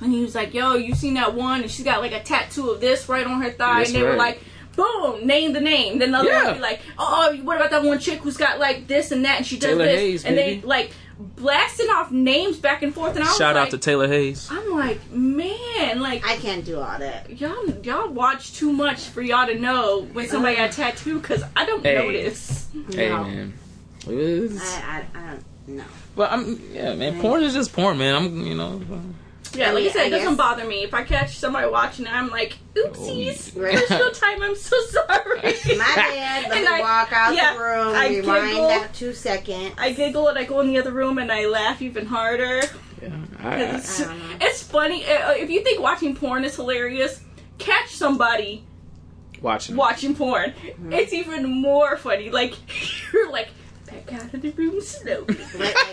And 0.00 0.12
he 0.12 0.20
was 0.22 0.34
like, 0.34 0.52
"Yo, 0.54 0.74
you 0.76 0.94
seen 0.94 1.14
that 1.14 1.34
one? 1.34 1.62
And 1.62 1.70
she's 1.70 1.84
got 1.84 2.00
like 2.00 2.12
a 2.12 2.22
tattoo 2.22 2.70
of 2.70 2.80
this 2.80 3.08
right 3.08 3.26
on 3.26 3.40
her 3.42 3.50
thigh." 3.50 3.78
That's 3.78 3.90
and 3.90 3.98
they 3.98 4.02
were 4.04 4.14
like, 4.16 4.40
"Boom, 4.76 5.26
name 5.26 5.54
the 5.54 5.60
name." 5.60 5.98
Then 5.98 6.12
the 6.12 6.18
other 6.18 6.28
Yeah. 6.28 6.36
one 6.36 6.46
would 6.48 6.54
be 6.56 6.60
like, 6.60 6.80
"Oh, 6.98 7.34
what 7.42 7.56
about 7.56 7.70
that 7.70 7.82
one 7.82 7.98
chick 7.98 8.18
who's 8.20 8.36
got 8.36 8.58
like 8.60 8.86
this 8.86 9.10
and 9.10 9.24
that, 9.24 9.38
and 9.38 9.46
she 9.46 9.58
does 9.58 9.70
Taylor 9.70 9.86
this?" 9.86 9.98
Hayes, 10.00 10.24
and 10.26 10.36
baby. 10.36 10.60
they 10.60 10.66
like 10.66 10.90
blasting 11.18 11.88
off 11.88 12.10
names 12.12 12.58
back 12.58 12.82
and 12.82 12.94
forth. 12.94 13.14
And 13.16 13.24
I 13.24 13.28
was 13.28 13.36
Shout 13.36 13.54
like, 13.56 13.64
out 13.64 13.70
to 13.72 13.78
Taylor 13.78 14.06
Hayes. 14.08 14.48
I'm 14.50 14.70
like, 14.72 15.10
man, 15.10 16.00
like 16.00 16.24
I 16.26 16.36
can't 16.36 16.64
do 16.64 16.78
all 16.78 16.98
that. 16.98 17.38
y'all 17.40 17.68
y'all 17.82 18.08
watch 18.08 18.54
too 18.54 18.72
much 18.72 19.00
for 19.00 19.20
y'all 19.22 19.46
to 19.46 19.58
know 19.58 20.02
when 20.12 20.28
somebody 20.28 20.56
got 20.56 20.70
a 20.70 20.72
tattoo 20.72 21.18
because 21.20 21.42
I 21.56 21.64
don't 21.66 21.82
Hey. 21.84 21.94
notice. 21.94 22.68
Hey 22.90 23.08
No. 23.08 23.24
man. 23.24 23.54
I, 24.06 25.04
I, 25.14 25.18
I 25.18 25.30
don't 25.30 25.44
know. 25.76 25.84
but 26.16 26.32
I'm 26.32 26.60
yeah, 26.72 26.94
man. 26.94 27.20
Porn 27.20 27.42
is 27.42 27.52
just 27.52 27.72
porn, 27.72 27.98
man. 27.98 28.14
I'm 28.14 28.46
you 28.46 28.54
know. 28.54 28.80
Yeah, 29.54 29.72
like 29.72 29.82
mean, 29.82 29.90
I 29.90 29.92
said, 29.92 30.02
I 30.02 30.06
it 30.06 30.10
doesn't 30.10 30.28
guess- 30.28 30.36
bother 30.36 30.64
me 30.64 30.82
if 30.84 30.94
I 30.94 31.02
catch 31.04 31.36
somebody 31.36 31.68
watching 31.70 32.06
it. 32.06 32.12
I'm 32.12 32.28
like, 32.30 32.56
oopsies, 32.74 33.56
Oh, 33.56 33.64
yeah. 33.64 33.80
personal 33.80 34.10
time. 34.12 34.42
I'm 34.42 34.56
so 34.56 34.76
sorry. 34.86 35.40
My 35.76 35.92
bad. 35.94 36.42
Let 36.48 36.52
And 36.52 36.60
me 36.62 36.66
I- 36.66 36.80
walk 36.80 37.12
out 37.12 37.34
yeah, 37.34 37.54
the 37.54 37.58
room. 37.60 37.94
I 37.94 38.08
rewind 38.08 38.46
giggle. 38.50 38.68
that 38.68 38.94
two 38.94 39.12
seconds. 39.12 39.74
I 39.78 39.92
giggle 39.92 40.28
and 40.28 40.38
I 40.38 40.44
go 40.44 40.60
in 40.60 40.68
the 40.68 40.78
other 40.78 40.92
room 40.92 41.18
and 41.18 41.30
I 41.32 41.46
laugh 41.46 41.80
even 41.82 42.06
harder. 42.06 42.62
Yeah, 43.02 43.10
I, 43.40 43.48
I, 43.48 43.58
It's, 43.76 44.00
I 44.00 44.04
don't 44.06 44.18
know. 44.18 44.36
it's 44.40 44.62
funny. 44.62 45.04
Uh, 45.06 45.32
If 45.32 45.50
you 45.50 45.62
think 45.62 45.80
watching 45.80 46.14
porn 46.16 46.44
is 46.44 46.56
hilarious, 46.56 47.20
catch 47.58 47.90
somebody 47.94 48.64
watching. 49.40 49.76
watching 49.76 50.14
porn. 50.16 50.50
Mm-hmm. 50.50 50.92
It's 50.92 51.12
even 51.12 51.48
more 51.62 51.96
funny. 51.96 52.30
Like 52.30 52.54
you're 53.12 53.30
like 53.30 53.48
back 53.90 54.12
out 54.12 54.34
of 54.34 54.42
the 54.42 54.50
room 54.50 54.80
slowly. 54.80 55.36
Like, 55.58 55.74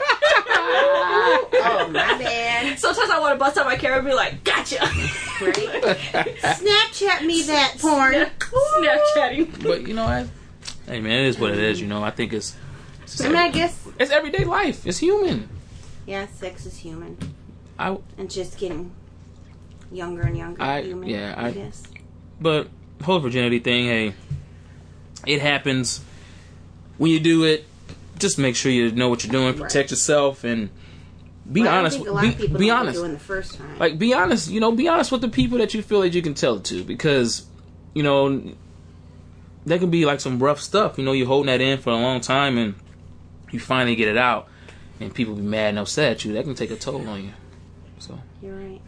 oh, 0.58 1.90
my 1.92 2.18
bad. 2.18 2.78
Sometimes 2.80 3.10
I 3.10 3.20
want 3.20 3.34
to 3.34 3.40
bust 3.40 3.58
out 3.58 3.66
my 3.66 3.76
camera 3.76 4.00
and 4.00 4.08
be 4.08 4.14
like, 4.14 4.44
"Gotcha!" 4.44 4.78
Right? 4.80 5.54
Snapchat 6.42 7.26
me 7.26 7.44
that 7.44 7.76
porn. 7.80 8.14
Snapchatting. 8.40 9.64
But 9.64 9.88
you 9.88 9.94
know 9.94 10.06
what? 10.06 10.28
Hey 10.88 11.00
man, 11.02 11.20
it 11.26 11.28
is 11.28 11.40
what 11.40 11.52
it 11.52 11.60
is. 11.60 11.82
You 11.82 11.88
know, 11.88 12.04
I 12.04 12.12
think 12.12 12.34
it's 12.34 12.56
it's, 13.04 13.22
I 13.22 13.28
mean, 13.28 13.38
I 13.38 13.50
guess, 13.50 13.88
it's 14.00 14.12
everyday 14.12 14.44
life. 14.46 14.86
It's 14.86 14.98
human. 14.98 15.50
yeah, 16.06 16.28
sex 16.28 16.66
is 16.66 16.78
human. 16.78 17.18
I 17.78 17.98
And 18.18 18.30
just 18.32 18.58
getting 18.58 18.92
younger 19.92 20.22
and 20.24 20.38
younger. 20.38 20.62
I- 20.62 20.82
human, 20.84 21.10
yeah, 21.10 21.34
I, 21.38 21.48
I- 21.48 21.52
guess. 21.52 21.84
but 22.40 22.68
whole 23.04 23.20
virginity 23.20 23.60
thing, 23.60 23.86
hey, 23.86 24.14
it 25.26 25.42
happens. 25.42 26.02
When 26.98 27.12
you 27.12 27.20
do 27.20 27.44
it, 27.44 27.66
just 28.20 28.38
make 28.40 28.56
sure 28.56 28.72
you 28.72 28.92
know 28.92 29.10
what 29.10 29.24
you're 29.24 29.32
doing. 29.32 29.54
Protect 29.56 29.92
yourself 29.92 30.44
and 30.44 30.70
be 31.52 31.62
Well, 31.62 31.78
honest. 31.78 31.96
I 31.96 32.00
think 32.00 32.10
a 32.10 32.14
lot 32.14 32.22
Be, 32.22 32.30
of 32.30 32.38
people 32.38 32.60
be 32.60 32.70
honest. 32.72 32.98
doing 33.00 33.14
the 33.14 33.20
first 33.20 33.54
time. 33.56 33.78
like 33.80 34.00
be 34.00 34.14
honest 34.14 34.50
you 34.50 34.60
know 34.60 34.72
be 34.72 34.88
honest 34.88 35.12
with 35.12 35.22
the 35.22 35.30
people 35.30 35.58
that 35.60 35.74
you 35.74 35.82
feel 35.84 36.02
that 36.02 36.14
you 36.14 36.22
can 36.22 36.34
tell 36.34 36.56
it 36.56 36.64
to 36.66 36.84
because 36.84 37.46
you 37.94 38.02
know 38.04 38.42
that 39.68 39.80
can 39.80 39.90
be 39.92 40.06
like 40.06 40.20
some 40.20 40.42
rough 40.42 40.60
stuff 40.60 40.98
you 40.98 41.04
know 41.06 41.12
you're 41.12 41.28
holding 41.28 41.48
that 41.48 41.62
in 41.62 41.78
for 41.80 41.92
a 41.92 41.96
long 41.96 42.20
time 42.20 42.58
and 42.58 42.74
you 43.52 43.60
finally 43.60 43.96
get 43.96 44.08
it 44.08 44.18
out 44.18 44.48
and 45.00 45.14
people 45.14 45.36
be 45.36 45.42
mad 45.44 45.70
and 45.70 45.80
upset 45.80 46.12
at 46.14 46.26
you 46.26 46.34
that 46.34 46.44
can 46.46 46.56
take 46.56 46.72
a 46.72 46.76
toll 46.76 47.08
on 47.08 47.24
you 47.26 47.32
so 48.00 48.18
You're 48.42 48.56
right. 48.56 48.82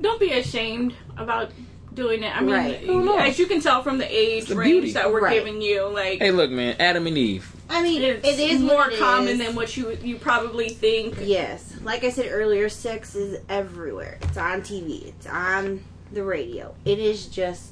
Don't 0.00 0.18
be 0.18 0.32
ashamed 0.32 0.94
about 1.18 1.50
doing 1.94 2.22
it. 2.22 2.34
I 2.36 2.40
mean, 2.40 2.54
Right. 2.54 2.80
Oh, 2.88 3.00
no. 3.00 3.18
as 3.18 3.38
you 3.38 3.46
can 3.46 3.60
tell 3.60 3.82
from 3.82 3.98
the 3.98 4.06
age 4.06 4.46
the 4.46 4.54
range 4.56 4.70
beauty. 4.72 4.92
that 4.92 5.12
we're 5.12 5.20
Right. 5.22 5.34
giving 5.34 5.60
you, 5.60 5.88
like 5.88 6.18
hey 6.20 6.30
look 6.30 6.50
man 6.50 6.76
adam 6.78 7.06
and 7.06 7.18
eve 7.18 7.50
I 7.68 7.82
mean, 7.82 8.02
it's 8.02 8.26
it 8.26 8.38
is 8.40 8.60
more 8.60 8.90
it 8.90 8.98
common 8.98 9.28
is. 9.28 9.38
than 9.38 9.54
what 9.54 9.76
you 9.76 9.96
you 10.02 10.16
probably 10.16 10.70
think. 10.70 11.16
Yes, 11.22 11.74
like 11.84 12.02
I 12.02 12.10
said 12.10 12.26
earlier, 12.30 12.68
sex 12.68 13.14
is 13.14 13.40
everywhere. 13.48 14.18
It's 14.22 14.36
on 14.36 14.62
TV. 14.62 15.06
It's 15.06 15.26
on 15.26 15.84
the 16.12 16.24
radio. 16.24 16.74
It 16.84 16.98
is 16.98 17.26
just 17.26 17.70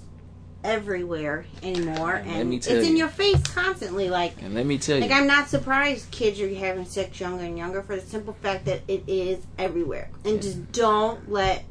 everywhere 0.62 1.46
anymore, 1.64 2.22
Let 2.24 2.26
and 2.26 2.54
it's 2.54 2.66
tell 2.68 2.76
in 2.78 2.96
your 2.96 3.08
face 3.08 3.42
constantly. 3.42 4.08
Like, 4.08 4.40
and 4.42 4.54
let 4.54 4.66
me 4.66 4.78
tell 4.78 4.96
you 4.96 5.02
like 5.02 5.10
I'm 5.12 5.26
not 5.26 5.48
surprised 5.48 6.10
kids 6.12 6.40
are 6.40 6.52
having 6.54 6.84
sex 6.84 7.18
younger 7.18 7.44
and 7.44 7.58
younger 7.58 7.82
for 7.82 7.96
the 7.96 8.02
simple 8.02 8.34
fact 8.34 8.66
that 8.66 8.82
it 8.88 9.02
is 9.08 9.38
everywhere. 9.58 10.10
And 10.24 10.40
just 10.42 10.70
don't 10.72 11.28
let 11.30 11.64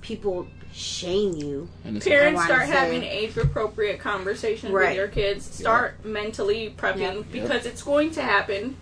people 0.00 0.46
shame 0.74 1.34
you. 1.36 1.68
and 1.84 2.02
Parents 2.02 2.44
start 2.44 2.66
having 2.66 3.02
age 3.04 3.36
appropriate 3.36 4.00
conversations 4.00 4.72
with 4.72 4.96
your 4.96 5.08
kids. 5.08 5.44
Start 5.54 6.04
mentally 6.04 6.74
prepping 6.76 6.98
Yep. 7.16 7.24
because 7.32 7.66
it's 7.66 7.82
going 7.82 8.10
to 8.12 8.22
happen. 8.22 8.76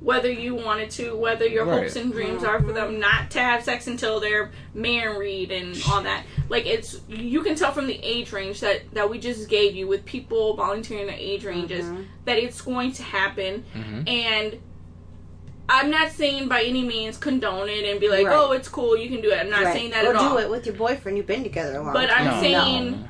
Whether 0.00 0.30
you 0.32 0.54
wanted 0.54 0.90
to, 0.92 1.14
whether 1.14 1.46
your 1.46 1.66
Right. 1.66 1.82
hopes 1.82 1.94
and 1.96 2.10
dreams 2.10 2.42
are 2.42 2.58
for 2.62 2.72
them 2.72 2.98
not 2.98 3.30
to 3.32 3.38
have 3.38 3.62
sex 3.62 3.86
until 3.86 4.18
they're 4.18 4.50
married 4.74 5.52
and 5.52 5.80
all 5.90 6.02
that. 6.02 6.24
Like 6.48 6.64
it's, 6.66 7.00
you 7.06 7.42
can 7.42 7.54
tell 7.54 7.70
from 7.72 7.86
the 7.86 8.00
age 8.02 8.32
range 8.32 8.60
that 8.60 8.92
that 8.94 9.10
we 9.10 9.18
just 9.18 9.48
gave 9.48 9.76
you 9.76 9.86
with 9.86 10.04
people 10.06 10.56
volunteering 10.56 11.06
their 11.06 11.16
age 11.18 11.44
ranges 11.44 11.84
Mhm. 11.84 12.06
that 12.24 12.38
it's 12.38 12.62
going 12.62 12.92
to 12.92 13.02
happen. 13.02 13.64
Mhm. 13.74 14.08
And 14.08 14.58
I'm 15.72 15.88
not 15.88 16.10
saying 16.10 16.48
by 16.48 16.62
any 16.64 16.82
means 16.82 17.16
condone 17.16 17.68
it 17.68 17.84
and 17.84 18.00
be 18.00 18.08
like, 18.08 18.26
Right. 18.26 18.36
oh, 18.36 18.50
it's 18.52 18.68
cool, 18.68 18.96
you 18.96 19.08
can 19.08 19.20
do 19.20 19.30
it. 19.30 19.38
I'm 19.38 19.48
not 19.50 19.62
Right. 19.62 19.72
saying 19.72 19.90
that 19.92 20.04
or 20.04 20.10
at 20.10 20.16
all. 20.16 20.36
Or 20.36 20.40
do 20.40 20.46
it 20.46 20.50
with 20.50 20.66
your 20.66 20.74
boyfriend. 20.74 21.16
You've 21.16 21.28
been 21.28 21.44
together 21.44 21.76
a 21.78 21.82
long 21.82 21.92
But 21.92 22.08
time. 22.08 22.26
I'm 22.28 22.34
No. 22.34 22.40
saying 22.40 23.08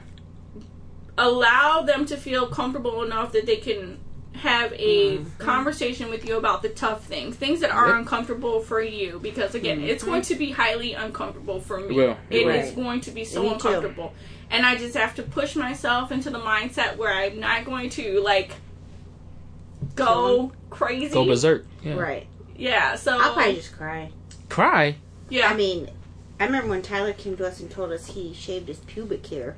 allow 1.17 1.83
them 1.83 2.05
to 2.07 2.17
feel 2.17 2.47
comfortable 2.47 3.03
enough 3.03 3.33
that 3.33 3.47
they 3.47 3.57
can 3.57 3.99
have 4.35 4.73
a 4.75 4.77
mm-hmm. 5.17 5.25
Mm-hmm. 5.25 5.43
conversation 5.43 6.09
with 6.11 6.27
you 6.27 6.37
about 6.37 6.63
the 6.63 6.69
tough 6.71 7.05
things, 7.05 7.37
things 7.37 7.61
that 7.61 7.71
are 7.71 7.89
Yep. 7.89 7.97
uncomfortable 7.97 8.61
for 8.61 8.81
you. 8.83 9.19
Because 9.23 9.55
again, 9.55 9.79
mm-hmm. 9.79 9.89
it's 9.89 10.05
going 10.05 10.23
to 10.23 10.35
be 10.35 10.51
highly 10.51 10.93
uncomfortable 10.95 11.61
for 11.61 11.79
me. 11.81 11.95
Well, 11.95 12.17
It 12.31 12.47
is 12.47 12.67
Right. 12.69 12.77
going 12.77 13.01
to 13.03 13.11
be 13.11 13.25
so 13.25 13.43
Me 13.43 13.49
too. 13.49 13.55
uncomfortable, 13.55 14.13
and 14.51 14.65
I 14.67 14.77
just 14.77 14.97
have 14.97 15.15
to 15.17 15.23
push 15.23 15.57
myself 15.57 16.13
into 16.13 16.31
the 16.31 16.39
mindset 16.41 16.97
where 16.97 17.13
I'm 17.13 17.41
not 17.41 17.65
going 17.65 17.91
to 17.91 18.21
like 18.21 18.53
go 19.95 20.53
crazy. 20.71 21.13
go 21.13 21.25
berserk 21.25 21.67
yeah. 21.83 21.95
right. 21.95 22.27
Yeah. 22.61 22.95
So 22.97 23.19
I'll 23.19 23.33
probably 23.35 23.55
just 23.57 23.73
cry. 23.77 24.11
cry 24.49 24.97
yeah. 25.29 25.49
I 25.49 25.55
mean, 25.55 25.89
I 26.39 26.45
remember 26.47 26.69
when 26.71 26.83
Tyler 26.83 27.13
came 27.13 27.37
to 27.37 27.47
us 27.47 27.61
and 27.61 27.71
told 27.71 27.93
us 27.93 28.07
he 28.09 28.33
shaved 28.35 28.69
his 28.69 28.79
pubic 28.81 29.27
hair. 29.27 29.57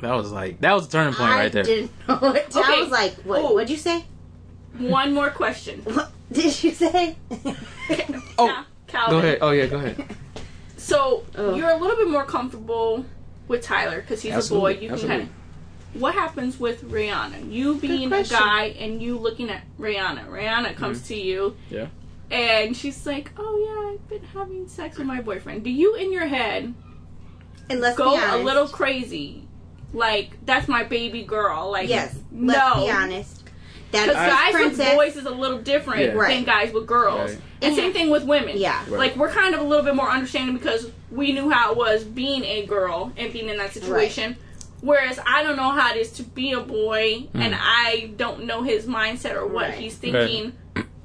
That 0.00 0.12
was 0.14 0.32
like 0.32 0.60
that 0.60 0.72
was 0.72 0.86
a 0.86 0.90
turning 0.90 1.14
point 1.14 1.30
I 1.30 1.38
right 1.38 1.52
there. 1.52 1.62
didn't 1.64 1.90
know 2.08 2.18
it. 2.34 2.48
I 2.56 2.60
Okay. 2.60 2.80
was 2.82 2.90
like, 2.90 3.14
what? 3.24 3.40
Oh. 3.40 3.52
What'd 3.54 3.70
you 3.70 3.76
say? 3.76 4.04
One 4.78 5.12
more 5.12 5.30
question. 5.30 5.82
What 5.84 6.12
did 6.32 6.62
you 6.62 6.70
say? 6.70 7.16
Oh, 8.38 8.46
Now, 8.46 8.64
Calvin. 8.86 9.10
Go 9.12 9.18
ahead. 9.18 9.38
Oh 9.42 9.50
yeah, 9.50 9.66
go 9.66 9.76
ahead. 9.78 10.04
So 10.76 11.24
Ugh. 11.36 11.56
you're 11.56 11.70
a 11.70 11.76
little 11.76 11.96
bit 11.96 12.08
more 12.08 12.24
comfortable 12.24 13.04
with 13.48 13.62
Tyler 13.62 14.00
because 14.00 14.22
he's 14.22 14.32
Absolutely, 14.32 14.72
a 14.72 14.74
boy. 14.76 14.82
You 14.84 14.92
absolutely. 14.92 15.16
can 15.18 15.26
kind 15.26 15.30
of. 15.94 16.00
What 16.00 16.14
happens 16.14 16.60
with 16.60 16.84
Rihanna? 16.88 17.50
You 17.52 17.74
being 17.76 18.12
a 18.12 18.22
guy 18.22 18.66
and 18.78 19.02
you 19.02 19.18
looking 19.18 19.50
at 19.50 19.62
Rihanna. 19.78 20.28
Rihanna 20.28 20.76
comes 20.76 21.02
to 21.08 21.16
you. 21.16 21.56
Mm-hmm. 21.66 21.74
Yeah. 21.74 21.86
And 22.30 22.76
she's 22.76 23.06
like, 23.06 23.32
"Oh 23.36 23.58
yeah, 23.58 23.92
I've 23.94 24.08
been 24.08 24.22
having 24.28 24.68
sex 24.68 24.98
with 24.98 25.06
my 25.06 25.20
boyfriend." 25.20 25.64
Do 25.64 25.70
you, 25.70 25.96
in 25.96 26.12
your 26.12 26.26
head, 26.26 26.72
and 27.68 27.80
let's 27.80 27.96
go 27.96 28.16
be 28.16 28.22
a 28.22 28.36
little 28.36 28.68
crazy? 28.68 29.46
Like 29.92 30.44
that's 30.46 30.68
my 30.68 30.84
baby 30.84 31.22
girl. 31.24 31.70
Like 31.70 31.88
Yes. 31.88 32.16
no. 32.30 32.54
Let's 32.54 32.80
be 32.80 32.90
honest. 32.90 33.44
That's 33.90 34.06
Because 34.06 34.28
guys 34.28 34.52
princess. 34.52 34.78
with 34.78 34.96
boys 34.96 35.16
is 35.16 35.26
a 35.26 35.30
little 35.30 35.58
different 35.58 36.00
Yeah. 36.14 36.28
than 36.28 36.44
guys 36.44 36.72
with 36.72 36.86
girls. 36.86 37.32
Right. 37.32 37.40
And 37.62 37.74
same 37.74 37.92
thing 37.92 38.08
with 38.10 38.24
women. 38.24 38.56
Yeah. 38.56 38.78
Right. 38.82 38.98
Like 38.98 39.16
we're 39.16 39.30
kind 39.30 39.52
of 39.54 39.60
a 39.60 39.64
little 39.64 39.84
bit 39.84 39.96
more 39.96 40.08
understanding 40.08 40.56
because 40.56 40.90
we 41.10 41.32
knew 41.32 41.50
how 41.50 41.72
it 41.72 41.76
was 41.76 42.04
being 42.04 42.44
a 42.44 42.64
girl 42.66 43.12
and 43.16 43.32
being 43.32 43.48
in 43.48 43.56
that 43.58 43.72
situation. 43.72 44.36
Whereas 44.80 45.18
I 45.26 45.42
don't 45.42 45.56
know 45.56 45.70
how 45.70 45.92
it 45.92 45.96
is 45.98 46.12
to 46.12 46.22
be 46.22 46.52
a 46.52 46.60
boy 46.60 47.26
and 47.34 47.52
hmm. 47.54 47.60
I 47.60 48.12
don't 48.16 48.44
know 48.44 48.62
his 48.62 48.86
mindset 48.86 49.34
or 49.34 49.46
what 49.46 49.70
Right. 49.70 49.74
he's 49.74 49.96
thinking 49.96 50.52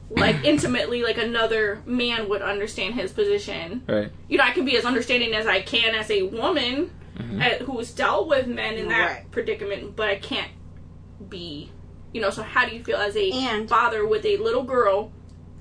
like 0.10 0.44
intimately 0.44 1.02
like 1.04 1.18
another 1.18 1.82
man 1.86 2.30
would 2.30 2.42
understand 2.42 2.94
his 2.96 3.12
position. 3.12 3.84
Right. 3.88 4.12
You 4.30 4.38
know, 4.38 4.44
I 4.44 4.52
can 4.52 4.66
be 4.66 4.78
as 4.78 4.86
understanding 4.86 5.34
as 5.34 5.48
I 5.48 5.62
can 5.62 5.96
as 5.96 6.10
a 6.12 6.24
woman 6.24 6.92
uh, 7.18 7.64
who's 7.66 7.92
dealt 7.92 8.28
with 8.28 8.46
men 8.48 8.76
in 8.76 8.90
that 8.90 9.08
Right. 9.12 9.32
predicament, 9.32 9.96
but 9.96 10.10
I 10.10 10.18
can't 10.18 10.52
be, 11.30 11.72
you 12.14 12.22
know. 12.22 12.30
So 12.30 12.44
how 12.44 12.68
do 12.68 12.76
you 12.76 12.84
feel 12.84 12.98
as 12.98 13.16
a 13.16 13.32
And- 13.32 13.70
father 13.70 14.06
with 14.06 14.26
a 14.26 14.38
little 14.38 14.64
girl, 14.64 15.12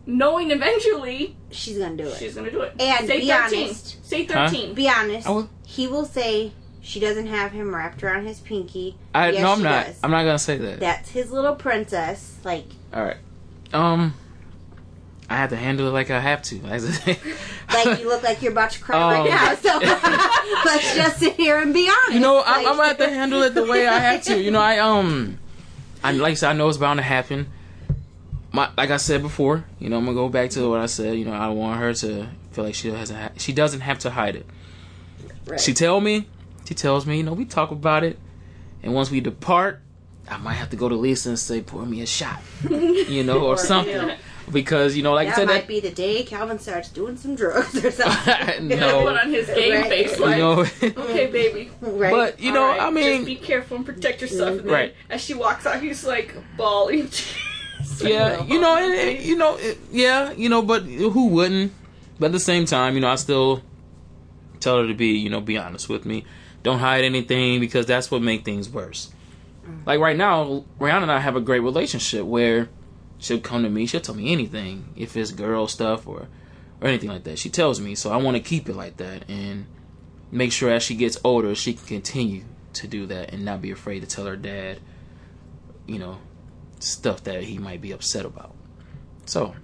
knowing 0.07 0.51
eventually 0.51 1.36
She's 1.51 1.78
gonna 1.78 1.97
do 1.97 2.09
it. 2.09 2.18
she's 2.18 2.34
gonna 2.34 2.51
do 2.51 2.62
it? 2.62 2.74
And 2.80 3.07
say 3.07 3.20
be 3.20 3.28
thirteen. 3.28 3.64
honest. 3.64 4.07
Say 4.07 4.26
thirteen. 4.26 4.74
Be 4.74 4.88
honest. 4.88 5.28
Will- 5.28 5.49
He 5.66 5.86
will 5.86 6.05
say 6.05 6.53
she 6.82 7.01
doesn't 7.01 7.28
have 7.28 7.53
him 7.53 7.74
wrapped 7.74 8.03
around 8.03 8.26
his 8.26 8.40
pinky. 8.40 8.97
I 9.14 9.30
Yes, 9.30 9.42
no, 9.42 9.53
I'm 9.53 9.59
she 9.59 9.64
not. 9.64 9.86
does. 9.86 9.99
I'm 10.03 10.11
not 10.11 10.24
gonna 10.24 10.38
say 10.38 10.59
that. 10.59 10.80
That's 10.80 11.09
his 11.11 11.30
little 11.30 11.55
princess. 11.55 12.34
Like 12.45 12.66
All 12.92 13.03
right. 13.05 13.16
Um, 13.72 14.14
I 15.35 15.39
have 15.39 15.51
to 15.51 15.57
handle 15.57 15.87
it 15.89 15.91
like 15.91 16.11
I 16.11 16.20
have 16.20 16.43
to. 16.43 16.61
like 16.62 16.80
you 18.01 18.09
look 18.09 18.22
like 18.22 18.41
you're 18.43 18.53
about 18.53 18.70
to 18.70 18.80
cry 18.80 18.97
Um, 18.97 19.26
right 19.26 19.30
now. 19.30 19.55
So 19.57 19.78
let's 20.64 20.95
just 20.95 21.18
sit 21.18 21.35
here 21.35 21.59
and 21.59 21.74
be 21.74 21.89
honest. 21.89 22.12
You 22.14 22.20
know, 22.20 22.43
I'm, 22.45 22.62
Like- 22.64 22.66
I'm 22.66 22.76
gonna 22.76 22.89
have 22.89 22.99
to 22.99 23.09
handle 23.11 23.43
it 23.43 23.55
the 23.55 23.64
way 23.64 23.87
I 23.87 23.99
have 23.99 24.22
to. 24.24 24.41
You 24.41 24.51
know, 24.51 24.61
I 24.61 24.78
um, 24.78 25.39
I 26.03 26.12
like 26.12 26.32
I 26.32 26.35
said, 26.35 26.51
I 26.51 26.53
know 26.53 26.68
it's 26.68 26.78
bound 26.78 26.99
to 26.99 27.03
happen. 27.03 27.49
My, 28.53 28.70
like 28.76 28.91
I 28.91 28.99
said 28.99 29.20
before, 29.22 29.64
you 29.80 29.89
know, 29.89 29.99
I'm 29.99 30.05
gonna 30.05 30.14
go 30.14 30.28
back 30.28 30.51
to 30.51 30.70
what 30.70 30.78
I 30.80 30.87
said. 30.87 31.18
You 31.18 31.24
know, 31.24 31.32
I 31.32 31.49
want 31.49 31.80
her 31.80 31.93
to 31.93 32.28
feel 32.53 32.64
like 32.64 32.74
she 32.76 32.91
doesn't 32.91 33.41
she 33.41 33.53
doesn't 33.53 33.80
have 33.80 33.99
to 34.01 34.11
hide 34.11 34.37
it. 34.37 34.47
Right. 35.47 35.59
She 35.61 35.74
tell 35.74 36.01
me, 36.01 36.26
she 36.64 36.74
tells 36.74 37.05
me, 37.07 37.16
you 37.16 37.22
know, 37.24 37.32
we 37.32 37.45
talk 37.45 37.70
about 37.72 38.05
it, 38.05 38.18
and 38.82 38.95
once 38.95 39.11
we 39.11 39.20
depart, 39.20 39.80
I 40.30 40.37
might 40.39 40.55
have 40.55 40.70
to 40.70 40.76
go 40.76 40.89
to 40.89 40.95
Lisa 40.95 41.30
and 41.30 41.39
say, 41.39 41.61
pour 41.62 41.85
me 41.85 42.01
a 42.01 42.07
shot, 42.07 42.41
you 42.70 43.24
know, 43.24 43.41
or, 43.41 43.55
Or, 43.55 43.59
something, 43.59 43.93
yeah. 43.93 44.16
Because 44.53 44.97
you 44.97 45.03
know, 45.03 45.12
like 45.14 45.28
I 45.28 45.30
that 45.30 45.36
said, 45.36 45.47
might 45.47 45.55
that 45.61 45.68
be 45.68 45.80
the 45.80 45.90
day 45.90 46.22
Calvin 46.22 46.59
starts 46.59 46.88
doing 46.88 47.16
some 47.16 47.34
drugs 47.34 47.84
or 47.84 47.90
something. 47.90 48.68
No. 48.74 49.03
Put 49.05 49.16
on 49.18 49.30
his 49.30 49.47
game 49.49 49.72
Right. 49.72 49.88
face 49.88 50.18
you 50.18 50.26
know, 50.26 50.61
okay, 50.82 51.26
baby. 51.26 51.70
right? 51.80 52.11
but 52.12 52.40
you 52.40 52.53
know, 52.53 52.62
All 52.64 52.68
right, 52.70 52.82
I 52.82 52.90
mean, 52.90 53.24
just 53.24 53.26
be 53.26 53.36
careful 53.36 53.76
and 53.78 53.86
protect 53.86 54.20
yourself. 54.20 54.59
And 54.59 54.61
then 54.61 54.66
Right. 54.72 54.95
As 55.11 55.20
she 55.22 55.34
walks 55.34 55.66
out, 55.66 55.82
he's 55.82 56.05
like 56.05 56.34
bawling. 56.57 57.11
yeah, 58.01 58.42
you 58.45 58.61
know, 58.61 58.76
and, 58.76 58.95
and, 58.95 59.24
you 59.24 59.36
know, 59.36 59.57
it, 59.57 59.78
yeah, 59.90 60.32
you 60.32 60.49
know, 60.49 60.62
but 60.62 60.82
who 60.84 61.28
wouldn't? 61.28 61.72
But 62.18 62.26
at 62.26 62.32
the 62.32 62.40
same 62.40 62.64
time, 62.64 62.95
you 62.95 63.01
know, 63.01 63.09
I 63.09 63.16
still 63.16 63.62
tell 64.61 64.80
her 64.80 64.86
to 64.86 64.95
be, 64.95 65.09
you 65.09 65.30
know, 65.30 65.40
be 65.40 65.59
honest 65.59 65.88
with 65.88 66.05
me. 66.07 66.24
Don't 66.62 66.78
hide 66.78 67.05
anything 67.05 67.61
because 67.61 67.86
that's 67.86 68.11
what 68.11 68.22
make 68.22 68.45
things 68.45 68.68
worse. 68.68 69.11
Mm. 69.68 69.86
Like 69.86 70.01
right 70.01 70.16
now, 70.16 70.64
Rihanna 70.80 71.03
and 71.03 71.12
I 71.12 71.18
have 71.20 71.36
a 71.36 71.40
great 71.40 71.61
relationship 71.61 72.24
where 72.24 72.68
she'll 73.25 73.41
come 73.41 73.62
to 73.62 73.70
me, 73.70 73.87
she'll 73.87 74.01
tell 74.01 74.14
me 74.14 74.31
anything 74.31 74.93
if 74.97 75.16
it's 75.16 75.33
girl 75.33 75.66
stuff 75.66 76.07
or 76.07 76.29
or 76.81 76.89
anything 76.89 77.09
like 77.09 77.25
that. 77.25 77.39
She 77.39 77.49
tells 77.49 77.81
me, 77.81 77.95
so 77.95 78.12
I 78.12 78.16
want 78.18 78.37
to 78.37 78.43
keep 78.43 78.68
it 78.68 78.77
like 78.77 78.99
that 78.99 79.29
and 79.29 79.66
make 80.31 80.53
sure 80.53 80.70
as 80.70 80.83
she 80.83 80.95
gets 80.95 81.16
older, 81.25 81.55
she 81.55 81.72
can 81.72 81.87
continue 81.87 82.45
to 82.75 82.87
do 82.87 83.07
that 83.07 83.33
and 83.33 83.45
not 83.45 83.62
be 83.62 83.70
afraid 83.70 84.01
to 84.01 84.07
tell 84.07 84.27
her 84.27 84.37
dad, 84.37 84.81
you 85.87 85.99
know, 85.99 86.18
stuff 86.81 87.25
that 87.25 87.45
he 87.45 87.57
might 87.59 87.81
be 87.81 87.93
upset 87.93 88.27
about. 88.27 88.55
So 89.25 89.55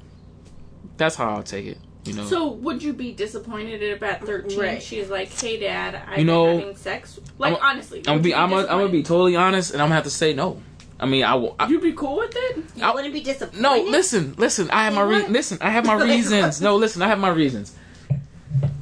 that's 0.96 1.16
how 1.16 1.30
I'll 1.30 1.42
take 1.42 1.66
it. 1.66 1.78
You 2.04 2.14
know, 2.14 2.24
So 2.24 2.48
would 2.48 2.82
you 2.82 2.94
be 2.94 3.12
disappointed 3.12 3.82
at 3.82 3.98
about 3.98 4.24
thirteen 4.24 4.58
Right. 4.58 4.82
she's 4.82 5.10
like, 5.10 5.28
"Hey, 5.28 5.60
Dad, 5.60 6.00
I've 6.08 6.18
You 6.20 6.24
know, 6.24 6.56
having 6.58 6.76
sex"? 6.76 7.20
Like 7.36 7.52
I'm- 7.52 7.62
honestly, 7.62 7.98
I'm 7.98 8.04
gonna 8.04 8.16
would 8.16 8.22
be 8.22 8.34
I'm 8.34 8.48
gonna, 8.48 8.62
I'm 8.62 8.78
gonna 8.78 8.88
be 8.88 9.02
totally 9.02 9.36
honest, 9.36 9.72
and 9.72 9.82
I'm 9.82 9.86
gonna 9.88 9.96
have 9.96 10.04
to 10.04 10.10
say 10.10 10.32
no. 10.32 10.62
I 11.00 11.06
mean, 11.06 11.24
I 11.24 11.34
will. 11.34 11.56
You'd 11.68 11.80
be 11.82 11.92
cool 11.94 12.18
with 12.18 12.32
it? 12.36 12.56
you 12.76 12.84
I- 12.84 12.92
wouldn't 12.94 13.14
be 13.14 13.20
disappointed. 13.22 13.60
no, 13.62 13.80
listen, 13.82 14.34
listen. 14.36 14.70
I 14.70 14.84
have 14.84 14.94
my 14.94 15.02
re- 15.02 15.26
listen. 15.28 15.56
I 15.62 15.70
have 15.70 15.86
my 15.86 15.94
reasons. 16.04 16.60
No, 16.60 16.76
listen. 16.76 17.00
I 17.02 17.08
have 17.08 17.18
my 17.18 17.30
reasons. 17.30 17.74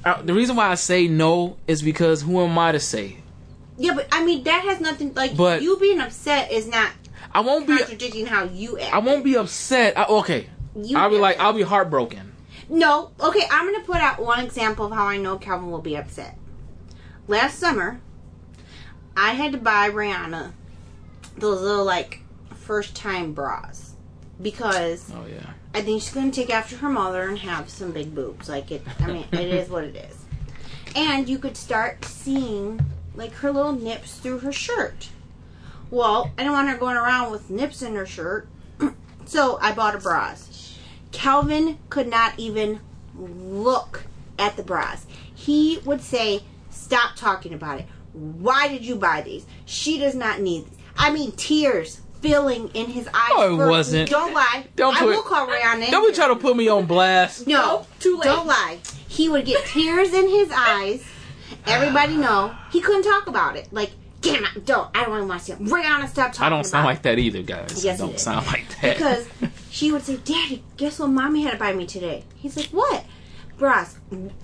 Uh, 0.04 0.20
the 0.22 0.34
reason 0.34 0.56
why 0.56 0.68
I 0.68 0.74
say 0.74 1.06
no 1.08 1.56
is 1.68 1.80
because 1.82 2.22
who 2.22 2.40
am 2.42 2.58
I 2.58 2.72
to 2.72 2.80
say? 2.80 3.18
Yeah, 3.76 3.94
but 3.94 4.08
I 4.10 4.24
mean 4.24 4.42
that 4.44 4.62
has 4.64 4.80
nothing 4.80 5.14
like 5.14 5.36
But- 5.36 5.62
you 5.62 5.78
being 5.78 6.00
upset 6.00 6.50
is 6.50 6.66
not 6.66 6.90
I 7.32 7.40
won't 7.40 7.66
be. 7.68 7.76
contradicting 7.78 8.26
how 8.26 8.44
you 8.44 8.78
act. 8.78 8.92
I 8.94 8.98
won't 8.98 9.22
be 9.22 9.36
upset. 9.36 9.96
I, 9.96 10.04
okay, 10.06 10.48
You 10.74 10.98
I'll 10.98 11.10
be 11.10 11.16
act- 11.16 11.22
like, 11.22 11.38
I'll 11.40 11.52
be 11.52 11.62
heartbroken. 11.62 12.32
No, 12.70 13.12
okay, 13.20 13.42
I'm 13.50 13.70
gonna 13.72 13.84
put 13.84 13.96
out 13.98 14.18
one 14.20 14.40
example 14.44 14.86
of 14.86 14.92
how 14.92 15.06
I 15.06 15.18
know 15.18 15.38
Calvin 15.38 15.70
will 15.70 15.80
be 15.80 15.96
upset. 15.96 16.36
Last 17.28 17.58
summer, 17.58 18.00
I 19.16 19.32
had 19.32 19.52
to 19.52 19.58
buy 19.58 19.88
Rihanna 19.90 20.52
those 21.40 21.60
little 21.60 21.84
like 21.84 22.20
first 22.54 22.94
time 22.94 23.32
bras 23.32 23.94
because 24.40 25.10
Oh 25.14 25.26
yeah. 25.26 25.50
I 25.74 25.82
think 25.82 26.02
she's 26.02 26.12
gonna 26.12 26.30
take 26.30 26.50
after 26.50 26.76
her 26.76 26.88
mother 26.88 27.28
and 27.28 27.38
have 27.38 27.68
some 27.68 27.92
big 27.92 28.14
boobs. 28.14 28.48
Like 28.48 28.70
it, 28.70 28.82
I 29.00 29.06
mean, 29.06 29.26
it 29.32 29.48
is 29.54 29.68
what 29.68 29.84
it 29.84 29.96
is. 29.96 30.24
And 30.96 31.28
you 31.28 31.38
could 31.38 31.56
start 31.56 32.04
seeing 32.04 32.80
like 33.14 33.32
her 33.34 33.50
little 33.50 33.72
nips 33.72 34.18
through 34.18 34.40
her 34.40 34.52
shirt. 34.52 35.10
Well, 35.90 36.32
I 36.38 36.42
do 36.42 36.50
not 36.50 36.52
want 36.52 36.68
her 36.68 36.76
going 36.76 36.96
around 36.96 37.30
with 37.30 37.50
nips 37.50 37.82
in 37.82 37.94
her 37.94 38.06
shirt, 38.06 38.48
so 39.24 39.58
I 39.60 39.72
bought 39.72 39.94
her 39.94 40.00
bras. 40.00 40.76
Calvin 41.12 41.78
could 41.88 42.08
not 42.08 42.34
even 42.38 42.80
look 43.16 44.04
at 44.38 44.56
the 44.56 44.62
bras. 44.62 45.06
He 45.34 45.78
would 45.84 46.00
say, 46.00 46.42
"Stop 46.70 47.16
talking 47.16 47.54
about 47.54 47.80
it. 47.80 47.86
Why 48.12 48.68
did 48.68 48.84
you 48.84 48.96
buy 48.96 49.22
these? 49.22 49.46
She 49.64 49.98
does 49.98 50.14
not 50.14 50.40
need 50.40 50.66
these." 50.66 50.77
I 50.98 51.10
mean, 51.10 51.32
tears 51.32 52.00
filling 52.20 52.68
in 52.74 52.86
his 52.90 53.06
eyes. 53.14 53.30
No, 53.36 53.54
it 53.54 53.56
for- 53.56 53.68
wasn't. 53.68 54.10
Don't 54.10 54.34
lie. 54.34 54.66
Don't 54.76 54.96
I 54.96 55.00
put- 55.00 55.08
will 55.08 55.22
call 55.22 55.46
Rihanna. 55.46 55.84
in 55.86 55.90
Don't 55.92 56.02
be 56.02 56.08
here. 56.08 56.14
trying 56.16 56.34
to 56.34 56.36
put 56.36 56.56
me 56.56 56.68
on 56.68 56.86
blast. 56.86 57.46
No, 57.46 57.60
Nope, 57.66 57.86
too 58.00 58.16
late. 58.16 58.24
Don't 58.24 58.46
lie. 58.46 58.78
He 59.06 59.28
would 59.28 59.44
get 59.46 59.64
tears 59.66 60.12
in 60.12 60.28
his 60.28 60.50
eyes. 60.52 61.04
Everybody 61.66 62.16
know 62.16 62.54
he 62.72 62.80
couldn't 62.80 63.04
talk 63.04 63.26
about 63.26 63.56
it. 63.56 63.68
Like, 63.72 63.90
get 64.20 64.38
him 64.38 64.44
out. 64.46 64.64
Don't. 64.64 64.88
I 64.96 65.04
don't 65.04 65.16
even 65.16 65.28
want 65.28 65.40
to 65.40 65.46
see 65.46 65.52
him. 65.52 65.66
Rihanna, 65.68 66.08
stop 66.08 66.32
talking. 66.32 66.44
I 66.46 66.48
don't 66.48 66.64
sound 66.64 66.84
about 66.84 66.90
like 66.94 67.02
that 67.02 67.18
either, 67.18 67.42
guys. 67.42 67.84
Yes, 67.84 67.98
you 68.00 68.06
don't 68.06 68.18
sound 68.18 68.46
like 68.48 68.66
that. 68.80 68.96
because 68.96 69.26
she 69.70 69.92
would 69.92 70.02
say, 70.02 70.16
"Daddy, 70.16 70.62
guess 70.76 70.98
what? 70.98 71.08
Mommy 71.10 71.42
had 71.42 71.52
to 71.52 71.56
buy 71.58 71.72
me 71.72 71.86
today." 71.86 72.24
He's 72.36 72.56
like, 72.56 72.66
"What?" 72.66 73.04
Bras. 73.58 73.96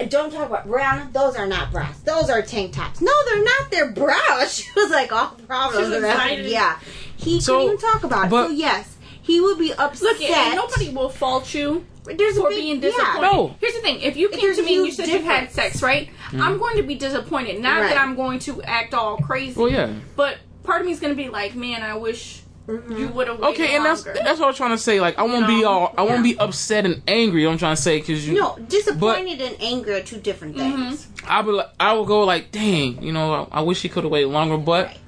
Don't 0.09 0.33
talk 0.33 0.49
about 0.49 0.69
Rihanna. 0.69 1.13
Those 1.13 1.37
are 1.37 1.47
not 1.47 1.71
bras. 1.71 2.01
Those 2.01 2.29
are 2.31 2.43
tank 2.43 2.73
tops. 2.73 3.01
No, 3.01 3.13
they're 3.27 3.45
not. 3.45 3.71
They're 3.71 3.91
bras. 3.93 4.55
She 4.59 4.69
was 4.75 4.91
like, 4.91 5.13
"All 5.13 5.29
problems." 5.47 5.87
She's 5.89 5.97
around- 6.03 6.11
excited. 6.13 6.47
Yeah, 6.47 6.79
he 7.17 7.41
So, 7.41 7.53
couldn't 7.59 7.67
even 7.75 7.79
talk 7.93 8.05
about 8.05 8.27
it. 8.27 8.31
but- 8.31 8.47
so 8.49 8.53
yes, 8.53 8.97
he 9.23 9.41
would 9.41 9.59
be 9.59 9.73
upset. 9.73 10.03
Look, 10.03 10.21
and 10.23 10.57
nobody 10.57 10.91
will 10.91 11.09
fault 11.09 11.55
you 11.55 11.87
There's 12.05 12.37
a 12.37 12.41
for 12.41 12.49
big- 12.49 12.59
being 12.59 12.75
yeah. 12.77 12.81
disappointed. 12.91 13.21
No. 13.23 13.57
Here's 13.61 13.75
the 13.75 13.81
thing: 13.81 14.01
if 14.01 14.17
you 14.17 14.29
came 14.31 14.41
There's 14.41 14.57
to 14.57 14.63
me 14.65 14.69
and 14.77 14.77
you 14.79 14.85
huge 14.87 14.97
said 14.97 15.09
you've 15.09 15.25
had 15.25 15.51
sex, 15.53 15.81
right? 15.83 16.09
Mm-hmm. 16.09 16.43
I'm 16.43 16.59
going 16.59 16.77
to 16.77 16.83
be 16.83 16.97
disappointed. 16.97 17.61
Not 17.61 17.81
Right. 17.83 17.91
that 17.91 17.99
I'm 17.99 18.17
going 18.17 18.41
to 18.41 18.63
act 18.63 18.95
all 18.95 19.17
crazy. 19.19 19.59
well, 19.59 19.71
yeah. 19.71 19.93
But 20.17 20.39
part 20.65 20.81
of 20.81 20.87
me 20.87 20.93
is 20.93 20.99
going 21.01 21.13
to 21.17 21.23
be 21.23 21.29
like, 21.29 21.55
man, 21.55 21.83
I 21.83 21.95
wish 21.97 22.41
Mm-hmm. 22.67 22.97
you 22.97 23.09
would 23.09 23.29
have 23.29 23.41
Okay, 23.43 23.77
and 23.77 23.85
that's 23.85 24.07
longer. 24.07 24.21
that's 24.25 24.41
what 24.41 24.49
I'm 24.49 24.55
trying 24.55 24.71
to 24.71 24.79
say. 24.79 24.99
Like, 24.99 25.19
I 25.19 25.23
won't 25.25 25.47
be 25.47 25.65
all, 25.65 25.93
I 25.99 26.03
won't 26.03 26.25
Yeah. 26.25 26.33
be 26.33 26.39
upset 26.39 26.87
and 26.87 27.03
angry. 27.07 27.47
I'm 27.47 27.59
trying 27.59 27.77
to 27.77 27.83
say 27.83 28.01
because 28.01 28.27
you, 28.27 28.35
No, 28.35 28.57
disappointed 28.69 29.41
and 29.43 29.57
angry 29.61 29.93
are 29.95 30.03
two 30.03 30.17
different 30.19 30.57
things. 30.57 31.07
I 31.29 31.43
will, 31.43 31.63
I 31.79 31.93
will 31.93 32.07
go 32.07 32.25
like, 32.25 32.53
dang, 32.53 33.03
you 33.03 33.13
know, 33.13 33.49
I, 33.53 33.59
I 33.59 33.61
wish 33.61 33.83
he 33.83 33.89
could 33.91 34.05
have 34.05 34.11
waited 34.11 34.29
longer, 34.31 34.57
but 34.57 34.87
Right. 34.87 34.99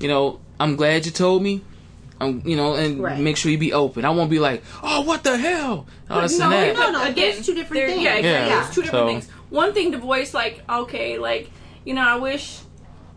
you 0.00 0.08
know, 0.08 0.40
I'm 0.58 0.76
glad 0.76 1.04
you 1.04 1.12
told 1.12 1.42
me. 1.42 1.60
I'm, 2.20 2.40
you 2.46 2.56
know, 2.56 2.74
and 2.74 3.02
Right. 3.02 3.18
make 3.18 3.36
sure 3.36 3.50
you 3.50 3.58
be 3.58 3.72
open. 3.72 4.04
I 4.04 4.10
won't 4.10 4.30
be 4.30 4.38
like, 4.38 4.62
oh, 4.82 5.00
what 5.02 5.24
the 5.24 5.36
hell? 5.36 5.86
All 6.08 6.20
this 6.22 6.38
no, 6.38 6.48
that. 6.50 6.74
no, 6.76 6.92
no. 6.92 7.02
Again, 7.02 7.14
there's 7.34 7.44
two 7.44 7.54
different 7.54 7.84
things. 7.86 8.00
Yeah, 8.02 8.14
exactly. 8.14 8.30
Yeah. 8.30 8.60
There's 8.62 8.74
two 8.74 8.82
different 8.82 9.02
So- 9.02 9.08
things. 9.08 9.28
One 9.50 9.74
thing 9.74 9.92
to 9.92 9.98
voice 9.98 10.32
like, 10.32 10.62
okay, 10.70 11.18
like 11.18 11.50
you 11.84 11.92
know, 11.94 12.02
I 12.02 12.16
wish 12.16 12.60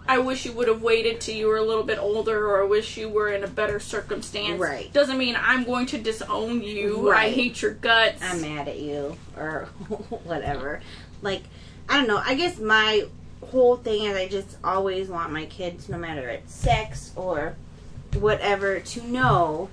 I 0.08 0.20
wish 0.20 0.46
you 0.46 0.54
would 0.54 0.68
have 0.68 0.82
waited 0.82 1.20
till 1.20 1.36
you 1.36 1.48
were 1.48 1.58
a 1.58 1.64
little 1.64 1.84
bit 1.84 1.98
older, 1.98 2.48
or 2.48 2.64
I 2.64 2.68
wish 2.68 2.98
you 2.98 3.10
were 3.10 3.30
in 3.30 3.44
a 3.44 3.48
better 3.48 3.80
circumstance. 3.80 4.60
Right. 4.60 4.92
Doesn't 4.94 5.18
mean 5.18 5.36
I'm 5.40 5.64
going 5.64 5.88
to 5.88 5.98
disown 5.98 6.62
you. 6.62 7.12
I 7.12 7.30
hate 7.30 7.62
your 7.62 7.72
guts. 7.72 8.22
I'm 8.22 8.42
mad 8.42 8.68
at 8.68 8.80
you 8.80 9.18
or 9.36 9.66
whatever. 10.24 10.82
Like, 11.22 11.44
I 11.90 11.98
don't 11.98 12.08
know. 12.08 12.22
I 12.24 12.36
guess 12.36 12.60
my 12.60 13.06
whole 13.42 13.78
thing 13.78 14.06
is 14.06 14.16
I 14.16 14.28
just 14.28 14.58
always 14.64 15.10
want 15.10 15.32
my 15.32 15.46
kids, 15.46 15.90
no 15.90 15.98
matter 15.98 16.28
it's 16.30 16.54
sex 16.54 17.12
or 17.16 17.56
whatever, 18.14 18.80
to 18.80 19.08
know 19.08 19.70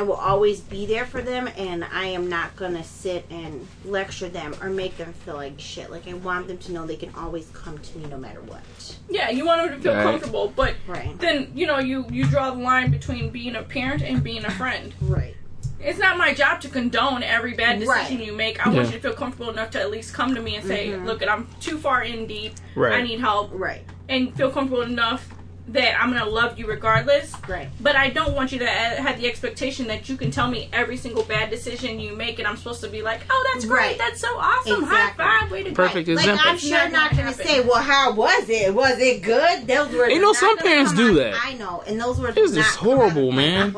I 0.00 0.02
will 0.02 0.14
always 0.14 0.60
be 0.60 0.86
there 0.86 1.04
for 1.04 1.20
them 1.20 1.46
and 1.58 1.84
I 1.84 2.06
am 2.06 2.30
not 2.30 2.56
going 2.56 2.72
to 2.72 2.82
sit 2.82 3.26
and 3.28 3.68
lecture 3.84 4.30
them 4.30 4.54
or 4.62 4.70
make 4.70 4.96
them 4.96 5.12
feel 5.12 5.34
like 5.34 5.60
shit. 5.60 5.90
Like, 5.90 6.08
I 6.08 6.14
want 6.14 6.48
them 6.48 6.56
to 6.56 6.72
know 6.72 6.86
they 6.86 6.96
can 6.96 7.14
always 7.14 7.50
come 7.52 7.76
to 7.76 7.98
me 7.98 8.06
no 8.08 8.16
matter 8.16 8.40
what. 8.40 8.62
Yeah, 9.10 9.28
you 9.28 9.44
want 9.44 9.68
them 9.68 9.76
to 9.76 9.82
feel 9.82 9.94
Right. 9.94 10.02
comfortable, 10.02 10.54
but 10.56 10.74
Right. 10.86 11.18
then 11.18 11.52
you 11.54 11.66
know 11.66 11.80
you 11.80 12.06
you 12.10 12.24
draw 12.24 12.50
the 12.50 12.62
line 12.62 12.90
between 12.90 13.28
being 13.28 13.56
a 13.56 13.62
parent 13.62 14.00
and 14.00 14.22
being 14.24 14.42
a 14.46 14.50
friend. 14.50 14.94
Right. 15.02 15.36
It's 15.78 15.98
not 15.98 16.16
my 16.16 16.32
job 16.32 16.62
to 16.62 16.68
condone 16.70 17.22
every 17.22 17.52
bad 17.52 17.80
decision 17.80 18.16
Right. 18.18 18.26
you 18.26 18.32
make. 18.32 18.66
I 18.66 18.70
want 18.70 18.86
you 18.86 18.92
to 18.94 19.00
feel 19.00 19.12
comfortable 19.12 19.50
enough 19.50 19.70
to 19.72 19.80
at 19.80 19.90
least 19.90 20.14
come 20.14 20.34
to 20.34 20.40
me 20.40 20.56
and 20.56 20.64
say, 20.66 20.88
mm-hmm. 20.88 21.04
"Look, 21.04 21.22
I'm 21.28 21.46
too 21.60 21.76
far 21.76 22.02
in 22.04 22.26
deep. 22.26 22.54
Right. 22.74 22.94
I 22.94 23.02
need 23.02 23.20
help." 23.20 23.50
Right. 23.52 23.84
and 24.08 24.34
feel 24.34 24.50
comfortable 24.50 24.82
enough 24.82 25.28
that 25.72 26.00
I'm 26.02 26.12
gonna 26.12 26.26
love 26.28 26.58
you 26.58 26.66
regardless. 26.66 27.32
Right. 27.48 27.68
But 27.80 27.96
I 27.96 28.10
don't 28.10 28.34
want 28.34 28.52
you 28.52 28.58
to 28.60 28.66
have 28.66 29.20
the 29.20 29.26
expectation 29.28 29.86
that 29.88 30.08
you 30.08 30.16
can 30.16 30.30
tell 30.30 30.48
me 30.50 30.68
every 30.72 30.96
single 30.96 31.22
bad 31.22 31.50
decision 31.50 32.00
you 32.00 32.14
make, 32.16 32.38
and 32.38 32.48
I'm 32.48 32.56
supposed 32.56 32.80
to 32.82 32.88
be 32.88 33.02
like, 33.02 33.20
"Oh, 33.30 33.50
that's 33.52 33.64
great. 33.64 33.78
Right. 33.80 33.98
That's 33.98 34.20
so 34.20 34.28
awesome. 34.36 34.82
Exactly. 34.82 35.24
High 35.24 35.40
five. 35.42 35.50
Way 35.50 35.62
to 35.64 35.72
Perfect 35.72 36.06
go." 36.08 36.14
Like, 36.14 36.24
example. 36.26 36.50
I'm 36.50 36.58
sure 36.58 36.70
Not 36.70 36.92
not 36.92 37.10
gonna 37.10 37.22
happen. 37.22 37.46
say, 37.46 37.60
well, 37.60 37.82
how 37.82 38.12
was 38.12 38.48
it? 38.48 38.74
Was 38.74 38.98
it 38.98 39.22
good? 39.22 39.66
Those 39.66 39.92
words 39.94 40.12
You 40.12 40.20
know, 40.20 40.32
some 40.32 40.56
parents 40.58 40.92
do 40.94 41.14
that. 41.14 41.34
I 41.42 41.54
know, 41.54 41.82
and 41.86 42.00
those 42.00 42.18
were 42.18 42.28
It's 42.28 42.38
are 42.38 42.42
just 42.42 42.56
not 42.56 42.66
coming 42.66 42.92
out 43.00 43.06
of 43.06 43.12
horrible, 43.12 43.32
man. 43.32 43.76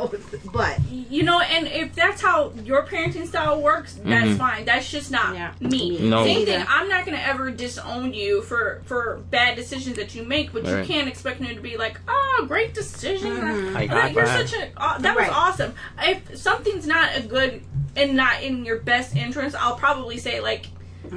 But 0.52 0.78
You 1.10 1.22
know, 1.24 1.40
and 1.40 1.66
if 1.68 1.94
that's 1.94 2.22
how 2.22 2.52
your 2.64 2.86
parenting 2.86 3.26
style 3.26 3.60
works, 3.60 3.98
that's 4.02 4.28
Mhm. 4.28 4.38
fine. 4.38 4.64
That's 4.64 4.90
just 4.90 5.10
not 5.10 5.34
Yeah. 5.34 5.50
me. 5.60 5.98
No. 6.00 6.24
Same 6.24 6.38
Either. 6.38 6.52
thing. 6.52 6.64
I'm 6.68 6.88
not 6.88 7.04
gonna 7.04 7.20
ever 7.22 7.50
disown 7.50 8.14
you 8.14 8.40
for 8.42 8.80
for 8.86 9.18
bad 9.30 9.56
decisions 9.56 9.96
that 9.96 10.14
you 10.14 10.22
make, 10.22 10.54
but 10.54 10.64
Right. 10.64 10.78
you 10.78 10.84
can't 10.84 11.08
expect 11.08 11.40
me 11.40 11.54
to 11.54 11.60
be 11.60 11.76
like, 11.76 11.81
"Oh, 12.08 12.44
great 12.48 12.74
decision. 12.74 13.30
Mhm. 13.36 13.74
Like, 13.74 13.90
That- 13.90 14.12
you're 14.12 14.26
five. 14.26 14.48
such 14.48 14.60
a 14.60 14.70
uh, 14.76 14.98
that 14.98 15.16
was 15.16 15.28
Right. 15.28 15.36
awesome." 15.36 15.74
If 16.02 16.36
something's 16.38 16.86
not 16.86 17.10
a 17.16 17.20
good 17.22 17.62
and 17.96 18.14
not 18.14 18.42
in 18.42 18.64
your 18.64 18.78
best 18.78 19.14
interest, 19.16 19.54
I'll 19.58 19.76
probably 19.76 20.18
say 20.18 20.40
like, 20.40 20.66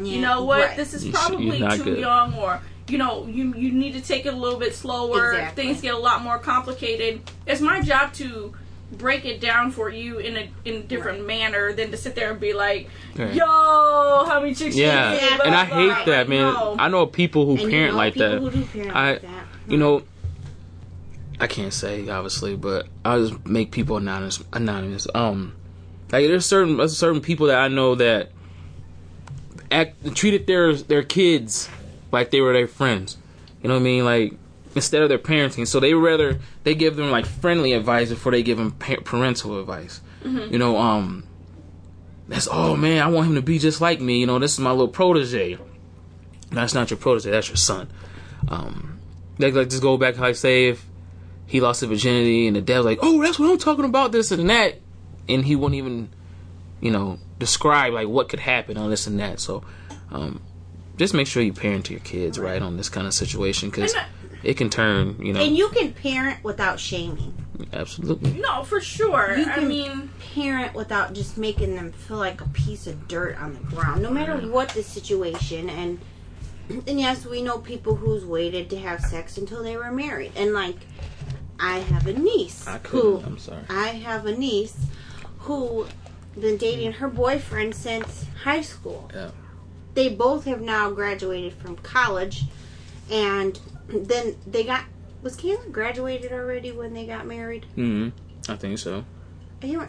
you 0.01 0.19
know 0.19 0.43
what, 0.43 0.61
Right. 0.61 0.77
this 0.77 0.93
is 0.93 1.05
probably 1.05 1.59
too 1.59 1.83
good. 1.83 1.99
young, 1.99 2.33
or 2.35 2.59
you 2.87 2.97
know, 2.97 3.25
you 3.29 3.53
you 3.55 3.71
need 3.71 3.93
to 3.93 4.01
take 4.01 4.25
it 4.25 4.33
a 4.33 4.37
little 4.37 4.59
bit 4.59 4.75
slower. 4.75 5.31
Exactly. 5.33 5.63
Things 5.63 5.81
get 5.81 5.93
a 5.93 5.97
lot 5.97 6.21
more 6.21 6.37
complicated. 6.37 7.21
It's 7.47 7.61
my 7.61 7.81
job 7.81 8.13
to 8.13 8.53
break 8.91 9.25
it 9.25 9.41
down 9.41 9.71
for 9.71 9.89
you 9.89 10.19
in 10.19 10.37
a 10.37 10.47
in 10.63 10.75
a 10.75 10.79
different 10.81 11.25
manner 11.25 11.73
than 11.73 11.89
to 11.91 11.97
sit 11.97 12.13
there 12.15 12.29
and 12.31 12.39
be 12.39 12.53
like, 12.53 12.87
Right. 13.15 13.33
"Yo, 13.33 13.45
how 13.45 14.39
many 14.39 14.53
chicks?" 14.53 14.75
Yeah, 14.75 15.11
dated?" 15.17 15.39
And 15.45 15.55
I 15.55 15.65
hate 15.65 16.05
that, 16.05 16.29
man. 16.29 16.53
No. 16.53 16.75
I 16.77 16.87
know 16.89 17.05
people 17.07 17.45
who 17.45 17.53
And 17.53 17.61
you 17.61 17.69
parent 17.69 17.91
know 17.93 17.97
like 17.97 18.13
people 18.13 18.29
that. 18.29 18.39
Who 18.41 18.49
do 18.51 18.65
parent 18.65 18.95
I- 18.95 19.11
like 19.13 19.21
that. 19.23 19.29
You 19.67 19.77
know, 19.77 20.03
I 21.39 21.47
can't 21.47 21.73
say 21.73 22.07
obviously, 22.09 22.55
but 22.55 22.87
I'll 23.03 23.27
just 23.27 23.45
make 23.45 23.71
people 23.71 23.97
anonymous. 23.97 24.41
Anonymous. 24.53 25.07
Um, 25.13 25.55
like 26.11 26.27
there's 26.27 26.45
certain 26.45 26.77
there's 26.77 26.97
certain 26.97 27.21
people 27.21 27.47
that 27.47 27.59
I 27.59 27.67
know 27.67 27.95
that 27.95 28.31
act 29.71 30.15
treated 30.15 30.47
their 30.47 30.73
their 30.73 31.03
kids 31.03 31.69
like 32.11 32.31
they 32.31 32.41
were 32.41 32.53
their 32.53 32.67
friends. 32.67 33.17
You 33.61 33.67
know 33.67 33.75
what 33.75 33.81
I 33.81 33.83
mean? 33.83 34.05
Like 34.05 34.33
instead 34.75 35.01
of 35.01 35.09
their 35.09 35.19
parenting, 35.19 35.67
so 35.67 35.79
they 35.79 35.93
rather 35.93 36.39
they 36.63 36.75
give 36.75 36.95
them 36.95 37.11
like 37.11 37.25
friendly 37.25 37.73
advice 37.73 38.09
before 38.09 38.31
they 38.31 38.43
give 38.43 38.57
them 38.57 38.71
pa- 38.71 39.01
parental 39.03 39.59
advice. 39.59 40.01
You 40.51 40.57
know, 40.57 40.77
um, 40.77 41.23
that's 42.27 42.47
oh 42.51 42.75
man, 42.75 43.01
I 43.01 43.07
want 43.07 43.27
him 43.27 43.35
to 43.35 43.41
be 43.41 43.59
just 43.59 43.81
like 43.81 43.99
me. 43.99 44.19
You 44.19 44.27
know, 44.27 44.39
this 44.39 44.53
is 44.53 44.59
my 44.59 44.71
little 44.71 44.87
protege. 44.87 45.57
That's 46.51 46.73
not 46.73 46.89
your 46.89 46.97
protege. 46.97 47.31
That's 47.31 47.47
your 47.47 47.57
son. 47.57 47.89
Um, 48.47 48.99
like, 49.37 49.53
like 49.53 49.69
just 49.69 49.81
go 49.81 49.97
back. 49.97 50.17
Like 50.17 50.35
say 50.35 50.69
if 50.69 50.85
he 51.47 51.61
lost 51.61 51.81
his 51.81 51.89
virginity 51.89 52.47
and 52.47 52.55
the 52.55 52.61
dad's 52.61 52.85
like, 52.85 52.99
oh, 53.01 53.21
that's 53.21 53.37
what 53.39 53.49
I'm 53.49 53.57
talking 53.57 53.85
about. 53.85 54.11
This 54.11 54.31
and 54.31 54.49
that, 54.49 54.79
and 55.29 55.45
he 55.45 55.55
wouldn't 55.55 55.75
even, 55.77 56.09
you 56.81 56.91
know, 56.91 57.19
describe 57.39 57.93
like 57.93 58.07
what 58.07 58.29
could 58.29 58.39
happen 58.39 58.77
on 58.77 58.89
this 58.89 59.07
and 59.07 59.19
that. 59.19 59.39
So, 59.39 59.63
um, 60.11 60.41
just 60.97 61.13
make 61.13 61.27
sure 61.27 61.43
you 61.43 61.53
parent 61.53 61.85
to 61.85 61.93
your 61.93 61.99
kids 62.01 62.39
right, 62.39 62.61
on 62.61 62.77
this 62.77 62.89
kind 62.89 63.05
of 63.05 63.13
situation 63.13 63.69
because 63.69 63.93
it 64.43 64.55
can 64.55 64.69
turn. 64.69 65.17
You 65.19 65.33
know, 65.33 65.41
And 65.41 65.57
you 65.57 65.69
can 65.69 65.91
parent 65.93 66.43
without 66.43 66.79
shaming. 66.79 67.33
absolutely. 67.73 68.39
No, 68.39 68.63
for 68.63 68.79
sure. 68.79 69.35
You 69.37 69.45
I 69.45 69.59
mean, 69.59 70.09
parent 70.33 70.73
without 70.73 71.13
just 71.13 71.37
making 71.37 71.75
them 71.75 71.91
feel 71.91 72.17
like 72.17 72.41
a 72.41 72.47
piece 72.49 72.87
of 72.87 73.07
dirt 73.07 73.37
on 73.41 73.53
the 73.53 73.59
ground, 73.59 74.01
no 74.01 74.09
matter 74.09 74.35
what 74.47 74.69
the 74.69 74.83
situation. 74.83 75.69
And 75.69 75.99
and 76.87 76.99
yes, 76.99 77.25
we 77.25 77.41
know 77.41 77.59
people 77.59 77.95
who's 77.95 78.25
waited 78.25 78.69
to 78.71 78.79
have 78.79 79.01
sex 79.01 79.37
until 79.37 79.61
they 79.61 79.77
were 79.77 79.91
married. 79.91 80.31
And 80.35 80.53
like, 80.53 80.77
I 81.59 81.79
have 81.79 82.07
a 82.07 82.13
niece 82.13 82.67
I 82.67 82.77
who 82.77 83.17
couldn't. 83.17 83.25
I'm 83.25 83.37
sorry. 83.37 83.63
I 83.69 83.87
have 83.89 84.25
a 84.25 84.35
niece 84.35 84.87
who 85.39 85.87
been 86.39 86.57
dating 86.57 86.93
her 86.93 87.07
boyfriend 87.07 87.75
since 87.75 88.25
high 88.43 88.61
school. 88.61 89.09
Yeah. 89.13 89.31
They 89.93 90.09
both 90.09 90.45
have 90.45 90.61
now 90.61 90.91
graduated 90.91 91.53
from 91.53 91.77
college, 91.77 92.43
and 93.09 93.59
then 93.87 94.35
they 94.45 94.63
got. 94.63 94.85
Was 95.21 95.37
Kayla 95.37 95.71
graduated 95.71 96.31
already 96.31 96.71
when 96.71 96.93
they 96.93 97.05
got 97.05 97.25
married? 97.25 97.65
hmm 97.75 98.09
I 98.47 98.55
think 98.55 98.77
so. 98.77 99.05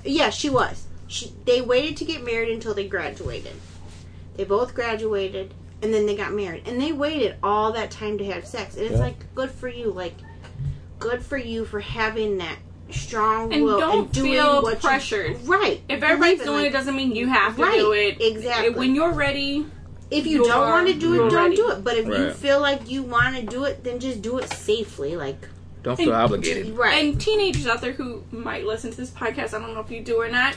Yeah, 0.05 0.31
she 0.31 0.49
was. 0.49 0.87
She 1.09 1.33
they 1.45 1.61
waited 1.61 1.97
to 1.99 2.05
get 2.05 2.25
married 2.25 2.49
until 2.51 2.73
they 2.73 2.89
graduated. 2.89 3.53
They 4.37 4.45
both 4.45 4.75
graduated 4.75 5.53
and 5.83 5.93
then 5.93 6.07
they 6.07 6.17
got 6.17 6.33
married. 6.33 6.67
And 6.67 6.81
they 6.81 6.93
waited 6.93 7.37
all 7.43 7.73
that 7.73 7.91
time 7.91 8.17
to 8.19 8.25
have 8.25 8.47
sex. 8.47 8.77
And 8.77 8.85
it's 8.87 8.95
Yeah. 8.95 9.01
like 9.01 9.35
good 9.35 9.51
for 9.51 9.69
you. 9.69 9.91
Like 9.91 10.15
good 10.99 11.25
for 11.25 11.37
you 11.39 11.65
for 11.65 11.81
having 11.81 12.39
that 12.39 12.57
strong 12.91 13.53
And 13.53 13.65
will 13.65 13.81
don't 13.81 14.05
and 14.05 14.13
doing 14.13 14.33
feel 14.33 14.63
what 14.63 14.75
you- 14.75 14.81
pressured. 14.89 15.43
right. 15.47 15.81
if 15.89 16.03
everybody's 16.03 16.43
doing 16.43 16.59
like, 16.59 16.67
it, 16.67 16.73
doesn't 16.73 16.95
mean 16.97 17.15
you 17.17 17.27
have 17.29 17.57
to 17.57 17.63
Right, 17.63 17.79
do 17.79 17.93
it. 17.93 18.21
exactly. 18.21 18.71
When 18.71 18.95
you're 18.95 19.13
ready, 19.13 19.67
if 20.11 20.25
you 20.27 20.37
you're- 20.39 20.49
don't 20.49 20.69
want 20.71 20.87
to 20.87 20.95
do 20.95 21.15
it, 21.15 21.31
don't 21.31 21.35
ready. 21.35 21.57
do 21.57 21.71
it. 21.71 21.83
But 21.83 21.97
if 21.99 22.07
you 22.07 22.31
feel 22.31 22.61
like 22.61 22.89
you 22.91 23.03
want 23.03 23.35
to 23.37 23.43
do 23.43 23.65
it, 23.65 23.83
then 23.83 23.99
just 23.99 24.23
do 24.23 24.39
it 24.39 24.49
safely. 24.51 25.17
Like 25.17 25.49
Don't 25.83 25.97
feel 25.97 26.13
And- 26.13 26.17
obligated. 26.23 26.77
right. 26.77 27.05
and 27.05 27.21
teenagers 27.21 27.67
out 27.67 27.81
there 27.81 27.93
who 27.93 28.23
might 28.31 28.65
listen 28.65 28.91
to 28.93 28.97
this 28.97 29.11
podcast, 29.11 29.53
I 29.55 29.59
don't 29.61 29.75
know 29.75 29.81
if 29.81 29.91
you 29.91 30.01
do 30.03 30.21
or 30.21 30.29
not. 30.29 30.55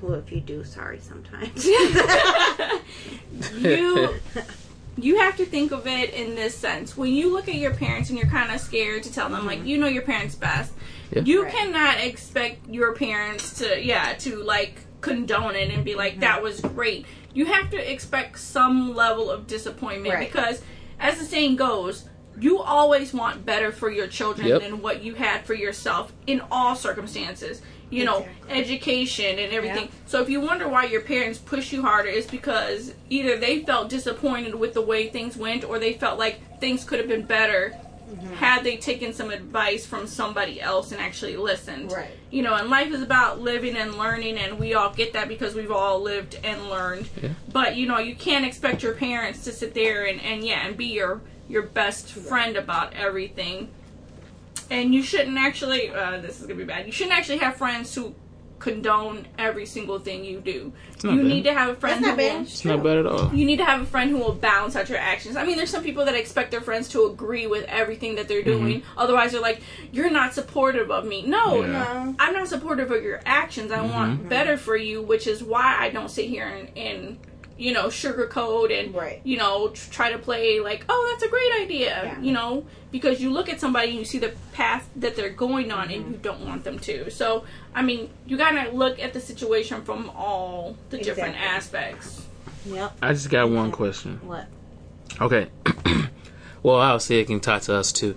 well, 0.00 0.14
if 0.14 0.30
you 0.32 0.40
do, 0.40 0.62
sorry 0.64 1.00
sometimes. 1.00 1.64
you 3.60 4.14
you 4.96 5.18
have 5.18 5.36
to 5.38 5.44
think 5.46 5.72
of 5.72 5.86
it 5.86 6.10
in 6.10 6.34
this 6.34 6.56
sense. 6.56 6.96
When 6.96 7.12
you 7.12 7.32
look 7.32 7.48
at 7.48 7.54
your 7.54 7.74
parents 7.74 8.10
and 8.10 8.18
you're 8.18 8.28
kind 8.28 8.52
of 8.52 8.60
scared 8.60 9.02
to 9.04 9.12
tell 9.12 9.28
them, 9.28 9.46
like, 9.46 9.58
mm-hmm. 9.60 9.66
you 9.68 9.78
know 9.78 9.86
your 9.88 10.02
parents 10.02 10.34
best, 10.34 10.72
Yeah. 11.10 11.22
you 11.24 11.42
Right. 11.44 11.52
cannot 11.52 11.98
expect 12.00 12.68
your 12.68 12.94
parents 12.94 13.58
to, 13.58 13.82
yeah, 13.82 14.14
to 14.20 14.42
like 14.42 14.80
condone 15.00 15.56
it 15.56 15.70
and 15.70 15.84
be 15.84 15.94
like, 15.94 16.12
mm-hmm. 16.12 16.20
that 16.20 16.42
was 16.42 16.60
great. 16.60 17.06
You 17.34 17.46
have 17.46 17.70
to 17.70 17.92
expect 17.92 18.38
some 18.38 18.94
level 18.94 19.30
of 19.30 19.46
disappointment 19.46 20.14
Right. 20.14 20.30
because, 20.32 20.60
as 21.00 21.18
the 21.18 21.24
saying 21.24 21.56
goes, 21.56 22.08
you 22.38 22.60
always 22.60 23.12
want 23.12 23.44
better 23.44 23.72
for 23.72 23.90
your 23.90 24.06
children 24.06 24.48
Yep. 24.48 24.62
than 24.62 24.82
what 24.82 25.02
you 25.02 25.14
had 25.14 25.44
for 25.44 25.54
yourself 25.54 26.12
in 26.26 26.42
all 26.50 26.74
circumstances. 26.74 27.62
You 27.92 28.04
know, 28.06 28.20
Exactly. 28.20 28.58
education 28.58 29.38
and 29.38 29.52
everything. 29.52 29.84
Yep. 29.84 29.90
So 30.06 30.22
if 30.22 30.30
you 30.30 30.40
wonder 30.40 30.66
why 30.66 30.84
your 30.86 31.02
parents 31.02 31.38
push 31.38 31.72
you 31.72 31.82
harder, 31.82 32.08
it's 32.08 32.30
because 32.30 32.94
either 33.10 33.36
they 33.36 33.60
felt 33.64 33.90
disappointed 33.90 34.54
with 34.54 34.72
the 34.72 34.80
way 34.80 35.08
things 35.10 35.36
went, 35.36 35.62
or 35.62 35.78
they 35.78 35.92
felt 35.92 36.18
like 36.18 36.58
things 36.58 36.84
could 36.84 36.98
have 36.98 37.08
been 37.08 37.26
better 37.26 37.74
Mm-hmm. 38.12 38.34
had 38.34 38.62
they 38.62 38.76
taken 38.76 39.14
some 39.14 39.30
advice 39.30 39.86
from 39.86 40.06
somebody 40.06 40.60
else 40.60 40.92
and 40.92 41.00
actually 41.00 41.36
listened. 41.38 41.92
Right. 41.92 42.10
You 42.30 42.42
know, 42.42 42.52
and 42.54 42.68
life 42.68 42.92
is 42.92 43.00
about 43.00 43.40
living 43.40 43.74
and 43.74 43.94
learning, 43.94 44.36
and 44.36 44.58
we 44.58 44.74
all 44.74 44.92
get 44.92 45.14
that 45.14 45.28
because 45.28 45.54
we've 45.54 45.70
all 45.72 45.98
lived 46.02 46.38
and 46.44 46.68
learned. 46.68 47.08
Yeah. 47.22 47.30
But 47.50 47.76
you 47.76 47.86
know, 47.86 47.98
you 47.98 48.14
can't 48.14 48.44
expect 48.44 48.82
your 48.82 48.92
parents 48.94 49.44
to 49.44 49.52
sit 49.52 49.72
there 49.72 50.04
and, 50.04 50.20
and 50.20 50.44
yeah, 50.44 50.66
and 50.66 50.76
be 50.76 50.86
your 50.86 51.22
your 51.48 51.62
best 51.62 52.12
friend 52.12 52.56
about 52.56 52.92
everything. 52.92 53.70
And 54.70 54.94
you 54.94 55.02
shouldn't 55.02 55.38
actually. 55.38 55.90
Uh, 55.90 56.18
this 56.20 56.40
is 56.40 56.46
gonna 56.46 56.54
be 56.58 56.64
bad. 56.64 56.86
You 56.86 56.92
shouldn't 56.92 57.16
actually 57.16 57.38
have 57.38 57.56
friends 57.56 57.94
who 57.94 58.14
condone 58.58 59.26
every 59.38 59.66
single 59.66 59.98
thing 59.98 60.24
you 60.24 60.38
do. 60.40 60.72
not 61.02 61.14
You 61.14 61.18
bad. 61.22 61.26
need 61.26 61.42
to 61.44 61.52
have 61.52 61.70
a 61.70 61.74
friend 61.74 61.96
That's 61.96 62.06
not 62.06 62.16
bad. 62.16 62.34
will 62.36 62.42
It's 62.42 62.64
not 62.64 62.82
bad 62.84 62.96
at 62.98 63.06
all. 63.06 63.34
you 63.34 63.44
need 63.44 63.56
to 63.56 63.64
have 63.64 63.82
a 63.82 63.84
friend 63.86 64.08
who 64.08 64.18
will 64.18 64.34
balance 64.34 64.76
out 64.76 64.88
your 64.88 64.98
actions. 64.98 65.36
I 65.36 65.44
mean, 65.44 65.56
there's 65.56 65.68
some 65.70 65.82
people 65.82 66.04
that 66.04 66.14
expect 66.14 66.52
their 66.52 66.60
friends 66.60 66.88
to 66.90 67.06
agree 67.06 67.48
with 67.48 67.64
everything 67.64 68.14
that 68.14 68.28
they're 68.28 68.44
doing. 68.44 68.84
Otherwise, 68.96 69.32
they're 69.32 69.40
like, 69.40 69.62
"You're 69.90 70.10
not 70.10 70.32
supportive 70.32 70.92
of 70.92 71.04
me." 71.04 71.22
No, 71.26 71.62
Yeah. 71.62 71.72
No. 71.72 72.14
I'm 72.20 72.32
not 72.34 72.46
supportive 72.46 72.92
of 72.92 73.02
your 73.02 73.20
actions. 73.26 73.72
I 73.72 73.80
want 73.80 74.28
better 74.28 74.56
for 74.56 74.76
you, 74.76 75.02
which 75.02 75.26
is 75.26 75.42
why 75.42 75.76
I 75.80 75.90
don't 75.90 76.08
sit 76.08 76.26
here 76.26 76.46
and, 76.46 76.78
and 76.78 77.18
you 77.62 77.72
know, 77.72 77.86
sugarcoat 77.86 78.68
and 78.78 78.94
Right. 78.94 79.20
you 79.24 79.36
know 79.42 79.68
tr- 79.68 79.90
try 79.90 80.08
to 80.12 80.18
play 80.18 80.60
like, 80.60 80.84
oh, 80.88 81.02
that's 81.10 81.22
a 81.28 81.30
great 81.36 81.52
idea, 81.64 81.90
Yeah. 82.04 82.20
you 82.20 82.32
know, 82.32 82.64
because 82.90 83.20
you 83.22 83.30
look 83.30 83.48
at 83.48 83.58
somebody 83.60 83.90
and 83.90 83.98
you 84.00 84.04
see 84.04 84.18
the 84.18 84.32
path 84.52 84.88
that 84.96 85.14
they're 85.16 85.30
going 85.46 85.70
on, 85.72 85.90
and 85.90 86.02
Mm-hmm. 86.04 86.12
you 86.14 86.18
don't 86.28 86.40
want 86.48 86.64
them 86.64 86.78
to. 86.80 87.10
So, 87.10 87.44
I 87.74 87.82
mean, 87.82 88.10
you 88.26 88.36
gotta 88.36 88.70
look 88.72 88.98
at 88.98 89.12
the 89.12 89.20
situation 89.20 89.82
from 89.82 90.10
all 90.10 90.76
the 90.90 90.98
different 90.98 91.36
aspects. 91.36 92.26
Yep. 92.66 92.92
I 93.02 93.12
just 93.12 93.30
got 93.30 93.48
one 93.50 93.70
question. 93.72 94.20
What? 94.22 94.46
Okay. 95.20 95.48
well, 96.62 96.78
I'll 96.78 97.00
say 97.00 97.20
it 97.20 97.26
can 97.26 97.40
talk 97.40 97.62
to 97.62 97.74
us 97.74 97.92
too. 97.92 98.16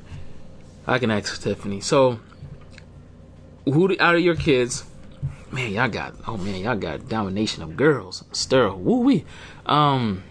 I 0.87 0.97
can 0.99 1.09
ask 1.11 1.41
Tiffany. 1.41 1.81
So, 1.81 2.19
who 3.65 3.87
do- 3.89 3.97
out 3.99 4.15
of 4.15 4.21
your 4.21 4.35
kids? 4.35 4.83
Man, 5.56 5.72
y'all 5.72 5.88
got 5.88 6.16
oh 6.28 6.36
man, 6.36 6.60
y'all 6.60 6.76
got 6.76 7.08
domination 7.08 7.64
of 7.64 7.78
girls. 7.78 8.26
Sterl, 8.34 8.78
woo 8.78 8.99
wee. 8.99 9.24
Um, 9.66 10.22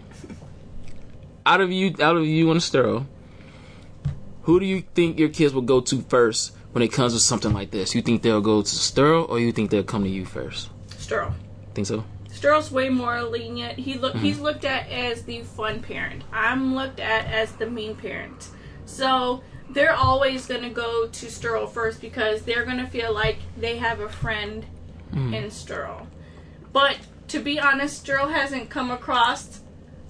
out 1.47 1.62
of 1.62 1.72
you, 1.72 1.95
out 1.99 2.18
of 2.18 2.27
you 2.27 2.51
and 2.51 2.61
Sterl, 2.61 3.07
who 4.43 4.61
do 4.61 4.66
you 4.66 4.83
think 4.95 5.18
your 5.18 5.31
kids 5.31 5.55
will 5.55 5.62
go 5.62 5.81
to 5.81 6.03
first 6.03 6.55
when 6.72 6.83
it 6.83 6.89
comes 6.93 7.14
to 7.14 7.20
something 7.20 7.55
like 7.55 7.70
this? 7.70 7.95
You 7.95 8.03
think 8.03 8.20
they'll 8.20 8.43
go 8.43 8.61
to 8.61 8.68
Sterl, 8.68 9.27
or 9.31 9.41
you 9.41 9.51
think 9.51 9.70
they'll 9.70 9.83
come 9.83 10.05
to 10.05 10.11
you 10.11 10.27
first? 10.27 10.68
Sterl. 10.89 11.33
Think 11.72 11.87
so? 11.87 12.05
Sterl's 12.29 12.70
way 12.70 12.91
more 12.91 13.22
lenient. 13.22 13.79
He 13.79 13.95
look 13.95 14.12
Mm-hmm. 14.12 14.25
he's 14.27 14.41
looked 14.41 14.66
at 14.66 14.91
as 14.91 15.22
the 15.22 15.41
fun 15.41 15.81
parent. 15.81 16.22
I'm 16.35 16.75
looked 16.75 17.01
at 17.01 17.25
as 17.29 17.53
the 17.53 17.64
mean 17.70 17.97
parent. 17.97 18.51
So 18.85 19.43
they're 19.70 19.95
always 19.95 20.47
gonna 20.47 20.68
go 20.68 21.07
to 21.09 21.27
Sterl 21.27 21.66
first 21.66 22.03
because 22.03 22.43
they're 22.43 22.66
gonna 22.66 22.87
feel 22.87 23.14
like 23.14 23.39
they 23.57 23.79
have 23.79 24.01
a 24.01 24.11
friend 24.11 24.66
Mm-hmm. 25.14 25.34
in 25.34 25.44
Sterl. 25.44 26.06
But 26.72 26.98
to 27.28 27.38
be 27.40 27.58
honest, 27.60 28.04
Sterl 28.04 28.32
hasn't 28.32 28.68
come 28.70 28.90
across 28.90 29.60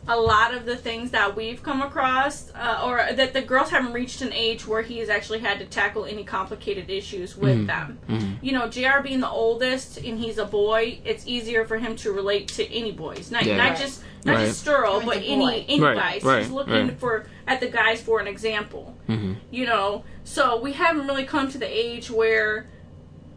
a 0.07 0.19
lot 0.19 0.53
of 0.53 0.67
the 0.67 0.77
things 0.77 1.13
that 1.13 1.35
we've 1.35 1.63
come 1.63 1.81
across, 1.81 2.51
uh, 2.55 2.83
or 2.85 3.07
that 3.15 3.33
the 3.33 3.41
girls 3.41 3.71
haven't 3.71 3.95
reached 3.95 4.21
an 4.21 4.35
age 4.35 4.67
where 4.67 4.83
he 4.83 4.99
has 4.99 5.09
actually 5.09 5.39
had 5.39 5.59
to 5.59 5.65
tackle 5.65 6.05
any 6.05 6.23
complicated 6.25 6.91
issues 6.91 7.37
with 7.39 7.67
them. 7.67 7.99
You 8.43 8.53
know, 8.53 8.69
JR 8.69 9.01
being 9.03 9.21
the 9.21 9.29
oldest 9.31 9.97
and 9.97 10.19
he's 10.19 10.37
a 10.37 10.45
boy, 10.45 10.99
it's 11.07 11.27
easier 11.27 11.65
for 11.65 11.79
him 11.79 11.97
to 11.97 12.13
relate 12.13 12.49
to 12.49 12.71
any 12.71 12.93
boys, 12.93 13.31
not 13.31 13.45
Yeah. 13.45 13.57
not 13.57 13.71
Right. 13.71 13.79
just 13.79 14.03
not 14.27 14.37
Right. 14.37 14.47
just 14.47 14.67
Sterl, 14.67 15.03
Or 15.03 15.07
but 15.07 15.19
any 15.19 15.65
any 15.69 15.81
Right, 15.81 15.97
guys. 15.97 16.23
right, 16.23 16.43
he's 16.43 16.51
looking 16.51 16.89
right. 16.89 16.99
for 16.99 17.25
at 17.47 17.61
the 17.61 17.69
guys 17.69 18.03
for 18.03 18.21
an 18.21 18.27
example. 18.27 18.95
Mm-hmm. 19.09 19.35
You 19.51 19.65
know, 19.67 20.05
so 20.25 20.59
we 20.61 20.73
haven't 20.73 21.07
really 21.07 21.25
come 21.25 21.51
to 21.51 21.57
the 21.59 21.67
age 21.67 22.11
where 22.11 22.67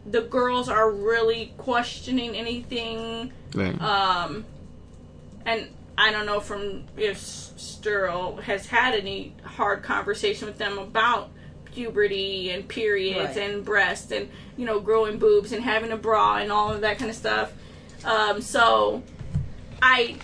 the 0.06 0.22
girls 0.22 0.68
are 0.68 0.90
really 0.90 1.52
questioning 1.58 2.34
anything 2.36 3.32
Right. 3.54 3.80
um, 3.80 4.44
and 5.44 5.68
I 5.96 6.12
don't 6.12 6.26
know 6.26 6.40
from 6.40 6.84
if 6.96 7.18
Sterl 7.18 8.40
has 8.42 8.66
had 8.66 8.94
any 8.94 9.34
hard 9.42 9.82
conversation 9.82 10.46
with 10.46 10.58
them 10.58 10.78
about 10.78 11.30
puberty 11.64 12.50
and 12.50 12.66
periods 12.68 13.36
Right. 13.36 13.50
and 13.50 13.64
breasts 13.64 14.10
and 14.12 14.28
you 14.56 14.64
know 14.64 14.80
growing 14.80 15.18
boobs 15.18 15.52
and 15.52 15.62
having 15.62 15.90
a 15.92 15.96
bra 15.96 16.36
and 16.38 16.50
all 16.52 16.70
of 16.72 16.80
that 16.82 16.98
kind 16.98 17.10
of 17.10 17.16
stuff. 17.16 17.52
Um, 18.04 18.40
so 18.40 19.02
I 19.82 20.16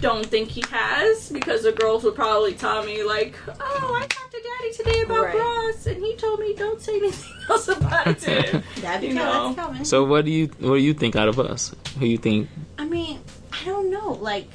don't 0.00 0.26
think 0.26 0.48
he 0.50 0.62
has 0.70 1.30
because 1.30 1.62
the 1.62 1.72
girls 1.72 2.04
would 2.04 2.14
probably 2.14 2.54
tell 2.54 2.84
me 2.84 3.02
like, 3.04 3.36
"Oh, 3.48 3.98
I 4.00 4.06
talked 4.06 4.32
to 4.32 4.40
Daddy 4.42 4.72
today 4.74 5.02
about 5.02 5.24
Right. 5.24 5.32
bras 5.34 5.86
and 5.86 6.02
he 6.02 6.14
told 6.16 6.40
me 6.40 6.54
don't 6.54 6.80
say 6.80 6.96
anything 6.96 7.34
else 7.50 7.68
about 7.68 8.06
it." 8.06 8.18
to. 8.20 8.62
That'd 8.80 9.00
be 9.02 9.08
You 9.08 9.14
know. 9.14 9.54
that's 9.54 9.88
so, 9.88 10.04
what 10.04 10.24
do 10.24 10.30
you 10.30 10.46
what 10.60 10.76
do 10.76 10.82
you 10.82 10.94
think 10.94 11.16
out 11.16 11.28
of 11.28 11.38
us? 11.40 11.74
Who 11.98 12.06
you 12.06 12.18
think? 12.18 12.48
I 12.78 12.84
mean, 12.84 13.20
I 13.52 13.64
don't 13.64 13.90
know. 13.90 14.12
Like, 14.12 14.48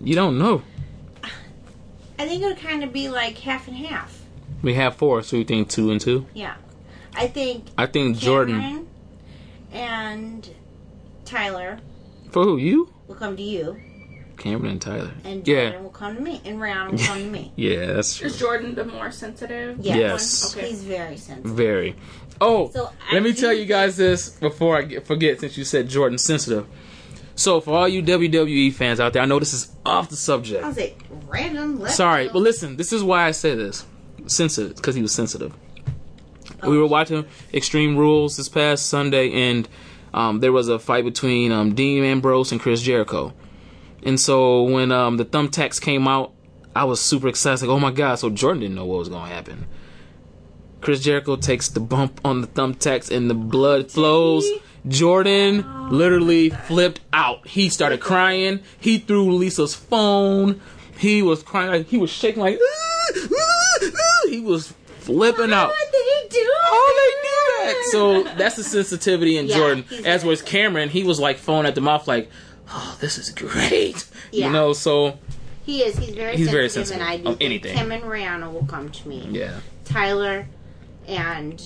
You 0.00 0.14
don't 0.14 0.38
know. 0.38 0.62
I 2.18 2.26
think 2.28 2.42
it 2.42 2.46
would 2.46 2.58
kind 2.58 2.84
of 2.84 2.92
be 2.92 3.08
like 3.08 3.38
half 3.38 3.66
and 3.68 3.76
half. 3.76 4.20
We 4.62 4.74
have 4.74 4.96
four, 4.96 5.22
so 5.22 5.36
you 5.36 5.44
think 5.44 5.68
two 5.68 5.90
and 5.90 6.00
two? 6.00 6.26
Yeah. 6.34 6.54
I 7.14 7.26
think 7.26 7.66
I 7.76 7.86
think 7.86 8.16
Jordan. 8.18 8.88
And 9.72 10.48
Tyler 11.24 11.78
For 12.30 12.42
who? 12.44 12.56
You? 12.58 12.88
will 13.08 13.14
come 13.16 13.36
to 13.36 13.42
you, 13.42 13.76
Cameron 14.36 14.72
and 14.72 14.82
Tyler. 14.82 15.10
and 15.24 15.46
Yeah. 15.46 15.64
Jordan 15.70 15.82
will 15.84 15.90
come 15.90 16.16
to 16.16 16.22
me, 16.22 16.40
and 16.44 16.58
Rihanna 16.58 16.90
will 16.92 16.98
come 16.98 17.18
to 17.18 17.24
me. 17.30 17.52
Yeah, 17.56 17.86
that's 17.94 18.16
true. 18.16 18.26
Is 18.26 18.38
Jordan 18.38 18.74
the 18.74 18.84
more 18.84 19.10
sensitive? 19.10 19.78
Yeah. 19.80 19.96
Yes. 19.96 20.56
Okay. 20.56 20.68
He's 20.70 20.82
very 20.84 21.16
sensitive. 21.16 21.50
Very. 21.52 21.96
Oh, 22.40 22.70
So 22.70 22.90
I 23.10 23.14
let 23.14 23.22
me 23.22 23.32
do 23.32 23.40
tell 23.40 23.52
you 23.52 23.66
guys 23.66 23.96
this 23.96 24.30
before 24.30 24.76
I 24.78 24.82
get, 24.82 25.06
forget 25.06 25.40
since 25.40 25.56
you 25.56 25.64
said 25.64 25.88
Jordan 25.88 26.18
sensitive. 26.18 26.66
So, 27.34 27.60
for 27.62 27.74
all 27.74 27.88
you 27.88 28.02
WWE 28.02 28.74
fans 28.74 29.00
out 29.00 29.14
there, 29.14 29.22
I 29.22 29.26
know 29.26 29.38
this 29.38 29.54
is 29.54 29.72
off 29.86 30.10
the 30.10 30.16
subject. 30.16 30.62
I 30.62 30.68
was 30.68 30.76
like, 30.76 30.98
random. 31.28 31.80
Left 31.80 31.94
Sorry, 31.94 32.24
field. 32.24 32.34
but 32.34 32.38
listen, 32.40 32.76
this 32.76 32.92
is 32.92 33.02
why 33.02 33.24
I 33.26 33.30
say 33.30 33.54
this. 33.54 33.86
Sensitive, 34.26 34.76
because 34.76 34.94
he 34.94 35.02
was 35.02 35.12
sensitive. 35.12 35.54
We 36.66 36.76
were 36.78 36.86
watching 36.86 37.24
Extreme 37.54 37.96
Rules 37.96 38.36
this 38.36 38.48
past 38.48 38.86
Sunday, 38.86 39.32
and 39.50 39.66
um, 40.12 40.40
there 40.40 40.52
was 40.52 40.68
a 40.68 40.78
fight 40.78 41.04
between 41.04 41.50
um, 41.52 41.74
Dean 41.74 42.04
Ambrose 42.04 42.52
and 42.52 42.60
Chris 42.60 42.82
Jericho. 42.82 43.32
And 44.04 44.18
so 44.18 44.64
when 44.64 44.90
um, 44.90 45.16
the 45.16 45.24
thumbtacks 45.24 45.80
came 45.80 46.08
out, 46.08 46.32
I 46.74 46.84
was 46.84 47.00
super 47.00 47.28
excited. 47.28 47.66
Like, 47.66 47.74
oh 47.74 47.78
my 47.78 47.90
god! 47.90 48.16
So 48.16 48.30
Jordan 48.30 48.60
didn't 48.60 48.76
know 48.76 48.86
what 48.86 48.98
was 48.98 49.08
going 49.08 49.28
to 49.28 49.34
happen. 49.34 49.66
Chris 50.80 51.00
Jericho 51.00 51.36
takes 51.36 51.68
the 51.68 51.80
bump 51.80 52.20
on 52.24 52.40
the 52.40 52.46
thumbtacks, 52.46 53.10
and 53.14 53.30
the 53.30 53.34
blood 53.34 53.90
flows. 53.90 54.48
Jordan 54.88 55.90
literally 55.90 56.50
flipped 56.50 57.00
out. 57.12 57.46
He 57.46 57.68
started 57.68 58.00
crying. 58.00 58.60
He 58.80 58.98
threw 58.98 59.32
Lisa's 59.32 59.74
phone. 59.74 60.60
He 60.98 61.22
was 61.22 61.42
crying. 61.42 61.70
Like, 61.70 61.86
he 61.86 61.98
was 61.98 62.10
shaking 62.10 62.42
like. 62.42 62.58
"Ah, 62.60 63.12
ah, 63.16 63.90
ah." 63.94 64.28
He 64.28 64.40
was 64.40 64.74
flipping 65.00 65.52
out. 65.52 65.68
What 65.68 65.92
did 65.92 66.04
he 66.04 66.40
do? 66.40 66.52
How 66.62 66.94
they 66.94 67.10
do 67.10 67.28
that? 67.58 67.88
So 67.92 68.22
that's 68.36 68.56
the 68.56 68.64
sensitivity 68.64 69.36
in 69.36 69.46
Yeah, 69.46 69.56
Jordan. 69.56 69.84
As 70.04 70.24
was 70.24 70.42
Cameron, 70.42 70.88
he 70.88 71.04
was 71.04 71.20
like 71.20 71.38
phone 71.38 71.66
at 71.66 71.74
the 71.74 71.80
mouth, 71.80 72.08
like, 72.08 72.30
"Oh, 72.72 72.96
this 73.00 73.18
is 73.18 73.30
great," 73.30 74.06
Yeah. 74.32 74.46
you 74.46 74.52
know. 74.52 74.72
So 74.72 75.18
He 75.64 75.82
is. 75.82 75.96
He's 75.98 76.14
very 76.14 76.36
He's 76.36 76.46
sensitive, 76.46 76.52
very 76.52 76.68
sensitive 76.68 77.00
and 77.00 77.08
I 77.10 77.16
do 77.18 77.28
of 77.28 77.38
think 77.38 77.42
anything. 77.42 77.76
Kim 77.76 77.92
and 77.92 78.02
Rihanna 78.04 78.52
will 78.52 78.66
come 78.66 78.90
to 78.90 79.08
me. 79.08 79.28
yeah, 79.30 79.60
Tyler 79.84 80.46
and 81.06 81.62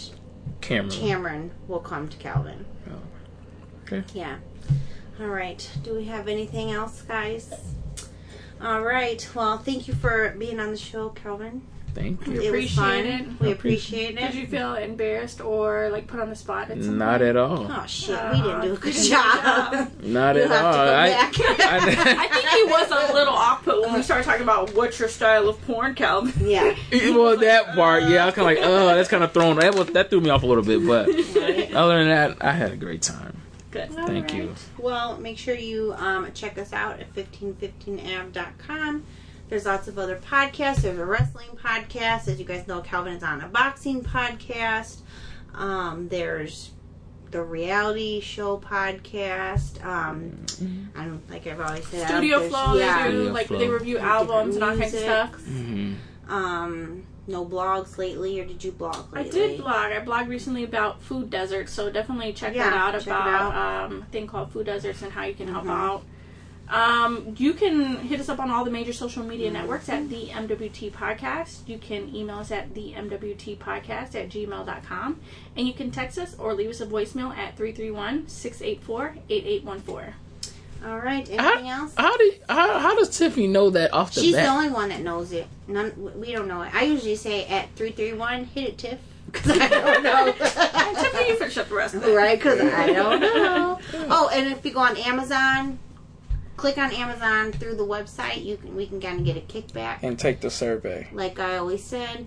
Cameron. 0.60 0.90
Cameron 0.90 1.50
will 1.68 1.80
come 1.80 2.08
to 2.08 2.16
Calvin. 2.18 2.64
Oh. 2.90 2.98
Okay. 3.84 4.02
Yeah. 4.14 4.36
All 5.20 5.26
right. 5.28 5.66
Do 5.82 5.94
we 5.94 6.04
have 6.06 6.28
anything 6.28 6.70
else, 6.72 7.02
guys? 7.02 7.52
All 8.60 8.82
right. 8.82 9.26
Well, 9.34 9.58
thank 9.58 9.86
you 9.88 9.94
for 9.94 10.34
being 10.38 10.58
on 10.60 10.70
the 10.70 10.76
show, 10.76 11.10
Calvin. 11.10 11.62
Thank 11.96 12.26
you. 12.26 12.34
It 12.34 12.36
was 12.38 12.46
Appreciate 12.48 12.74
fun. 12.76 13.06
it. 13.06 13.40
We 13.40 13.52
appreciate 13.52 14.10
it. 14.18 14.20
Did 14.20 14.34
you 14.34 14.46
feel 14.46 14.74
embarrassed 14.74 15.40
or 15.40 15.88
like 15.90 16.06
put 16.06 16.20
on 16.20 16.28
the 16.28 16.36
spot 16.36 16.70
at 16.70 16.82
some 16.84 16.98
Not 16.98 17.20
point? 17.20 17.30
at 17.30 17.36
all. 17.38 17.66
Oh 17.72 17.84
shit, 17.86 18.18
ah, 18.20 18.32
we 18.32 18.42
didn't 18.42 18.60
do 18.60 18.72
a 18.74 18.76
good 18.76 18.94
You 18.94 19.00
did 19.02 19.06
a 19.06 19.14
job. 19.14 19.70
good 19.70 19.78
job. 19.78 19.92
Not 20.02 20.36
You'll 20.36 20.44
at 20.44 20.50
have 20.50 20.64
all. 20.66 20.72
to 20.72 20.78
go 20.78 20.94
I, 20.94 21.08
back. 21.08 21.34
I 22.20 22.28
think 22.28 22.48
he 22.50 22.64
was 22.64 22.90
a 22.90 23.12
little 23.14 23.32
off 23.32 23.64
put 23.64 23.80
when 23.80 23.94
we 23.94 24.02
started 24.02 24.24
talking 24.24 24.42
about 24.42 24.74
what's 24.74 24.98
your 25.00 25.08
style 25.08 25.48
of 25.48 25.60
porn, 25.66 25.94
Calvin. 25.94 26.34
yeah. 26.46 26.74
well, 26.92 27.36
that 27.38 27.74
part, 27.74 28.02
yeah, 28.04 28.24
I 28.24 28.26
was 28.26 28.34
kind 28.34 28.50
of 28.58 28.62
like, 28.62 28.70
oh, 28.70 28.86
that's 28.94 29.08
kind 29.08 29.24
of 29.24 29.32
thrown. 29.32 29.56
That 29.56 29.74
was 29.74 29.86
that 29.88 30.10
threw 30.10 30.20
me 30.20 30.28
off 30.28 30.42
a 30.42 30.46
little 30.46 30.62
bit, 30.64 30.86
but 30.86 31.06
Right. 31.08 31.72
other 31.72 31.98
than 31.98 32.08
that, 32.08 32.36
I 32.42 32.52
had 32.52 32.72
a 32.72 32.76
great 32.76 33.00
time. 33.00 33.40
Good. 33.70 33.90
Thank 33.92 34.34
you. 34.34 34.54
Well, 34.78 35.16
make 35.18 35.38
sure 35.38 35.54
you 35.54 35.94
um, 35.96 36.30
check 36.34 36.58
us 36.58 36.72
out 36.74 37.00
at 37.00 37.14
1515av.com. 37.14 39.04
There's 39.48 39.64
lots 39.64 39.86
of 39.88 39.98
other 39.98 40.16
podcasts. 40.16 40.82
There's 40.82 40.98
a 40.98 41.06
wrestling 41.06 41.50
podcast. 41.56 42.26
As 42.28 42.38
you 42.38 42.44
guys 42.44 42.66
know, 42.66 42.80
Calvin 42.80 43.12
is 43.14 43.22
on 43.22 43.40
a 43.40 43.48
boxing 43.48 44.02
podcast. 44.02 44.98
Um, 45.54 46.08
there's 46.08 46.72
the 47.30 47.42
reality 47.42 48.20
show 48.20 48.58
podcast. 48.58 49.84
Um, 49.84 50.44
I 50.96 51.04
don't 51.04 51.28
like 51.30 51.46
I've 51.46 51.60
always 51.60 51.86
said. 51.86 52.08
Studio 52.08 52.38
there's- 52.40 52.52
Flow, 52.52 52.74
yeah. 52.76 53.04
they 53.04 53.10
do 53.10 53.16
Studio 53.18 53.32
like 53.32 53.46
Flow. 53.46 53.58
they 53.58 53.68
review 53.68 53.98
albums 53.98 54.54
and 54.56 54.64
all 54.64 54.70
kinds 54.76 54.94
of 54.94 55.00
music. 55.00 55.04
stuff. 55.04 55.34
hmm 55.44 55.94
Um, 56.28 57.02
no 57.28 57.44
blogs 57.44 57.98
lately, 57.98 58.38
or 58.40 58.44
did 58.44 58.62
you 58.62 58.72
blog 58.72 59.06
I 59.12 59.24
did 59.24 59.58
blog. 59.60 59.92
I 59.92 60.00
blogged 60.04 60.28
recently 60.28 60.64
about 60.64 61.00
food 61.02 61.30
deserts, 61.30 61.72
so 61.72 61.90
definitely 61.90 62.32
check 62.32 62.54
Yeah, 62.54 62.70
that 62.70 62.94
out 62.94 63.00
check 63.00 63.06
about 63.06 63.52
out. 63.54 63.90
um, 63.92 64.02
a 64.02 64.04
thing 64.12 64.26
called 64.26 64.50
food 64.52 64.66
deserts 64.66 65.02
and 65.02 65.12
how 65.12 65.24
you 65.24 65.34
can 65.34 65.48
help 65.48 65.64
Mhm. 65.64 65.70
out. 65.70 66.02
Um, 66.68 67.34
you 67.38 67.52
can 67.52 67.96
hit 67.98 68.18
us 68.18 68.28
up 68.28 68.40
on 68.40 68.50
all 68.50 68.64
the 68.64 68.70
major 68.70 68.92
social 68.92 69.22
media 69.22 69.50
networks 69.50 69.88
at 69.88 70.08
the 70.08 70.26
MWT 70.28 70.90
Podcast. 70.92 71.68
You 71.68 71.78
can 71.78 72.14
email 72.14 72.38
us 72.38 72.50
at 72.50 72.74
the 72.74 72.92
MWT 72.92 73.56
Podcast 73.58 74.14
at 74.14 74.28
gmail.com. 74.30 75.20
And 75.56 75.66
you 75.66 75.72
can 75.72 75.90
text 75.90 76.18
us 76.18 76.34
or 76.38 76.54
leave 76.54 76.70
us 76.70 76.80
a 76.80 76.86
voicemail 76.86 77.30
at 77.36 77.56
331 77.56 78.28
684 78.28 79.14
8814. 79.30 80.14
All 80.84 80.98
right. 80.98 81.28
Anything 81.30 81.38
How, 81.66 81.82
else? 81.82 81.94
how 81.96 82.16
do 82.16 82.32
how, 82.48 82.78
how 82.78 82.94
does 82.96 83.16
Tiffany 83.16 83.46
know 83.46 83.70
that 83.70 83.92
off 83.94 84.14
the 84.14 84.20
She's 84.20 84.34
the 84.34 84.46
only 84.46 84.68
one 84.68 84.90
that 84.90 85.00
knows 85.00 85.32
it. 85.32 85.46
None, 85.68 86.20
we 86.20 86.32
don't 86.32 86.46
know 86.48 86.62
it. 86.62 86.74
I 86.74 86.82
usually 86.82 87.16
say 87.16 87.46
at 87.46 87.70
three 87.76 87.92
three 87.92 88.12
one, 88.12 88.44
hit 88.44 88.68
it, 88.68 88.78
Tiff, 88.78 88.98
because 89.32 89.58
I 89.58 89.68
don't 89.68 90.02
know. 90.02 90.32
Tiffany, 91.02 91.28
you 91.28 91.36
finish 91.36 91.56
up 91.56 91.68
the 91.68 91.74
rest 91.74 91.94
of 91.94 92.04
it. 92.04 92.14
right? 92.14 92.38
Because 92.38 92.60
I 92.60 92.92
don't 92.92 93.20
know. 93.20 93.80
Oh, 94.10 94.28
and 94.32 94.48
if 94.52 94.64
you 94.64 94.72
go 94.74 94.80
on 94.80 94.96
Amazon, 94.98 95.78
click 96.56 96.78
on 96.78 96.92
Amazon 96.92 97.52
through 97.52 97.74
the 97.76 97.86
website, 97.86 98.44
you 98.44 98.56
can 98.56 98.74
we 98.76 98.86
can 98.86 99.00
kind 99.00 99.18
of 99.20 99.24
get 99.26 99.36
a 99.36 99.40
kickback. 99.40 99.98
And 100.02 100.18
take 100.18 100.40
the 100.40 100.50
survey. 100.50 101.08
Like 101.12 101.38
I 101.38 101.56
always 101.58 101.82
said, 101.84 102.26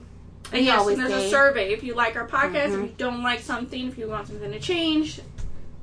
And 0.51 0.61
We 0.61 0.65
yes, 0.65 0.79
always 0.79 0.97
and 0.97 1.07
there's 1.09 1.21
say- 1.23 1.27
a 1.27 1.31
survey. 1.31 1.73
If 1.73 1.83
you 1.83 1.93
like 1.93 2.15
our 2.15 2.27
podcast, 2.27 2.69
Mhm. 2.69 2.73
if 2.85 2.89
you 2.89 2.93
don't 2.97 3.21
like 3.21 3.41
something, 3.41 3.87
if 3.87 3.97
you 3.99 4.07
want 4.07 4.27
something 4.27 4.51
to 4.51 4.59
change, 4.59 5.19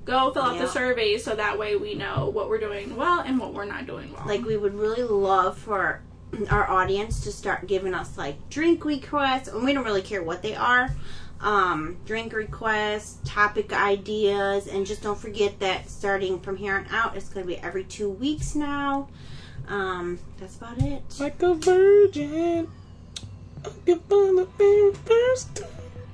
go 0.04 0.32
fill 0.32 0.42
out 0.42 0.54
Yeah. 0.56 0.62
the 0.62 0.68
survey 0.68 1.18
so 1.18 1.34
that 1.36 1.56
way 1.58 1.76
we 1.76 1.94
know 1.94 2.30
what 2.32 2.48
we're 2.48 2.58
doing 2.58 2.96
well 2.96 3.20
and 3.20 3.38
what 3.38 3.54
we're 3.54 3.64
not 3.64 3.86
doing 3.86 4.12
well. 4.12 4.22
like 4.26 4.44
we 4.44 4.56
would 4.56 4.74
really 4.74 5.02
love 5.04 5.56
for 5.58 6.00
our 6.50 6.68
audience 6.68 7.20
to 7.20 7.30
start 7.32 7.66
giving 7.68 7.94
us 7.94 8.18
like 8.18 8.36
drink 8.50 8.84
requests, 8.84 9.46
and 9.48 9.62
we 9.64 9.72
don't 9.72 9.84
really 9.84 10.02
care 10.02 10.22
what 10.22 10.42
they 10.42 10.54
are. 10.56 10.90
Um, 11.40 11.98
drink 12.06 12.32
requests, 12.32 13.18
topic 13.24 13.72
ideas, 13.72 14.66
and 14.66 14.86
just 14.86 15.02
don't 15.02 15.18
forget 15.18 15.60
that 15.60 15.90
starting 15.90 16.40
from 16.40 16.56
here 16.56 16.74
on 16.74 16.86
out, 16.90 17.16
it's 17.16 17.28
going 17.28 17.46
to 17.46 17.52
be 17.52 17.58
every 17.58 17.84
two 17.84 18.08
weeks 18.08 18.54
now. 18.54 19.08
Um, 19.68 20.18
that's 20.38 20.56
about 20.56 20.78
it. 20.78 21.02
Like 21.20 21.42
a 21.42 21.54
virgin. 21.54 22.68
I 23.64 23.70
can 23.84 24.00
find 24.00 24.38
the 24.38 24.48
very 24.56 24.94
first 24.94 25.62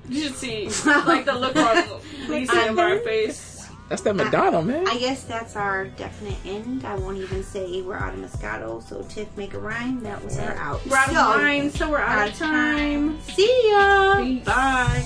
you 0.08 0.22
should 0.22 0.34
see 0.34 0.64
like 0.86 1.24
the 1.24 1.34
look 1.34 1.56
on 1.56 2.00
Lisa 2.28 2.54
and 2.54 2.78
our 2.78 2.98
face. 2.98 3.51
That's 3.92 4.00
that 4.04 4.16
Madonna, 4.16 4.62
man. 4.62 4.88
I 4.88 4.96
guess 4.96 5.24
that's 5.24 5.54
our 5.54 5.84
definite 5.84 6.38
end. 6.46 6.86
I 6.86 6.94
won't 6.94 7.18
even 7.18 7.44
say 7.44 7.82
we're 7.82 7.94
out 7.94 8.14
of 8.14 8.20
Moscato, 8.20 8.82
so 8.82 9.02
Tiff 9.02 9.28
make 9.36 9.52
a 9.52 9.58
rhyme. 9.58 10.02
That 10.02 10.24
was 10.24 10.38
our 10.38 10.54
out. 10.54 10.80
We're 10.86 10.96
out 10.96 11.08
of 11.08 11.14
So, 11.14 11.70
so 11.76 11.90
we're 11.90 11.98
out, 11.98 12.30
of 12.30 12.34
time. 12.34 13.20
See 13.20 13.70
ya. 13.70 14.14
Bye. 14.46 15.04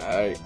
All 0.00 0.08
right. 0.08 0.40